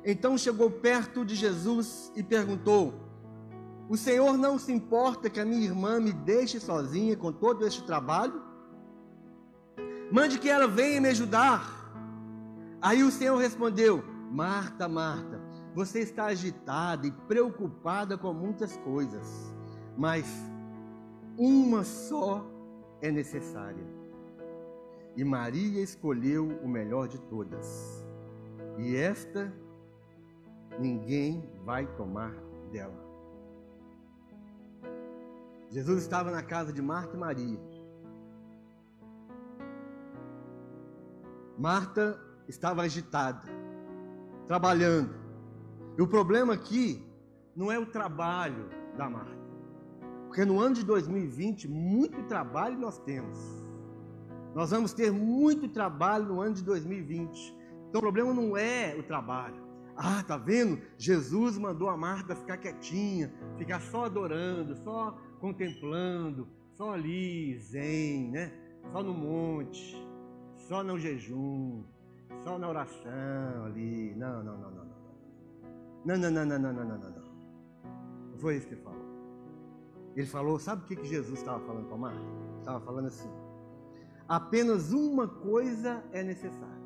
Então 0.05 0.39
chegou 0.39 0.71
perto 0.71 1.25
de 1.25 1.35
Jesus 1.35 2.13
e 2.15 2.23
perguntou: 2.23 2.95
O 3.89 3.97
Senhor 3.97 4.39
não 4.39 4.57
se 4.57 4.71
importa 4.71 5.29
que 5.29 5.41
a 5.41 5.45
minha 5.45 5.65
irmã 5.65 5.99
me 5.99 6.13
deixe 6.13 6.61
sozinha 6.61 7.17
com 7.17 7.33
todo 7.33 7.67
este 7.67 7.83
trabalho? 7.83 8.41
Mande 10.13 10.39
que 10.39 10.49
ela 10.49 10.69
venha 10.69 11.01
me 11.01 11.09
ajudar. 11.09 11.78
Aí 12.81 13.03
o 13.03 13.11
Senhor 13.11 13.37
respondeu: 13.37 14.03
Marta, 14.31 14.89
Marta, 14.89 15.41
você 15.75 16.01
está 16.01 16.27
agitada 16.27 17.07
e 17.07 17.13
preocupada 17.13 18.17
com 18.17 18.33
muitas 18.33 18.77
coisas, 18.79 19.53
mas 19.97 20.27
uma 21.37 21.85
só 21.85 22.45
é 23.01 23.11
necessária. 23.11 23.87
E 25.17 25.25
Maria 25.25 25.83
escolheu 25.83 26.47
o 26.63 26.69
melhor 26.69 27.09
de 27.09 27.19
todas, 27.23 28.07
e 28.79 28.95
esta 28.95 29.53
ninguém 30.79 31.51
vai 31.65 31.87
tomar 31.97 32.33
dela. 32.71 33.09
Jesus 35.71 36.03
estava 36.03 36.31
na 36.31 36.43
casa 36.43 36.73
de 36.73 36.81
Marta 36.81 37.17
e 37.17 37.19
Maria. 37.19 37.61
Marta 41.59 42.28
estava 42.49 42.83
agitada, 42.83 43.43
trabalhando. 44.47 45.15
E 45.97 46.03
o 46.03 46.07
problema 46.07 46.55
aqui 46.55 47.07
não 47.55 47.71
é 47.71 47.79
o 47.79 47.87
trabalho 47.87 48.71
da 48.97 49.09
Marta. 49.09 49.37
Porque 50.27 50.45
no 50.45 50.61
ano 50.61 50.75
de 50.75 50.85
2020, 50.85 51.69
muito 51.69 52.23
trabalho 52.25 52.79
nós 52.79 52.99
temos. 52.99 53.39
Nós 54.55 54.71
vamos 54.71 54.93
ter 54.93 55.13
muito 55.13 55.69
trabalho 55.69 56.27
no 56.27 56.41
ano 56.41 56.55
de 56.55 56.65
2020. 56.65 57.57
Então 57.89 57.99
o 57.99 58.03
problema 58.03 58.33
não 58.33 58.57
é 58.57 58.97
o 58.99 59.03
trabalho. 59.03 59.67
Ah, 59.97 60.23
tá 60.23 60.37
vendo? 60.37 60.81
Jesus 60.97 61.59
mandou 61.59 61.89
a 61.89 61.97
Marta 61.97 62.37
ficar 62.37 62.57
quietinha, 62.57 63.33
ficar 63.57 63.81
só 63.81 64.05
adorando, 64.05 64.77
só 64.77 65.19
contemplando, 65.41 66.49
só 66.75 66.93
ali, 66.93 67.59
zen, 67.59 68.31
né? 68.31 68.53
Só 68.93 69.03
no 69.03 69.13
monte, 69.13 69.97
só 70.57 70.85
no 70.85 70.99
jejum 70.99 71.85
só 72.45 72.59
na 72.59 72.69
oração 72.69 73.65
ali. 73.65 74.15
Não, 74.15 74.43
não, 74.43 74.59
não, 74.59 74.71
não, 74.71 74.85
não. 74.85 74.99
Não, 76.05 76.17
não, 76.17 76.31
não, 76.31 76.47
não, 76.47 76.59
não, 76.59 76.73
não, 76.73 76.85
não, 76.85 76.99
não. 76.99 77.29
Não 78.31 78.39
foi 78.39 78.57
isso 78.57 78.67
que 78.69 78.75
ele 78.75 78.83
falou. 78.83 79.09
Ele 80.17 80.27
falou, 80.27 80.59
sabe 80.59 80.83
o 80.83 80.87
que, 80.87 80.97
que 80.97 81.07
Jesus 81.07 81.39
estava 81.39 81.65
falando 81.65 81.89
com 81.89 81.97
Marta? 81.97 82.21
Estava 82.59 82.81
falando 82.81 83.07
assim: 83.07 83.31
apenas 84.29 84.93
uma 84.93 85.29
coisa 85.29 86.03
é 86.13 86.23
necessária. 86.23 86.79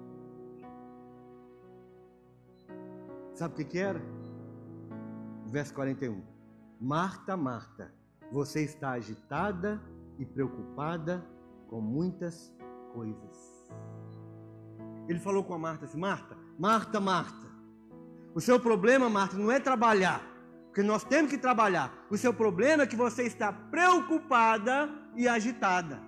Sabe 3.35 3.55
o 3.55 3.57
que, 3.57 3.65
que 3.65 3.79
era? 3.79 4.01
Verso 5.47 5.75
41. 5.75 6.23
Marta, 6.81 7.37
Marta, 7.37 7.93
você 8.31 8.63
está 8.63 8.91
agitada 8.91 9.81
e 10.19 10.27
preocupada 10.27 11.25
com 11.69 11.81
muitas 11.81 12.53
coisas. 12.93 13.71
Ele 15.09 15.19
falou 15.19 15.45
com 15.45 15.55
a 15.55 15.59
Marta 15.59 15.85
assim: 15.85 15.99
Marta, 15.99 16.37
Marta, 16.59 17.01
Marta, 17.01 17.47
o 18.35 18.41
seu 18.41 18.59
problema, 18.59 19.09
Marta, 19.09 19.37
não 19.37 19.51
é 19.51 19.61
trabalhar, 19.61 20.23
porque 20.67 20.83
nós 20.83 21.05
temos 21.05 21.31
que 21.31 21.39
trabalhar. 21.39 21.93
O 22.11 22.17
seu 22.17 22.33
problema 22.33 22.85
é 22.85 22.87
que 22.87 22.97
você 22.97 23.25
está 23.25 23.53
preocupada 23.53 24.89
e 25.15 25.29
agitada. 25.29 26.01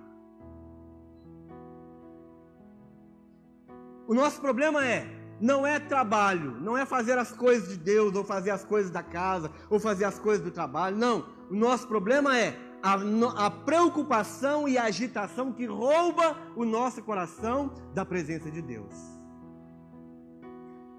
O 4.07 4.13
nosso 4.13 4.39
problema 4.39 4.85
é 4.85 5.07
não 5.39 5.65
é 5.65 5.79
trabalho, 5.79 6.51
não 6.61 6.77
é 6.77 6.85
fazer 6.85 7.17
as 7.17 7.31
coisas 7.31 7.69
de 7.69 7.77
Deus, 7.77 8.15
ou 8.15 8.23
fazer 8.23 8.51
as 8.51 8.63
coisas 8.63 8.89
da 8.91 9.03
casa, 9.03 9.51
ou 9.69 9.79
fazer 9.79 10.05
as 10.05 10.17
coisas 10.17 10.43
do 10.43 10.51
trabalho. 10.51 10.95
Não. 10.95 11.27
O 11.49 11.55
nosso 11.55 11.87
problema 11.87 12.37
é 12.37 12.57
a, 12.85 13.47
a, 13.47 13.49
preocupação 13.49 14.67
e 14.67 14.77
a 14.77 14.83
agitação 14.83 15.51
que 15.51 15.65
rouba 15.65 16.37
o 16.55 16.63
nosso 16.63 17.01
coração 17.01 17.73
da 17.95 18.05
presença 18.05 18.51
de 18.51 18.61
Deus. 18.61 18.93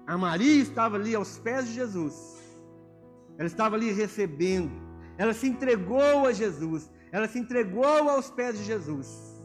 A 0.05 0.17
Maria 0.17 0.61
estava 0.61 0.97
ali 0.97 1.15
aos 1.15 1.39
pés 1.39 1.67
de 1.67 1.73
Jesus. 1.75 2.13
Ela 3.37 3.47
estava 3.47 3.77
ali 3.77 3.89
recebendo. 3.93 4.71
Ela 5.17 5.33
se 5.33 5.47
entregou 5.47 6.27
a 6.27 6.33
Jesus. 6.33 6.91
Ela 7.09 7.25
se 7.25 7.39
entregou 7.39 8.09
aos 8.09 8.29
pés 8.29 8.57
de 8.57 8.65
Jesus. 8.65 9.41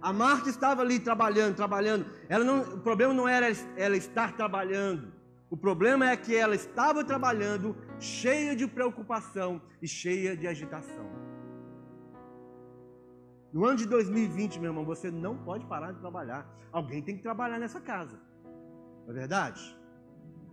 A 0.00 0.12
Marta 0.12 0.48
estava 0.48 0.82
ali 0.82 1.00
trabalhando, 1.00 1.56
trabalhando. 1.56 2.06
Ela 2.28 2.44
não, 2.44 2.60
o 2.60 2.78
problema 2.78 3.12
não 3.12 3.26
era 3.26 3.48
ela 3.76 3.96
estar 3.96 4.36
trabalhando. 4.36 5.12
O 5.50 5.56
problema 5.56 6.08
é 6.08 6.16
que 6.16 6.36
ela 6.36 6.54
estava 6.54 7.02
trabalhando 7.02 7.76
cheia 7.98 8.54
de 8.54 8.66
preocupação 8.68 9.60
e 9.82 9.88
cheia 9.88 10.36
de 10.36 10.46
agitação. 10.46 11.15
No 13.56 13.64
ano 13.64 13.78
de 13.78 13.86
2020, 13.86 14.60
meu 14.60 14.68
irmão, 14.70 14.84
você 14.84 15.10
não 15.10 15.34
pode 15.34 15.64
parar 15.64 15.90
de 15.90 15.98
trabalhar. 15.98 16.46
Alguém 16.70 17.00
tem 17.02 17.16
que 17.16 17.22
trabalhar 17.22 17.58
nessa 17.58 17.80
casa. 17.80 18.20
Não 19.06 19.12
é 19.12 19.14
verdade? 19.14 19.62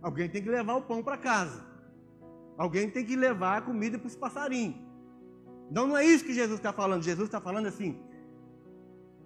Alguém 0.00 0.26
tem 0.26 0.42
que 0.42 0.48
levar 0.48 0.76
o 0.76 0.80
pão 0.90 1.02
para 1.02 1.18
casa. 1.18 1.62
Alguém 2.56 2.88
tem 2.88 3.04
que 3.04 3.14
levar 3.14 3.58
a 3.58 3.60
comida 3.60 3.98
para 3.98 4.06
os 4.06 4.16
passarinhos. 4.16 4.76
Então 5.70 5.86
não 5.86 5.98
é 5.98 6.06
isso 6.06 6.24
que 6.24 6.32
Jesus 6.32 6.58
está 6.58 6.72
falando. 6.72 7.02
Jesus 7.02 7.28
está 7.28 7.42
falando 7.42 7.66
assim: 7.66 7.90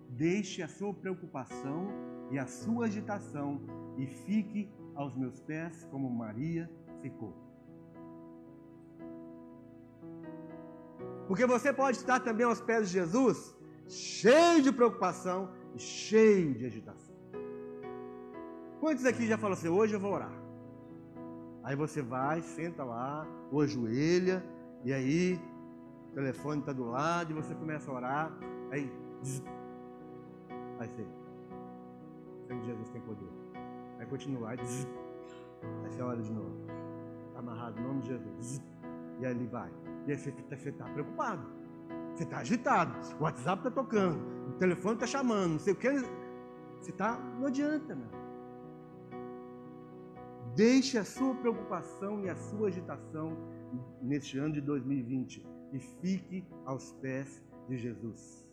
deixe 0.08 0.60
a 0.60 0.66
sua 0.66 0.92
preocupação 0.92 1.86
e 2.32 2.38
a 2.44 2.48
sua 2.48 2.86
agitação 2.86 3.60
e 3.96 4.08
fique 4.08 4.68
aos 4.96 5.14
meus 5.14 5.38
pés 5.38 5.86
como 5.92 6.10
Maria 6.10 6.68
ficou. 7.00 7.32
Porque 11.28 11.46
você 11.46 11.72
pode 11.72 11.96
estar 11.98 12.18
também 12.18 12.44
aos 12.44 12.60
pés 12.60 12.88
de 12.88 12.94
Jesus, 12.94 13.56
cheio 13.88 14.62
de 14.62 14.70
preocupação 14.70 15.50
e 15.74 15.78
cheio 15.78 16.54
de 16.54 16.66
agitação. 16.66 17.14
Quantos 18.80 19.04
aqui 19.04 19.26
já 19.26 19.36
falaram 19.36 19.58
assim, 19.58 19.68
hoje 19.68 19.94
eu 19.94 20.00
vou 20.00 20.12
orar? 20.12 20.32
Aí 21.64 21.74
você 21.74 22.00
vai, 22.00 22.40
senta 22.40 22.84
lá, 22.84 23.26
ou 23.50 23.60
ajoelha, 23.60 24.44
e 24.84 24.92
aí 24.92 25.40
o 26.10 26.14
telefone 26.14 26.60
está 26.60 26.72
do 26.72 26.84
lado, 26.84 27.32
e 27.32 27.34
você 27.34 27.54
começa 27.54 27.90
a 27.90 27.94
orar, 27.94 28.38
aí. 28.70 28.90
Aí 30.78 30.88
você. 30.88 31.04
Sangue 32.46 32.60
de 32.60 32.66
Jesus 32.66 32.88
tem 32.90 33.00
poder. 33.02 33.28
Aí 33.98 34.06
continua, 34.06 34.50
aí, 34.50 34.58
aí 34.60 35.90
você 35.90 36.00
ora 36.00 36.22
de 36.22 36.32
novo. 36.32 36.56
Está 37.28 37.40
amarrado 37.40 37.80
em 37.80 37.82
nome 37.82 38.02
de 38.02 38.08
Jesus. 38.08 38.62
E 39.20 39.26
aí 39.26 39.32
ele 39.32 39.46
vai. 39.46 39.70
E 40.06 40.12
aí 40.12 40.16
você 40.16 40.30
está 40.30 40.84
tá 40.84 40.90
preocupado. 40.92 41.57
Você 42.14 42.24
está 42.24 42.38
agitado. 42.38 42.92
O 43.18 43.24
WhatsApp 43.24 43.58
está 43.58 43.70
tocando. 43.70 44.20
O 44.48 44.52
telefone 44.52 44.94
está 44.94 45.06
chamando. 45.06 45.52
Não 45.52 45.58
sei 45.58 45.72
o 45.72 45.76
que. 45.76 45.90
Você 46.80 46.90
está. 46.90 47.18
Não 47.38 47.46
adianta, 47.46 47.94
meu. 47.94 48.18
Deixe 50.54 50.98
a 50.98 51.04
sua 51.04 51.34
preocupação 51.36 52.24
e 52.24 52.28
a 52.28 52.34
sua 52.34 52.68
agitação 52.68 53.36
neste 54.02 54.38
ano 54.38 54.54
de 54.54 54.60
2020 54.60 55.46
e 55.72 55.78
fique 55.78 56.44
aos 56.64 56.92
pés 56.94 57.42
de 57.68 57.76
Jesus. 57.76 58.44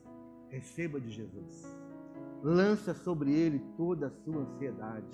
Receba 0.50 1.00
de 1.00 1.10
Jesus. 1.10 1.66
Lança 2.44 2.94
sobre 2.94 3.34
ele 3.34 3.60
toda 3.76 4.08
a 4.08 4.12
sua 4.12 4.42
ansiedade. 4.42 5.08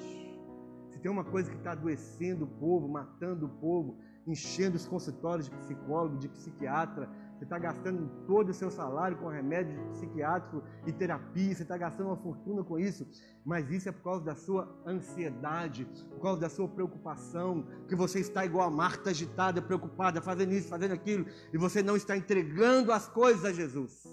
Se 0.89 0.99
tem 0.99 1.09
uma 1.09 1.24
coisa 1.24 1.49
que 1.49 1.57
está 1.57 1.72
adoecendo 1.72 2.43
o 2.43 2.47
povo, 2.47 2.89
matando 2.89 3.45
o 3.45 3.49
povo, 3.49 3.97
enchendo 4.28 4.76
os 4.76 4.86
consultórios 4.86 5.49
de 5.49 5.55
psicólogo, 5.55 6.17
de 6.17 6.28
psiquiatra, 6.28 7.09
você 7.42 7.46
está 7.46 7.58
gastando 7.58 8.08
todo 8.28 8.50
o 8.50 8.54
seu 8.54 8.70
salário 8.70 9.18
com 9.18 9.28
remédio 9.28 9.84
psiquiátrico 9.94 10.62
e 10.86 10.94
terapia, 10.94 11.56
você 11.56 11.64
está 11.64 11.76
gastando 11.76 12.10
uma 12.10 12.18
fortuna 12.18 12.64
com 12.64 12.78
isso, 12.78 13.08
mas 13.44 13.68
isso 13.72 13.89
é 13.89 13.92
por 13.92 14.04
causa 14.04 14.24
da 14.24 14.36
sua 14.36 14.70
ansiedade, 14.86 15.86
por 16.12 16.22
causa 16.22 16.39
da 16.39 16.50
sua 16.50 16.68
preocupação, 16.68 17.66
que 17.88 17.96
você 17.96 18.20
está 18.20 18.46
igual 18.46 18.68
a 18.68 18.70
Marta, 18.70 19.10
agitada, 19.10 19.60
preocupada, 19.60 20.22
fazendo 20.22 20.54
isso, 20.54 20.70
fazendo 20.70 20.94
aquilo, 20.94 21.26
e 21.52 21.58
você 21.58 21.82
não 21.82 21.96
está 21.96 22.16
entregando 22.16 22.92
as 22.92 23.08
coisas 23.08 23.44
a 23.44 23.52
Jesus. 23.52 24.04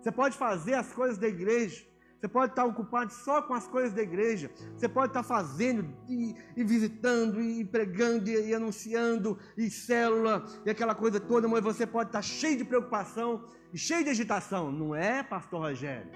Você 0.00 0.12
pode 0.12 0.36
fazer 0.36 0.74
as 0.74 0.92
coisas 0.92 1.18
da 1.18 1.26
igreja, 1.26 1.84
você 2.22 2.28
pode 2.28 2.52
estar 2.52 2.64
ocupado 2.64 3.12
só 3.12 3.42
com 3.42 3.52
as 3.52 3.66
coisas 3.66 3.92
da 3.92 4.00
igreja. 4.00 4.48
Você 4.76 4.88
pode 4.88 5.08
estar 5.08 5.24
fazendo 5.24 5.92
e, 6.08 6.36
e 6.56 6.62
visitando 6.62 7.40
e 7.40 7.64
pregando 7.64 8.30
e, 8.30 8.50
e, 8.50 8.54
anunciando 8.54 9.36
e 9.56 9.68
célula 9.68 10.44
e 10.64 10.70
aquela 10.70 10.94
coisa 10.94 11.18
toda, 11.18 11.48
mas 11.48 11.64
você 11.64 11.84
pode 11.84 12.10
estar 12.10 12.22
cheio 12.22 12.56
de 12.56 12.64
preocupação 12.64 13.44
e 13.72 13.78
cheio 13.78 14.04
de 14.04 14.10
agitação. 14.10 14.70
Não 14.70 14.94
é, 14.94 15.24
pastor 15.24 15.62
Rogério? 15.62 16.12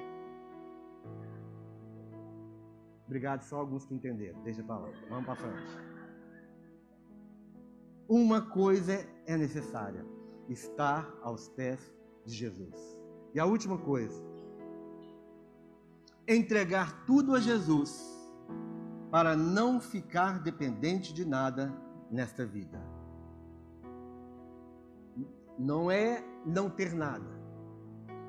Obrigado, 3.05 3.43
só 3.43 3.57
alguns 3.57 3.85
que 3.85 3.93
entenderam. 3.93 4.41
Deixa 4.45 4.63
para 4.63 4.79
lá. 4.79 4.89
Vamos 5.09 5.27
para 5.27 5.35
frente. 5.35 5.77
Uma 8.09 8.43
coisa 8.43 9.05
é 9.27 9.37
necessária: 9.37 10.07
estar 10.49 11.13
aos 11.21 11.49
pés 11.49 11.93
de 12.25 12.33
Jesus. 12.33 12.97
E 13.35 13.41
a 13.41 13.45
última 13.45 13.77
coisa, 13.77 14.25
entregar 16.29 17.05
tudo 17.07 17.35
a 17.35 17.41
Jesus 17.41 18.05
para 19.11 19.37
não 19.37 19.81
ficar 19.81 20.41
dependente 20.41 21.15
de 21.15 21.25
nada 21.25 21.73
nesta 22.11 22.45
vida. 22.45 22.81
Não 25.59 25.91
é 25.91 26.23
não 26.45 26.69
ter 26.69 26.93
nada, 26.93 27.31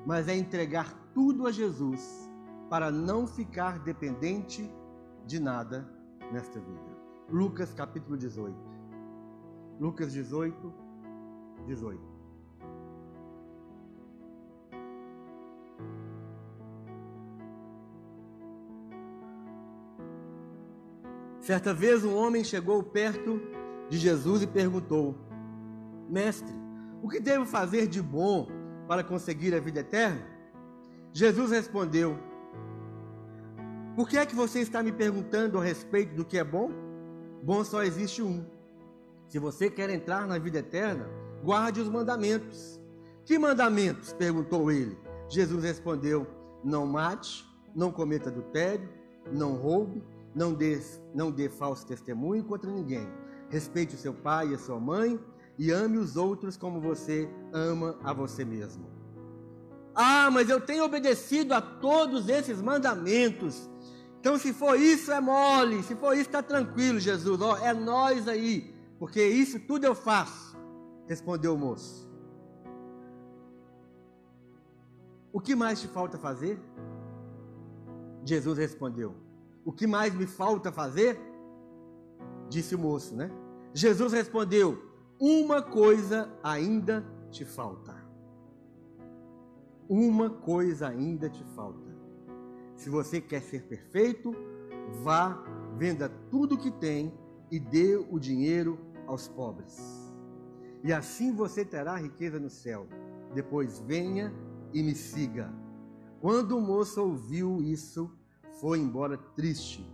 mas 0.06 0.28
é 0.28 0.36
entregar 0.36 0.94
tudo 1.12 1.46
a 1.46 1.52
Jesus 1.52 2.30
para 2.70 2.90
não 2.90 3.26
ficar 3.26 3.80
dependente 3.80 4.70
de 5.26 5.40
nada 5.40 5.86
nesta 6.32 6.60
vida. 6.60 6.98
Lucas 7.28 7.74
capítulo 7.74 8.16
18. 8.16 8.56
Lucas 9.80 10.12
18, 10.12 10.72
18. 11.66 12.07
Certa 21.48 21.72
vez 21.72 22.04
um 22.04 22.14
homem 22.14 22.44
chegou 22.44 22.82
perto 22.82 23.40
de 23.88 23.96
Jesus 23.96 24.42
e 24.42 24.46
perguntou: 24.46 25.14
Mestre, 26.06 26.54
o 27.02 27.08
que 27.08 27.18
devo 27.18 27.46
fazer 27.46 27.86
de 27.86 28.02
bom 28.02 28.46
para 28.86 29.02
conseguir 29.02 29.54
a 29.54 29.58
vida 29.58 29.80
eterna? 29.80 30.20
Jesus 31.10 31.50
respondeu: 31.50 32.18
Por 33.96 34.06
que 34.06 34.18
é 34.18 34.26
que 34.26 34.34
você 34.34 34.60
está 34.60 34.82
me 34.82 34.92
perguntando 34.92 35.58
a 35.58 35.64
respeito 35.64 36.14
do 36.14 36.22
que 36.22 36.36
é 36.36 36.44
bom? 36.44 36.70
Bom 37.42 37.64
só 37.64 37.82
existe 37.82 38.20
um. 38.20 38.44
Se 39.26 39.38
você 39.38 39.70
quer 39.70 39.88
entrar 39.88 40.26
na 40.26 40.36
vida 40.36 40.58
eterna, 40.58 41.08
guarde 41.42 41.80
os 41.80 41.88
mandamentos. 41.88 42.78
Que 43.24 43.38
mandamentos? 43.38 44.12
perguntou 44.12 44.70
ele. 44.70 44.98
Jesus 45.30 45.64
respondeu: 45.64 46.26
Não 46.62 46.86
mate, 46.86 47.48
não 47.74 47.90
cometa 47.90 48.28
adultério, 48.28 48.86
não 49.32 49.54
roube 49.54 50.02
não 50.34 50.52
dê, 50.52 50.80
não 51.14 51.30
dê 51.30 51.48
falso 51.48 51.86
testemunho 51.86 52.44
contra 52.44 52.70
ninguém. 52.70 53.08
Respeite 53.48 53.94
o 53.94 53.98
seu 53.98 54.12
pai 54.12 54.48
e 54.48 54.54
a 54.54 54.58
sua 54.58 54.78
mãe 54.78 55.18
e 55.58 55.70
ame 55.70 55.98
os 55.98 56.16
outros 56.16 56.56
como 56.56 56.80
você 56.80 57.28
ama 57.52 57.98
a 58.04 58.12
você 58.12 58.44
mesmo. 58.44 58.86
Ah, 59.94 60.30
mas 60.30 60.48
eu 60.48 60.60
tenho 60.60 60.84
obedecido 60.84 61.52
a 61.52 61.60
todos 61.60 62.28
esses 62.28 62.62
mandamentos. 62.62 63.68
Então, 64.20 64.38
se 64.38 64.52
for 64.52 64.78
isso, 64.78 65.10
é 65.10 65.20
mole. 65.20 65.82
Se 65.82 65.96
for 65.96 66.12
isso, 66.12 66.22
está 66.28 66.42
tranquilo, 66.42 67.00
Jesus. 67.00 67.40
Ó, 67.40 67.56
é 67.56 67.72
nós 67.72 68.28
aí, 68.28 68.72
porque 68.98 69.24
isso 69.24 69.58
tudo 69.58 69.84
eu 69.84 69.94
faço. 69.94 70.56
Respondeu 71.08 71.54
o 71.54 71.58
moço. 71.58 72.08
O 75.32 75.40
que 75.40 75.56
mais 75.56 75.80
te 75.80 75.88
falta 75.88 76.16
fazer? 76.18 76.60
Jesus 78.24 78.58
respondeu: 78.58 79.14
o 79.68 79.72
que 79.72 79.86
mais 79.86 80.14
me 80.14 80.26
falta 80.26 80.72
fazer? 80.72 81.20
Disse 82.48 82.74
o 82.74 82.78
moço, 82.78 83.14
né? 83.14 83.30
Jesus 83.74 84.14
respondeu: 84.14 84.82
Uma 85.20 85.60
coisa 85.60 86.32
ainda 86.42 87.04
te 87.30 87.44
falta. 87.44 87.94
Uma 89.86 90.30
coisa 90.30 90.88
ainda 90.88 91.28
te 91.28 91.44
falta. 91.54 91.86
Se 92.76 92.88
você 92.88 93.20
quer 93.20 93.42
ser 93.42 93.64
perfeito, 93.64 94.34
vá, 95.02 95.38
venda 95.76 96.08
tudo 96.30 96.56
que 96.56 96.70
tem 96.70 97.12
e 97.50 97.60
dê 97.60 97.94
o 97.94 98.18
dinheiro 98.18 98.78
aos 99.06 99.28
pobres. 99.28 99.76
E 100.82 100.94
assim 100.94 101.30
você 101.30 101.62
terá 101.62 101.94
riqueza 101.96 102.40
no 102.40 102.48
céu. 102.48 102.86
Depois 103.34 103.80
venha 103.80 104.32
e 104.72 104.82
me 104.82 104.94
siga. 104.94 105.52
Quando 106.22 106.56
o 106.56 106.60
moço 106.62 107.02
ouviu 107.02 107.60
isso, 107.60 108.17
foi 108.60 108.78
embora 108.78 109.16
triste, 109.36 109.84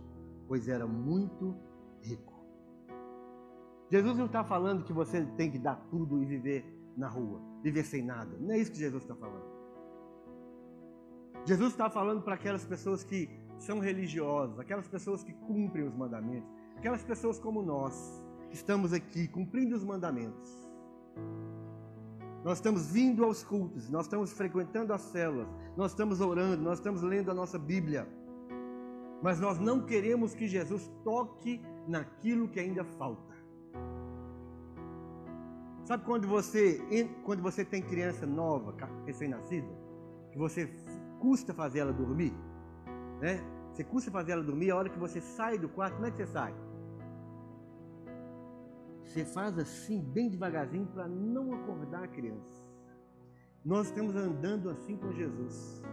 pois 0.47 0.67
era 0.67 0.85
muito 0.87 1.55
rico. 2.01 2.33
Jesus 3.89 4.17
não 4.17 4.25
está 4.25 4.43
falando 4.43 4.83
que 4.83 4.93
você 4.93 5.25
tem 5.37 5.51
que 5.51 5.59
dar 5.59 5.75
tudo 5.89 6.21
e 6.21 6.25
viver 6.25 6.65
na 6.97 7.07
rua, 7.07 7.41
viver 7.61 7.83
sem 7.83 8.01
nada. 8.01 8.35
Não 8.39 8.51
é 8.51 8.57
isso 8.57 8.71
que 8.71 8.77
Jesus 8.77 9.03
está 9.03 9.15
falando. 9.15 9.55
Jesus 11.45 11.71
está 11.71 11.89
falando 11.89 12.23
para 12.23 12.35
aquelas 12.35 12.65
pessoas 12.65 13.03
que 13.03 13.29
são 13.59 13.79
religiosas, 13.79 14.59
aquelas 14.59 14.87
pessoas 14.87 15.23
que 15.23 15.33
cumprem 15.33 15.85
os 15.85 15.95
mandamentos, 15.95 16.49
aquelas 16.75 17.03
pessoas 17.03 17.39
como 17.39 17.61
nós, 17.61 18.23
que 18.49 18.55
estamos 18.55 18.93
aqui 18.93 19.27
cumprindo 19.27 19.75
os 19.75 19.83
mandamentos. 19.83 20.65
Nós 22.43 22.57
estamos 22.57 22.91
vindo 22.91 23.23
aos 23.23 23.43
cultos, 23.43 23.89
nós 23.89 24.05
estamos 24.05 24.31
frequentando 24.31 24.93
as 24.93 25.01
células, 25.01 25.47
nós 25.75 25.91
estamos 25.91 26.21
orando, 26.21 26.61
nós 26.61 26.79
estamos 26.79 27.01
lendo 27.01 27.31
a 27.31 27.33
nossa 27.33 27.57
Bíblia. 27.57 28.07
Mas 29.21 29.39
nós 29.39 29.57
não 29.59 29.85
queremos 29.85 30.33
que 30.33 30.47
Jesus 30.47 30.91
toque 31.03 31.61
naquilo 31.87 32.47
que 32.47 32.59
ainda 32.59 32.83
falta. 32.83 33.33
Sabe 35.85 36.03
quando 36.03 36.27
você, 36.27 36.81
quando 37.23 37.41
você 37.43 37.63
tem 37.63 37.81
criança 37.81 38.25
nova, 38.25 38.75
recém-nascida, 39.05 39.67
que 40.31 40.37
você 40.37 40.67
custa 41.19 41.53
fazer 41.53 41.79
ela 41.79 41.93
dormir, 41.93 42.33
né? 43.21 43.39
Você 43.71 43.83
custa 43.83 44.09
fazer 44.09 44.31
ela 44.31 44.43
dormir, 44.43 44.71
a 44.71 44.77
hora 44.77 44.89
que 44.89 44.97
você 44.97 45.21
sai 45.21 45.57
do 45.59 45.69
quarto, 45.69 45.95
como 45.95 46.07
é 46.07 46.11
que 46.11 46.17
você 46.17 46.27
sai? 46.27 46.55
Você 49.03 49.23
faz 49.25 49.57
assim, 49.59 50.01
bem 50.01 50.29
devagarzinho, 50.29 50.87
para 50.87 51.07
não 51.07 51.53
acordar 51.53 52.03
a 52.03 52.07
criança. 52.07 52.63
Nós 53.63 53.87
estamos 53.87 54.15
andando 54.15 54.69
assim 54.69 54.97
com 54.97 55.11
Jesus. 55.11 55.83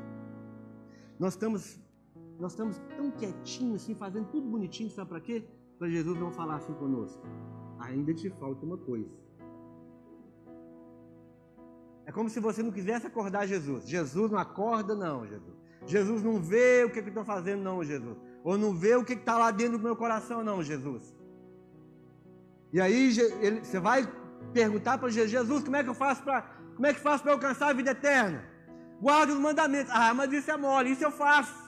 Nós 1.19 1.35
estamos, 1.35 1.81
nós 2.43 2.53
estamos 2.53 2.77
tão 2.97 3.09
quietinhos, 3.13 3.83
assim, 3.83 3.95
fazendo 3.95 4.27
tudo 4.27 4.49
bonitinho, 4.49 4.91
sabe 4.91 5.11
para 5.11 5.21
quê? 5.21 5.45
Para 5.79 5.89
Jesus 5.89 6.19
não 6.19 6.33
falar 6.33 6.57
assim 6.57 6.75
conosco. 6.75 7.23
Ainda 7.79 8.13
te 8.13 8.29
falta 8.31 8.67
uma 8.67 8.77
coisa. 8.77 9.09
É 12.05 12.11
como 12.11 12.29
se 12.29 12.41
você 12.41 12.61
não 12.61 12.73
quisesse 12.73 13.07
acordar 13.07 13.47
Jesus. 13.47 13.89
Jesus 13.89 14.29
não 14.29 14.41
acorda, 14.41 14.93
não, 14.93 15.25
Jesus. 15.25 15.55
Jesus 15.87 16.21
não 16.21 16.43
vê 16.43 16.83
o 16.85 16.91
que, 16.91 17.01
que 17.01 17.09
eu 17.11 17.13
estou 17.13 17.25
fazendo, 17.25 17.63
não, 17.63 17.85
Jesus. 17.85 18.19
Ou 18.43 18.59
não 18.59 18.75
vê 18.75 18.97
o 18.97 19.05
que 19.05 19.13
está 19.13 19.39
lá 19.39 19.53
dentro 19.53 19.79
do 19.79 19.85
meu 19.85 19.95
coração, 19.95 20.43
não, 20.43 20.61
Jesus. 20.65 21.15
E 22.73 22.81
aí 22.81 23.17
ele, 23.41 23.61
você 23.61 23.79
vai 23.79 24.13
perguntar 24.53 24.99
para 24.99 25.11
Jesus, 25.11 25.31
Jesus, 25.31 25.63
como 25.63 25.77
é 25.77 25.85
que 25.85 25.91
eu 25.91 25.95
faço 25.95 26.25
para 26.25 26.43
como 26.75 26.87
é 26.87 26.93
que 26.93 26.99
faço 26.99 27.23
para 27.23 27.35
alcançar 27.35 27.69
a 27.69 27.73
vida 27.73 27.93
eterna? 27.93 28.45
Guarde 29.01 29.31
os 29.31 29.39
mandamentos. 29.39 29.93
Ah, 29.95 30.13
mas 30.13 30.33
isso 30.33 30.51
é 30.51 30.57
mole, 30.57 30.91
isso 30.91 31.05
eu 31.05 31.13
faço. 31.13 31.62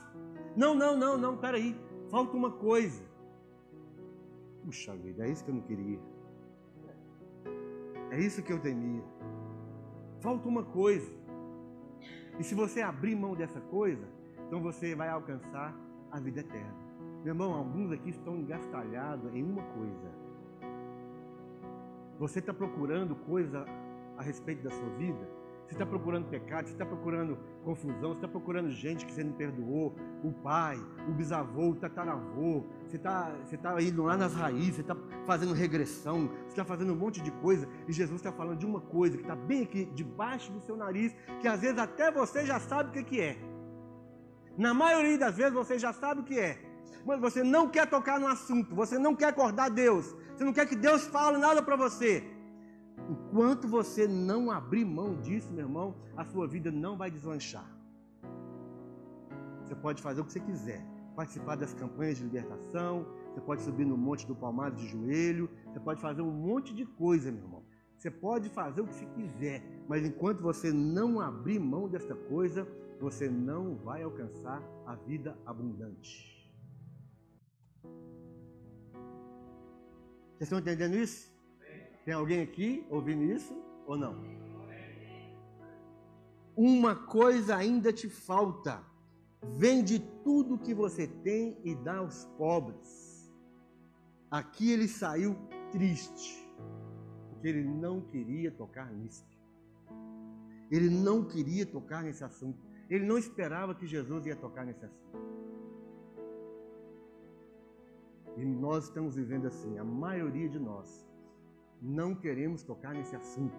Não, 0.56 0.74
não, 0.74 0.96
não, 0.96 1.18
não, 1.18 1.36
peraí. 1.36 1.76
Falta 2.10 2.36
uma 2.36 2.50
coisa. 2.50 3.02
Puxa 4.64 4.94
vida, 4.94 5.26
é 5.26 5.30
isso 5.30 5.44
que 5.44 5.50
eu 5.50 5.54
não 5.54 5.62
queria. 5.62 5.98
É 8.10 8.18
isso 8.18 8.42
que 8.42 8.52
eu 8.52 8.60
temia. 8.60 9.02
Falta 10.20 10.48
uma 10.48 10.62
coisa. 10.62 11.12
E 12.38 12.44
se 12.44 12.54
você 12.54 12.80
abrir 12.80 13.16
mão 13.16 13.34
dessa 13.34 13.60
coisa, 13.60 14.06
então 14.46 14.60
você 14.62 14.94
vai 14.94 15.08
alcançar 15.08 15.74
a 16.10 16.20
vida 16.20 16.40
eterna. 16.40 16.84
Meu 17.24 17.32
irmão, 17.32 17.54
alguns 17.54 17.90
aqui 17.90 18.10
estão 18.10 18.36
engastalhados 18.36 19.34
em 19.34 19.42
uma 19.42 19.62
coisa. 19.62 20.24
Você 22.18 22.38
está 22.38 22.54
procurando 22.54 23.16
coisa 23.16 23.64
a 24.16 24.22
respeito 24.22 24.62
da 24.62 24.70
sua 24.70 24.88
vida 24.90 25.33
você 25.66 25.74
está 25.74 25.86
procurando 25.86 26.28
pecado, 26.28 26.66
você 26.66 26.72
está 26.72 26.84
procurando 26.84 27.38
confusão, 27.64 28.10
você 28.10 28.18
está 28.18 28.28
procurando 28.28 28.70
gente 28.70 29.06
que 29.06 29.12
você 29.12 29.24
não 29.24 29.32
perdoou, 29.32 29.96
o 30.22 30.32
pai, 30.32 30.78
o 31.08 31.12
bisavô, 31.12 31.70
o 31.70 31.74
tataravô, 31.74 32.64
você 32.86 32.96
está 32.96 33.30
você 33.44 33.56
tá 33.56 33.80
indo 33.80 34.02
lá 34.02 34.16
nas 34.16 34.34
raízes, 34.34 34.76
você 34.76 34.80
está 34.82 34.96
fazendo 35.24 35.54
regressão, 35.54 36.28
você 36.28 36.48
está 36.48 36.64
fazendo 36.64 36.92
um 36.92 36.96
monte 36.96 37.22
de 37.22 37.30
coisa, 37.30 37.68
e 37.88 37.92
Jesus 37.92 38.20
está 38.20 38.30
falando 38.30 38.58
de 38.58 38.66
uma 38.66 38.80
coisa 38.80 39.16
que 39.16 39.22
está 39.22 39.34
bem 39.34 39.62
aqui 39.62 39.86
debaixo 39.94 40.52
do 40.52 40.60
seu 40.60 40.76
nariz, 40.76 41.14
que 41.40 41.48
às 41.48 41.60
vezes 41.60 41.78
até 41.78 42.10
você 42.10 42.44
já 42.44 42.60
sabe 42.60 43.00
o 43.00 43.04
que 43.04 43.20
é. 43.20 43.38
Na 44.56 44.74
maioria 44.74 45.18
das 45.18 45.36
vezes 45.36 45.52
você 45.52 45.78
já 45.78 45.92
sabe 45.92 46.20
o 46.20 46.24
que 46.24 46.38
é, 46.38 46.58
mas 47.04 47.20
você 47.20 47.42
não 47.42 47.68
quer 47.68 47.88
tocar 47.88 48.20
no 48.20 48.26
assunto, 48.26 48.74
você 48.74 48.98
não 48.98 49.14
quer 49.14 49.26
acordar 49.26 49.70
Deus, 49.70 50.14
você 50.36 50.44
não 50.44 50.52
quer 50.52 50.66
que 50.66 50.76
Deus 50.76 51.06
fale 51.06 51.38
nada 51.38 51.62
para 51.62 51.76
você. 51.76 52.33
Enquanto 53.08 53.68
você 53.68 54.06
não 54.06 54.50
abrir 54.50 54.84
mão 54.84 55.20
disso, 55.20 55.52
meu 55.52 55.64
irmão, 55.66 55.94
a 56.16 56.24
sua 56.24 56.46
vida 56.46 56.70
não 56.70 56.96
vai 56.96 57.10
deslanchar. 57.10 57.68
Você 59.62 59.74
pode 59.74 60.00
fazer 60.00 60.20
o 60.20 60.24
que 60.24 60.32
você 60.32 60.40
quiser, 60.40 60.84
participar 61.16 61.56
das 61.56 61.74
campanhas 61.74 62.18
de 62.18 62.24
libertação, 62.24 63.06
você 63.32 63.40
pode 63.40 63.62
subir 63.62 63.84
no 63.84 63.96
monte 63.96 64.26
do 64.26 64.34
Palmado 64.34 64.76
de 64.76 64.86
joelho, 64.86 65.50
você 65.66 65.80
pode 65.80 66.00
fazer 66.00 66.22
um 66.22 66.30
monte 66.30 66.74
de 66.74 66.84
coisa, 66.84 67.32
meu 67.32 67.42
irmão. 67.42 67.62
Você 67.98 68.10
pode 68.10 68.48
fazer 68.50 68.80
o 68.80 68.86
que 68.86 68.94
você 68.94 69.06
quiser, 69.06 69.62
mas 69.88 70.04
enquanto 70.04 70.42
você 70.42 70.72
não 70.72 71.20
abrir 71.20 71.58
mão 71.58 71.88
desta 71.88 72.14
coisa, 72.14 72.66
você 73.00 73.28
não 73.28 73.76
vai 73.76 74.02
alcançar 74.02 74.62
a 74.86 74.94
vida 74.94 75.36
abundante. 75.44 76.34
Vocês 80.32 80.42
estão 80.42 80.58
entendendo 80.58 80.96
isso? 80.96 81.33
Tem 82.04 82.12
alguém 82.12 82.42
aqui 82.42 82.86
ouvindo 82.90 83.24
isso 83.24 83.54
ou 83.86 83.96
não? 83.96 84.14
Uma 86.56 86.94
coisa 86.94 87.56
ainda 87.56 87.92
te 87.92 88.08
falta. 88.08 88.84
Vende 89.42 89.98
tudo 90.22 90.58
que 90.58 90.74
você 90.74 91.06
tem 91.06 91.58
e 91.64 91.74
dá 91.74 91.96
aos 91.96 92.24
pobres. 92.38 93.32
Aqui 94.30 94.70
ele 94.70 94.88
saiu 94.88 95.36
triste, 95.70 96.48
porque 97.30 97.48
ele 97.48 97.64
não 97.64 98.00
queria 98.00 98.50
tocar 98.50 98.92
nisso. 98.92 99.26
Ele 100.70 100.88
não 100.88 101.24
queria 101.24 101.66
tocar 101.66 102.02
nesse 102.02 102.24
assunto. 102.24 102.58
Ele 102.88 103.06
não 103.06 103.18
esperava 103.18 103.74
que 103.74 103.86
Jesus 103.86 104.26
ia 104.26 104.36
tocar 104.36 104.64
nesse 104.64 104.84
assunto. 104.84 105.24
E 108.36 108.44
nós 108.44 108.84
estamos 108.84 109.14
vivendo 109.14 109.46
assim, 109.46 109.78
a 109.78 109.84
maioria 109.84 110.48
de 110.48 110.58
nós 110.58 111.06
não 111.80 112.14
queremos 112.14 112.62
tocar 112.62 112.94
nesse 112.94 113.14
assunto. 113.14 113.58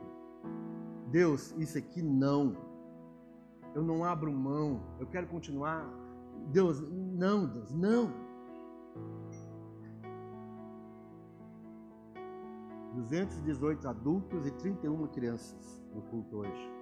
Deus, 1.11 1.53
isso 1.57 1.78
aqui 1.78 2.01
não. 2.01 2.55
Eu 3.74 3.84
não 3.84 4.03
abro 4.03 4.32
mão. 4.32 4.82
Eu 4.99 5.07
quero 5.07 5.28
continuar. 5.28 5.88
Deus, 6.51 6.82
não, 6.91 7.45
Deus, 7.45 7.74
não. 7.74 8.11
218 12.95 13.88
adultos 13.88 14.47
e 14.47 14.51
31 14.51 15.07
crianças 15.07 15.84
no 15.93 16.01
culto 16.03 16.38
hoje. 16.38 16.76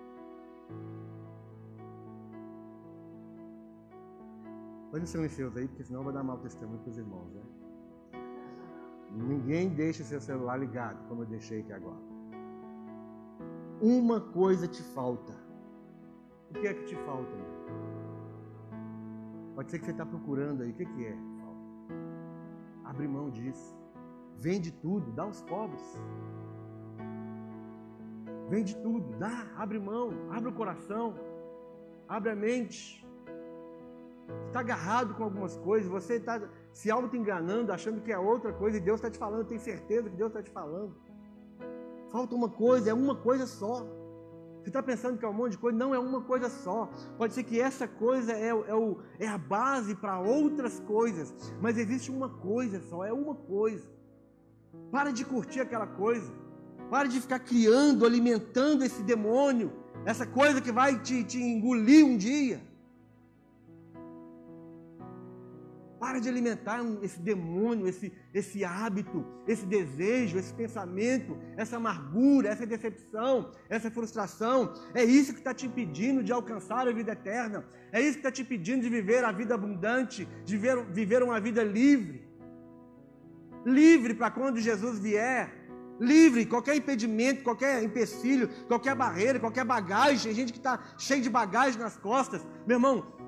Os 4.91 5.09
seus 5.31 5.57
aí, 5.57 5.67
porque 5.67 5.83
senão 5.83 6.03
vai 6.03 6.13
dar 6.13 6.23
mau 6.23 6.37
testemunho 6.37 6.79
para 6.79 6.91
os 6.91 6.97
irmãos, 6.97 7.33
né? 7.33 7.41
Ninguém 9.13 9.69
deixa 9.69 10.03
seu 10.03 10.19
celular 10.19 10.57
ligado, 10.57 11.07
como 11.07 11.21
eu 11.21 11.27
deixei 11.27 11.61
aqui 11.61 11.71
agora. 11.71 12.01
Uma 13.81 14.19
coisa 14.19 14.67
te 14.67 14.81
falta. 14.81 15.33
O 16.49 16.53
que 16.53 16.67
é 16.67 16.73
que 16.73 16.85
te 16.85 16.95
falta? 16.95 17.31
Pode 19.55 19.69
ser 19.69 19.79
que 19.79 19.85
você 19.85 19.91
está 19.91 20.05
procurando 20.05 20.63
aí. 20.63 20.71
O 20.71 20.73
que, 20.73 20.85
que 20.85 21.05
é? 21.05 21.15
Falta. 21.41 21.93
Abre 22.85 23.07
mão 23.07 23.29
disso. 23.29 23.75
Vende 24.39 24.71
tudo, 24.71 25.11
dá 25.11 25.23
aos 25.23 25.41
pobres. 25.43 25.99
Vende 28.49 28.75
tudo, 28.77 29.17
dá, 29.17 29.47
abre 29.57 29.79
mão, 29.79 30.11
abre 30.31 30.49
o 30.49 30.53
coração, 30.53 31.15
abre 32.07 32.31
a 32.31 32.35
mente. 32.35 33.05
Está 34.47 34.59
agarrado 34.59 35.15
com 35.15 35.23
algumas 35.23 35.55
coisas, 35.57 35.89
você 35.89 36.15
está 36.15 36.41
se 36.73 36.89
auto-enganando, 36.89 37.71
achando 37.71 38.01
que 38.01 38.11
é 38.11 38.17
outra 38.17 38.51
coisa, 38.51 38.77
e 38.77 38.81
Deus 38.81 38.97
está 38.97 39.09
te 39.09 39.17
falando, 39.17 39.45
tem 39.45 39.59
certeza 39.59 40.09
que 40.09 40.15
Deus 40.15 40.29
está 40.29 40.41
te 40.41 40.51
falando. 40.51 40.95
Falta 42.11 42.35
uma 42.35 42.49
coisa, 42.49 42.89
é 42.89 42.93
uma 42.93 43.15
coisa 43.15 43.45
só. 43.45 43.85
Você 44.61 44.69
está 44.69 44.81
pensando 44.81 45.17
que 45.17 45.25
é 45.25 45.27
um 45.27 45.33
monte 45.33 45.51
de 45.51 45.57
coisa? 45.57 45.77
Não, 45.77 45.93
é 45.93 45.99
uma 45.99 46.21
coisa 46.21 46.49
só. 46.49 46.89
Pode 47.17 47.33
ser 47.33 47.43
que 47.43 47.59
essa 47.59 47.87
coisa 47.87 48.31
é, 48.31 48.47
é, 48.47 48.75
o, 48.75 48.97
é 49.19 49.27
a 49.27 49.37
base 49.37 49.93
para 49.93 50.19
outras 50.19 50.79
coisas, 50.79 51.33
mas 51.61 51.77
existe 51.77 52.09
uma 52.09 52.29
coisa 52.29 52.79
só, 52.81 53.03
é 53.05 53.11
uma 53.11 53.35
coisa. 53.35 53.85
Para 54.89 55.11
de 55.11 55.25
curtir 55.25 55.59
aquela 55.59 55.85
coisa. 55.85 56.31
Para 56.89 57.09
de 57.09 57.19
ficar 57.19 57.39
criando, 57.39 58.05
alimentando 58.05 58.83
esse 58.83 59.03
demônio, 59.03 59.73
essa 60.05 60.25
coisa 60.25 60.61
que 60.61 60.71
vai 60.71 60.99
te, 60.99 61.23
te 61.23 61.41
engolir 61.41 62.05
um 62.05 62.17
dia. 62.17 62.61
Para 66.03 66.19
de 66.19 66.27
alimentar 66.27 66.81
esse 67.01 67.17
demônio, 67.17 67.87
esse, 67.87 68.11
esse 68.33 68.65
hábito, 68.65 69.25
esse 69.47 69.65
desejo, 69.65 70.37
esse 70.37 70.53
pensamento, 70.53 71.37
essa 71.55 71.77
amargura, 71.77 72.49
essa 72.49 72.65
decepção, 72.65 73.53
essa 73.69 73.89
frustração. 73.89 74.73
É 74.93 75.01
isso 75.01 75.31
que 75.31 75.39
está 75.39 75.53
te 75.53 75.65
impedindo 75.65 76.21
de 76.21 76.33
alcançar 76.33 76.85
a 76.89 76.91
vida 76.91 77.13
eterna. 77.13 77.63
É 77.89 78.01
isso 78.01 78.15
que 78.15 78.19
está 78.19 78.29
te 78.29 78.41
impedindo 78.41 78.81
de 78.81 78.89
viver 78.89 79.23
a 79.23 79.31
vida 79.31 79.55
abundante, 79.55 80.27
de 80.43 80.57
viver, 80.57 80.83
viver 80.91 81.23
uma 81.23 81.39
vida 81.39 81.63
livre. 81.63 82.27
Livre 83.65 84.13
para 84.13 84.29
quando 84.29 84.59
Jesus 84.59 84.99
vier. 84.99 85.53
Livre, 86.01 86.45
qualquer 86.45 86.75
impedimento, 86.75 87.43
qualquer 87.43 87.81
empecilho, 87.81 88.49
qualquer 88.67 88.93
barreira, 88.93 89.39
qualquer 89.39 89.63
bagagem. 89.63 90.23
Tem 90.23 90.35
gente 90.35 90.51
que 90.51 90.59
está 90.59 90.83
cheio 90.97 91.21
de 91.21 91.29
bagagem 91.29 91.79
nas 91.79 91.95
costas. 91.95 92.45
Meu 92.67 92.75
irmão, 92.75 93.22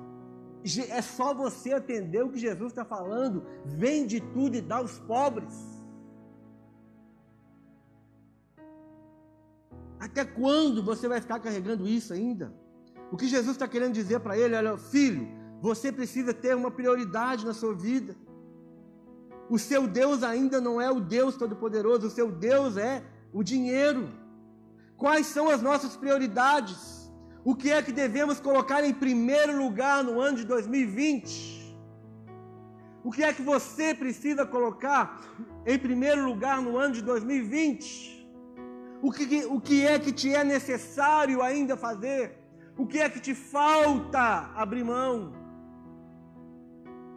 é 0.88 1.02
só 1.02 1.32
você 1.32 1.72
atender 1.72 2.22
o 2.24 2.30
que 2.30 2.38
Jesus 2.38 2.72
está 2.72 2.84
falando. 2.84 3.46
Vende 3.64 4.20
tudo 4.20 4.56
e 4.56 4.60
dá 4.60 4.76
aos 4.76 4.98
pobres. 4.98 5.54
Até 9.98 10.24
quando 10.24 10.82
você 10.82 11.08
vai 11.08 11.20
ficar 11.20 11.40
carregando 11.40 11.86
isso 11.86 12.12
ainda? 12.12 12.52
O 13.10 13.16
que 13.16 13.28
Jesus 13.28 13.52
está 13.52 13.68
querendo 13.68 13.94
dizer 13.94 14.20
para 14.20 14.36
ele, 14.36 14.54
olha, 14.56 14.76
filho, 14.76 15.28
você 15.60 15.90
precisa 15.92 16.34
ter 16.34 16.54
uma 16.54 16.70
prioridade 16.70 17.46
na 17.46 17.54
sua 17.54 17.74
vida. 17.74 18.16
O 19.48 19.58
seu 19.58 19.86
Deus 19.86 20.22
ainda 20.22 20.60
não 20.60 20.80
é 20.80 20.90
o 20.90 21.00
Deus 21.00 21.36
Todo-Poderoso, 21.36 22.08
o 22.08 22.10
seu 22.10 22.30
Deus 22.30 22.76
é 22.76 23.04
o 23.32 23.42
dinheiro. 23.42 24.08
Quais 24.96 25.26
são 25.26 25.48
as 25.48 25.62
nossas 25.62 25.96
prioridades? 25.96 27.05
O 27.50 27.54
que 27.54 27.70
é 27.70 27.80
que 27.80 27.92
devemos 27.92 28.40
colocar 28.40 28.82
em 28.84 28.92
primeiro 28.92 29.56
lugar 29.56 30.02
no 30.02 30.20
ano 30.20 30.36
de 30.38 30.44
2020? 30.44 31.78
O 33.04 33.12
que 33.12 33.22
é 33.22 33.32
que 33.32 33.40
você 33.40 33.94
precisa 33.94 34.44
colocar 34.44 35.00
em 35.64 35.78
primeiro 35.78 36.24
lugar 36.24 36.60
no 36.60 36.76
ano 36.76 36.94
de 36.94 37.02
2020? 37.02 38.28
O 39.00 39.12
que, 39.12 39.44
o 39.44 39.60
que 39.60 39.86
é 39.86 39.96
que 39.96 40.10
te 40.10 40.34
é 40.34 40.42
necessário 40.42 41.40
ainda 41.40 41.76
fazer? 41.76 42.36
O 42.76 42.84
que 42.84 42.98
é 42.98 43.08
que 43.08 43.20
te 43.20 43.32
falta 43.32 44.50
abrir 44.56 44.82
mão? 44.82 45.32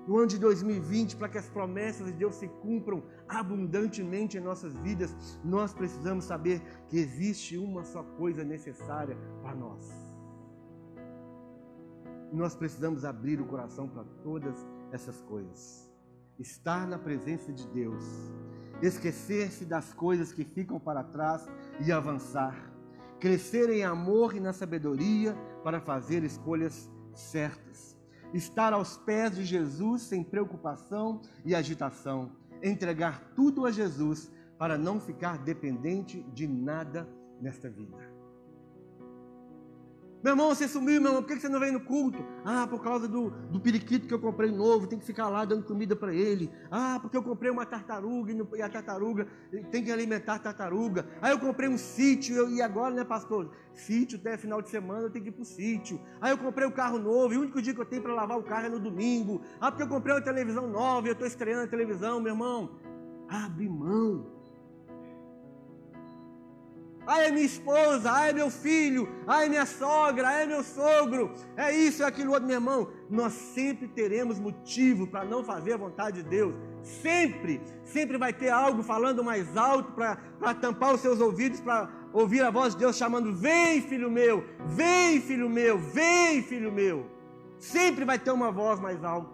No 0.07 0.19
ano 0.19 0.27
de 0.27 0.37
2020, 0.37 1.15
para 1.15 1.29
que 1.29 1.39
as 1.39 1.49
promessas 1.49 2.05
de 2.05 2.13
Deus 2.13 2.35
se 2.35 2.47
cumpram 2.47 3.01
abundantemente 3.27 4.37
em 4.37 4.41
nossas 4.41 4.77
vidas, 4.77 5.11
nós 5.43 5.73
precisamos 5.73 6.25
saber 6.25 6.61
que 6.87 6.99
existe 6.99 7.57
uma 7.57 7.83
só 7.83 8.03
coisa 8.03 8.43
necessária 8.43 9.17
para 9.41 9.55
nós 9.55 10.09
nós 12.31 12.55
precisamos 12.55 13.03
abrir 13.03 13.41
o 13.41 13.45
coração 13.45 13.87
para 13.87 14.03
todas 14.23 14.55
essas 14.91 15.21
coisas. 15.21 15.89
Estar 16.37 16.87
na 16.87 16.97
presença 16.97 17.51
de 17.51 17.67
Deus, 17.67 18.03
esquecer-se 18.81 19.65
das 19.65 19.93
coisas 19.93 20.31
que 20.31 20.43
ficam 20.43 20.79
para 20.79 21.03
trás 21.03 21.47
e 21.85 21.91
avançar. 21.91 22.55
Crescer 23.19 23.69
em 23.69 23.83
amor 23.83 24.35
e 24.35 24.39
na 24.39 24.53
sabedoria 24.53 25.35
para 25.63 25.81
fazer 25.81 26.23
escolhas 26.23 26.89
certas. 27.13 27.97
Estar 28.33 28.71
aos 28.71 28.95
pés 28.97 29.35
de 29.35 29.43
Jesus 29.43 30.03
sem 30.03 30.23
preocupação 30.23 31.21
e 31.43 31.53
agitação. 31.53 32.31
Entregar 32.63 33.33
tudo 33.35 33.65
a 33.65 33.71
Jesus 33.71 34.31
para 34.57 34.77
não 34.77 34.99
ficar 34.99 35.37
dependente 35.37 36.23
de 36.33 36.47
nada 36.47 37.07
nesta 37.41 37.69
vida. 37.69 38.18
Meu 40.21 40.33
irmão, 40.33 40.49
você 40.49 40.67
sumiu, 40.67 40.99
meu 41.01 41.11
irmão, 41.11 41.23
por 41.23 41.33
que 41.33 41.39
você 41.39 41.47
não 41.47 41.61
veio 41.61 41.71
no 41.71 41.79
culto? 41.79 42.25
Ah, 42.43 42.67
por 42.67 42.83
causa 42.83 43.07
do, 43.07 43.29
do 43.29 43.57
periquito 43.57 44.05
que 44.05 44.13
eu 44.13 44.19
comprei 44.19 44.51
novo, 44.51 44.85
tem 44.85 44.99
que 44.99 45.05
ficar 45.05 45.29
lá 45.29 45.45
dando 45.45 45.63
comida 45.63 45.95
para 45.95 46.13
ele. 46.13 46.51
Ah, 46.69 46.99
porque 47.01 47.15
eu 47.15 47.23
comprei 47.23 47.49
uma 47.49 47.65
tartaruga 47.65 48.33
e 48.57 48.61
a 48.61 48.67
tartaruga 48.67 49.27
tem 49.71 49.81
que 49.81 49.89
alimentar 49.89 50.35
a 50.35 50.39
tartaruga. 50.39 51.07
Aí 51.21 51.31
eu 51.31 51.39
comprei 51.39 51.69
um 51.69 51.77
sítio 51.77 52.49
e 52.49 52.61
agora, 52.61 52.93
né, 52.93 53.05
pastor? 53.05 53.49
Sítio 53.73 54.19
até 54.19 54.37
final 54.37 54.61
de 54.61 54.69
semana 54.69 55.03
eu 55.03 55.09
tenho 55.09 55.23
que 55.23 55.29
ir 55.29 55.33
para 55.33 55.43
o 55.43 55.45
sítio. 55.45 56.01
Aí 56.19 56.31
eu 56.31 56.37
comprei 56.37 56.67
um 56.67 56.71
carro 56.71 56.99
novo 56.99 57.33
e 57.33 57.37
o 57.37 57.41
único 57.41 57.61
dia 57.61 57.73
que 57.73 57.79
eu 57.79 57.85
tenho 57.85 58.01
para 58.01 58.13
lavar 58.13 58.37
o 58.37 58.43
carro 58.43 58.65
é 58.65 58.69
no 58.69 58.79
domingo. 58.79 59.41
Ah, 59.61 59.71
porque 59.71 59.83
eu 59.83 59.87
comprei 59.87 60.13
uma 60.13 60.21
televisão 60.21 60.67
nova 60.67 61.07
e 61.07 61.11
eu 61.11 61.13
estou 61.13 61.27
estreando 61.27 61.63
a 61.63 61.67
televisão, 61.67 62.19
meu 62.19 62.33
irmão. 62.33 62.71
Abre 63.29 63.69
mão 63.69 64.38
ai 67.09 67.25
é 67.25 67.31
minha 67.31 67.45
esposa, 67.45 68.11
ai 68.11 68.29
é 68.29 68.33
meu 68.33 68.51
filho, 68.51 69.09
ai 69.25 69.47
é 69.47 69.49
minha 69.49 69.65
sogra, 69.65 70.27
ai 70.27 70.43
é 70.43 70.45
meu 70.45 70.63
sogro, 70.63 71.33
é 71.57 71.75
isso, 71.75 72.03
é 72.03 72.05
aquilo 72.05 72.33
outro, 72.33 72.45
meu 72.45 72.57
irmão. 72.57 72.87
Nós 73.09 73.33
sempre 73.33 73.87
teremos 73.87 74.39
motivo 74.39 75.07
para 75.07 75.25
não 75.25 75.43
fazer 75.43 75.73
a 75.73 75.77
vontade 75.77 76.21
de 76.21 76.29
Deus. 76.29 76.53
Sempre, 76.83 77.61
sempre 77.83 78.15
vai 78.17 78.31
ter 78.31 78.49
algo 78.49 78.83
falando 78.83 79.23
mais 79.23 79.57
alto 79.57 79.91
para 79.93 80.53
tampar 80.53 80.93
os 80.93 81.01
seus 81.01 81.19
ouvidos, 81.19 81.59
para 81.59 81.89
ouvir 82.13 82.43
a 82.43 82.51
voz 82.51 82.73
de 82.73 82.81
Deus 82.81 82.95
chamando: 82.95 83.33
Vem, 83.33 83.81
filho 83.81 84.11
meu, 84.11 84.45
vem, 84.67 85.19
filho 85.19 85.49
meu, 85.49 85.79
vem, 85.79 86.43
filho 86.43 86.71
meu. 86.71 87.07
Sempre 87.57 88.05
vai 88.05 88.19
ter 88.19 88.31
uma 88.31 88.51
voz 88.51 88.79
mais 88.79 89.03
alta, 89.03 89.31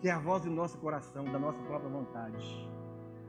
que 0.00 0.08
é 0.08 0.12
a 0.12 0.18
voz 0.18 0.42
do 0.42 0.50
nosso 0.50 0.78
coração, 0.78 1.24
da 1.26 1.38
nossa 1.38 1.62
própria 1.64 1.90
vontade. 1.90 2.75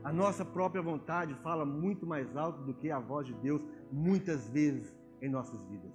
A 0.04 0.14
nossa 0.14 0.46
própria 0.46 0.82
vontade 0.82 1.34
fala 1.36 1.66
muito 1.66 2.06
mais 2.06 2.36
alto 2.36 2.62
do 2.62 2.74
que 2.74 2.90
a 2.92 3.00
voz 3.00 3.28
de 3.28 3.34
Deus, 3.36 3.62
muitas 3.92 4.50
vezes 4.50 4.96
em 5.22 5.30
nossas 5.30 5.64
vidas. 5.66 5.92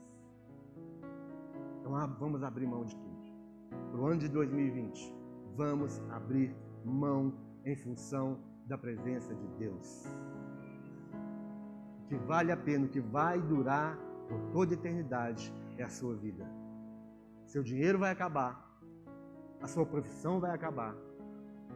Então 1.80 1.92
vamos 2.18 2.42
abrir 2.42 2.66
mão 2.66 2.84
de 2.84 2.94
tudo. 2.94 3.12
Para 3.90 4.00
o 4.00 4.06
ano 4.06 4.20
de 4.20 4.28
2020, 4.28 5.14
vamos 5.56 6.00
abrir 6.10 6.54
mão 6.84 7.32
em 7.64 7.76
função 7.76 8.38
da 8.66 8.76
presença 8.76 9.34
de 9.34 9.46
Deus. 9.58 10.06
O 12.04 12.08
que 12.08 12.16
vale 12.16 12.52
a 12.52 12.56
pena, 12.56 12.86
o 12.86 12.88
que 12.88 13.00
vai 13.00 13.40
durar 13.40 13.98
por 14.28 14.40
toda 14.52 14.72
a 14.72 14.74
eternidade 14.74 15.52
é 15.78 15.84
a 15.84 15.88
sua 15.88 16.14
vida. 16.14 16.46
Seu 17.46 17.62
dinheiro 17.62 17.98
vai 17.98 18.10
acabar, 18.10 18.78
a 19.60 19.66
sua 19.66 19.86
profissão 19.86 20.40
vai 20.40 20.50
acabar, 20.50 20.94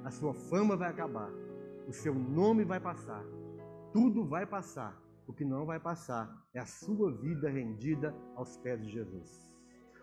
a 0.05 0.11
sua 0.11 0.35
fama 0.35 0.77
vai 0.77 0.91
acabar 0.91 1.31
o 1.87 1.93
seu 1.93 2.15
nome 2.15 2.65
vai 2.65 2.81
passar, 2.81 3.25
tudo 3.93 4.25
vai 4.25 4.45
passar. 4.47 5.01
O 5.27 5.33
que 5.33 5.45
não 5.45 5.67
vai 5.67 5.81
passar 5.81 6.47
é 6.55 6.61
a 6.61 6.67
sua 6.67 7.11
vida 7.11 7.49
rendida 7.49 8.15
aos 8.37 8.57
pés 8.59 8.81
de 8.81 8.91
Jesus. 8.91 9.53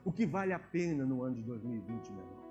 O 0.03 0.11
que 0.11 0.25
vale 0.25 0.51
a 0.51 0.59
pena 0.59 1.05
no 1.05 1.23
ano 1.23 1.35
de 1.35 1.43
2020, 1.43 2.11
meu 2.11 2.21
irmão? 2.21 2.43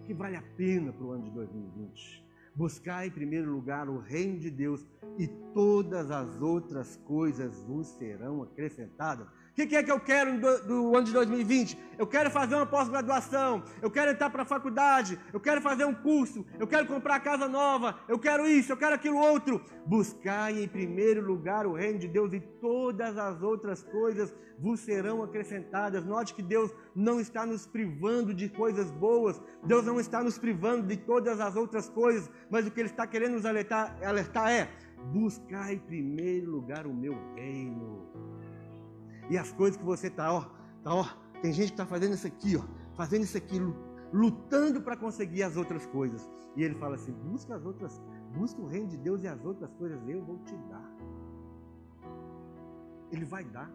O 0.00 0.02
que 0.02 0.12
vale 0.12 0.36
a 0.36 0.42
pena 0.42 0.92
para 0.92 1.04
o 1.04 1.12
ano 1.12 1.24
de 1.24 1.30
2020? 1.30 2.26
Buscar 2.54 3.06
em 3.06 3.10
primeiro 3.10 3.50
lugar 3.50 3.88
o 3.88 4.00
reino 4.00 4.38
de 4.38 4.50
Deus 4.50 4.86
e 5.16 5.28
todas 5.54 6.10
as 6.10 6.42
outras 6.42 6.96
coisas 6.96 7.62
vos 7.64 7.86
serão 7.86 8.42
acrescentadas 8.42 9.28
que, 9.58 9.66
que 9.66 9.76
é 9.76 9.82
que 9.82 9.90
eu 9.90 9.98
quero 9.98 10.38
do, 10.38 10.62
do, 10.62 10.96
ano 10.96 11.04
de 11.04 11.12
2020? 11.12 11.76
Eu 11.98 12.06
quero 12.06 12.30
fazer 12.30 12.54
uma 12.54 12.64
pós-graduação, 12.64 13.64
eu 13.82 13.90
quero 13.90 14.12
entrar 14.12 14.30
para 14.30 14.42
a 14.42 14.46
faculdade, 14.46 15.18
eu 15.32 15.40
quero 15.40 15.60
fazer 15.60 15.84
um 15.84 15.92
curso, 15.92 16.46
eu 16.60 16.66
quero 16.66 16.86
comprar 16.86 17.18
casa 17.18 17.48
nova, 17.48 17.98
eu 18.06 18.20
quero 18.20 18.46
isso, 18.46 18.70
eu 18.70 18.76
quero 18.76 18.94
aquilo 18.94 19.18
outro. 19.18 19.60
Buscar 19.84 20.56
em 20.56 20.68
primeiro 20.68 21.26
lugar 21.26 21.66
o 21.66 21.72
reino 21.72 21.98
de 21.98 22.06
Deus 22.06 22.32
e 22.32 22.38
todas 22.38 23.18
as 23.18 23.42
outras 23.42 23.82
coisas 23.82 24.32
vos 24.56 24.78
serão 24.78 25.24
acrescentadas. 25.24 26.04
Note 26.04 26.34
que 26.34 26.42
Deus 26.42 26.72
não 26.94 27.18
está 27.18 27.44
nos 27.44 27.66
privando 27.66 28.32
de 28.32 28.48
coisas 28.48 28.92
boas, 28.92 29.42
Deus 29.64 29.84
não 29.84 29.98
está 29.98 30.22
nos 30.22 30.38
privando 30.38 30.86
de 30.86 30.96
todas 30.96 31.40
as 31.40 31.56
outras 31.56 31.88
coisas, 31.88 32.30
mas 32.48 32.64
o 32.64 32.70
que 32.70 32.78
Ele 32.78 32.90
está 32.90 33.08
querendo 33.08 33.32
nos 33.32 33.44
alertar, 33.44 33.96
alertar 34.04 34.52
é: 34.52 34.70
buscar 35.12 35.72
em 35.72 35.78
primeiro 35.78 36.48
lugar 36.48 36.86
o 36.86 36.94
meu 36.94 37.18
reino 37.34 38.37
e 39.30 39.36
as 39.36 39.52
coisas 39.52 39.76
que 39.76 39.84
você 39.84 40.08
está, 40.08 40.32
ó, 40.32 40.42
tá, 40.82 40.94
ó, 40.94 41.04
tem 41.42 41.52
gente 41.52 41.68
que 41.68 41.74
está 41.74 41.86
fazendo 41.86 42.14
isso 42.14 42.26
aqui, 42.26 42.56
ó, 42.56 42.62
fazendo 42.96 43.22
isso 43.24 43.36
aqui, 43.36 43.58
lutando 44.12 44.80
para 44.80 44.96
conseguir 44.96 45.42
as 45.42 45.56
outras 45.56 45.86
coisas. 45.86 46.28
E 46.56 46.62
ele 46.62 46.74
fala 46.74 46.96
assim: 46.96 47.12
busca 47.12 47.54
as 47.54 47.64
outras, 47.64 48.00
busca 48.34 48.60
o 48.60 48.66
reino 48.66 48.88
de 48.88 48.96
Deus 48.96 49.22
e 49.22 49.28
as 49.28 49.44
outras 49.44 49.72
coisas 49.74 50.00
eu 50.08 50.22
vou 50.22 50.38
te 50.38 50.56
dar. 50.68 50.90
Ele 53.12 53.24
vai 53.24 53.44
dar. 53.44 53.70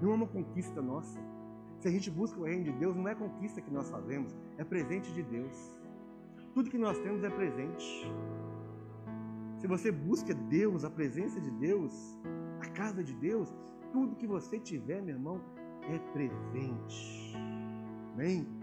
Não 0.00 0.12
é 0.12 0.14
uma 0.14 0.26
conquista 0.26 0.82
nossa. 0.82 1.18
Se 1.80 1.88
a 1.88 1.90
gente 1.90 2.10
busca 2.10 2.38
o 2.38 2.44
reino 2.44 2.64
de 2.64 2.72
Deus, 2.72 2.94
não 2.94 3.08
é 3.08 3.14
conquista 3.14 3.60
que 3.60 3.72
nós 3.72 3.88
fazemos, 3.90 4.36
é 4.56 4.64
presente 4.64 5.12
de 5.12 5.22
Deus. 5.22 5.80
Tudo 6.54 6.70
que 6.70 6.78
nós 6.78 6.98
temos 6.98 7.24
é 7.24 7.30
presente. 7.30 8.06
Se 9.58 9.66
você 9.66 9.90
busca 9.90 10.34
Deus, 10.34 10.84
a 10.84 10.90
presença 10.90 11.40
de 11.40 11.50
Deus, 11.50 12.18
a 12.62 12.70
casa 12.70 13.02
de 13.02 13.12
Deus, 13.14 13.52
tudo 13.92 14.16
que 14.16 14.26
você 14.26 14.58
tiver, 14.58 15.02
meu 15.02 15.16
irmão, 15.16 15.40
é 15.82 15.98
presente. 16.12 17.34
Amém? 18.14 18.61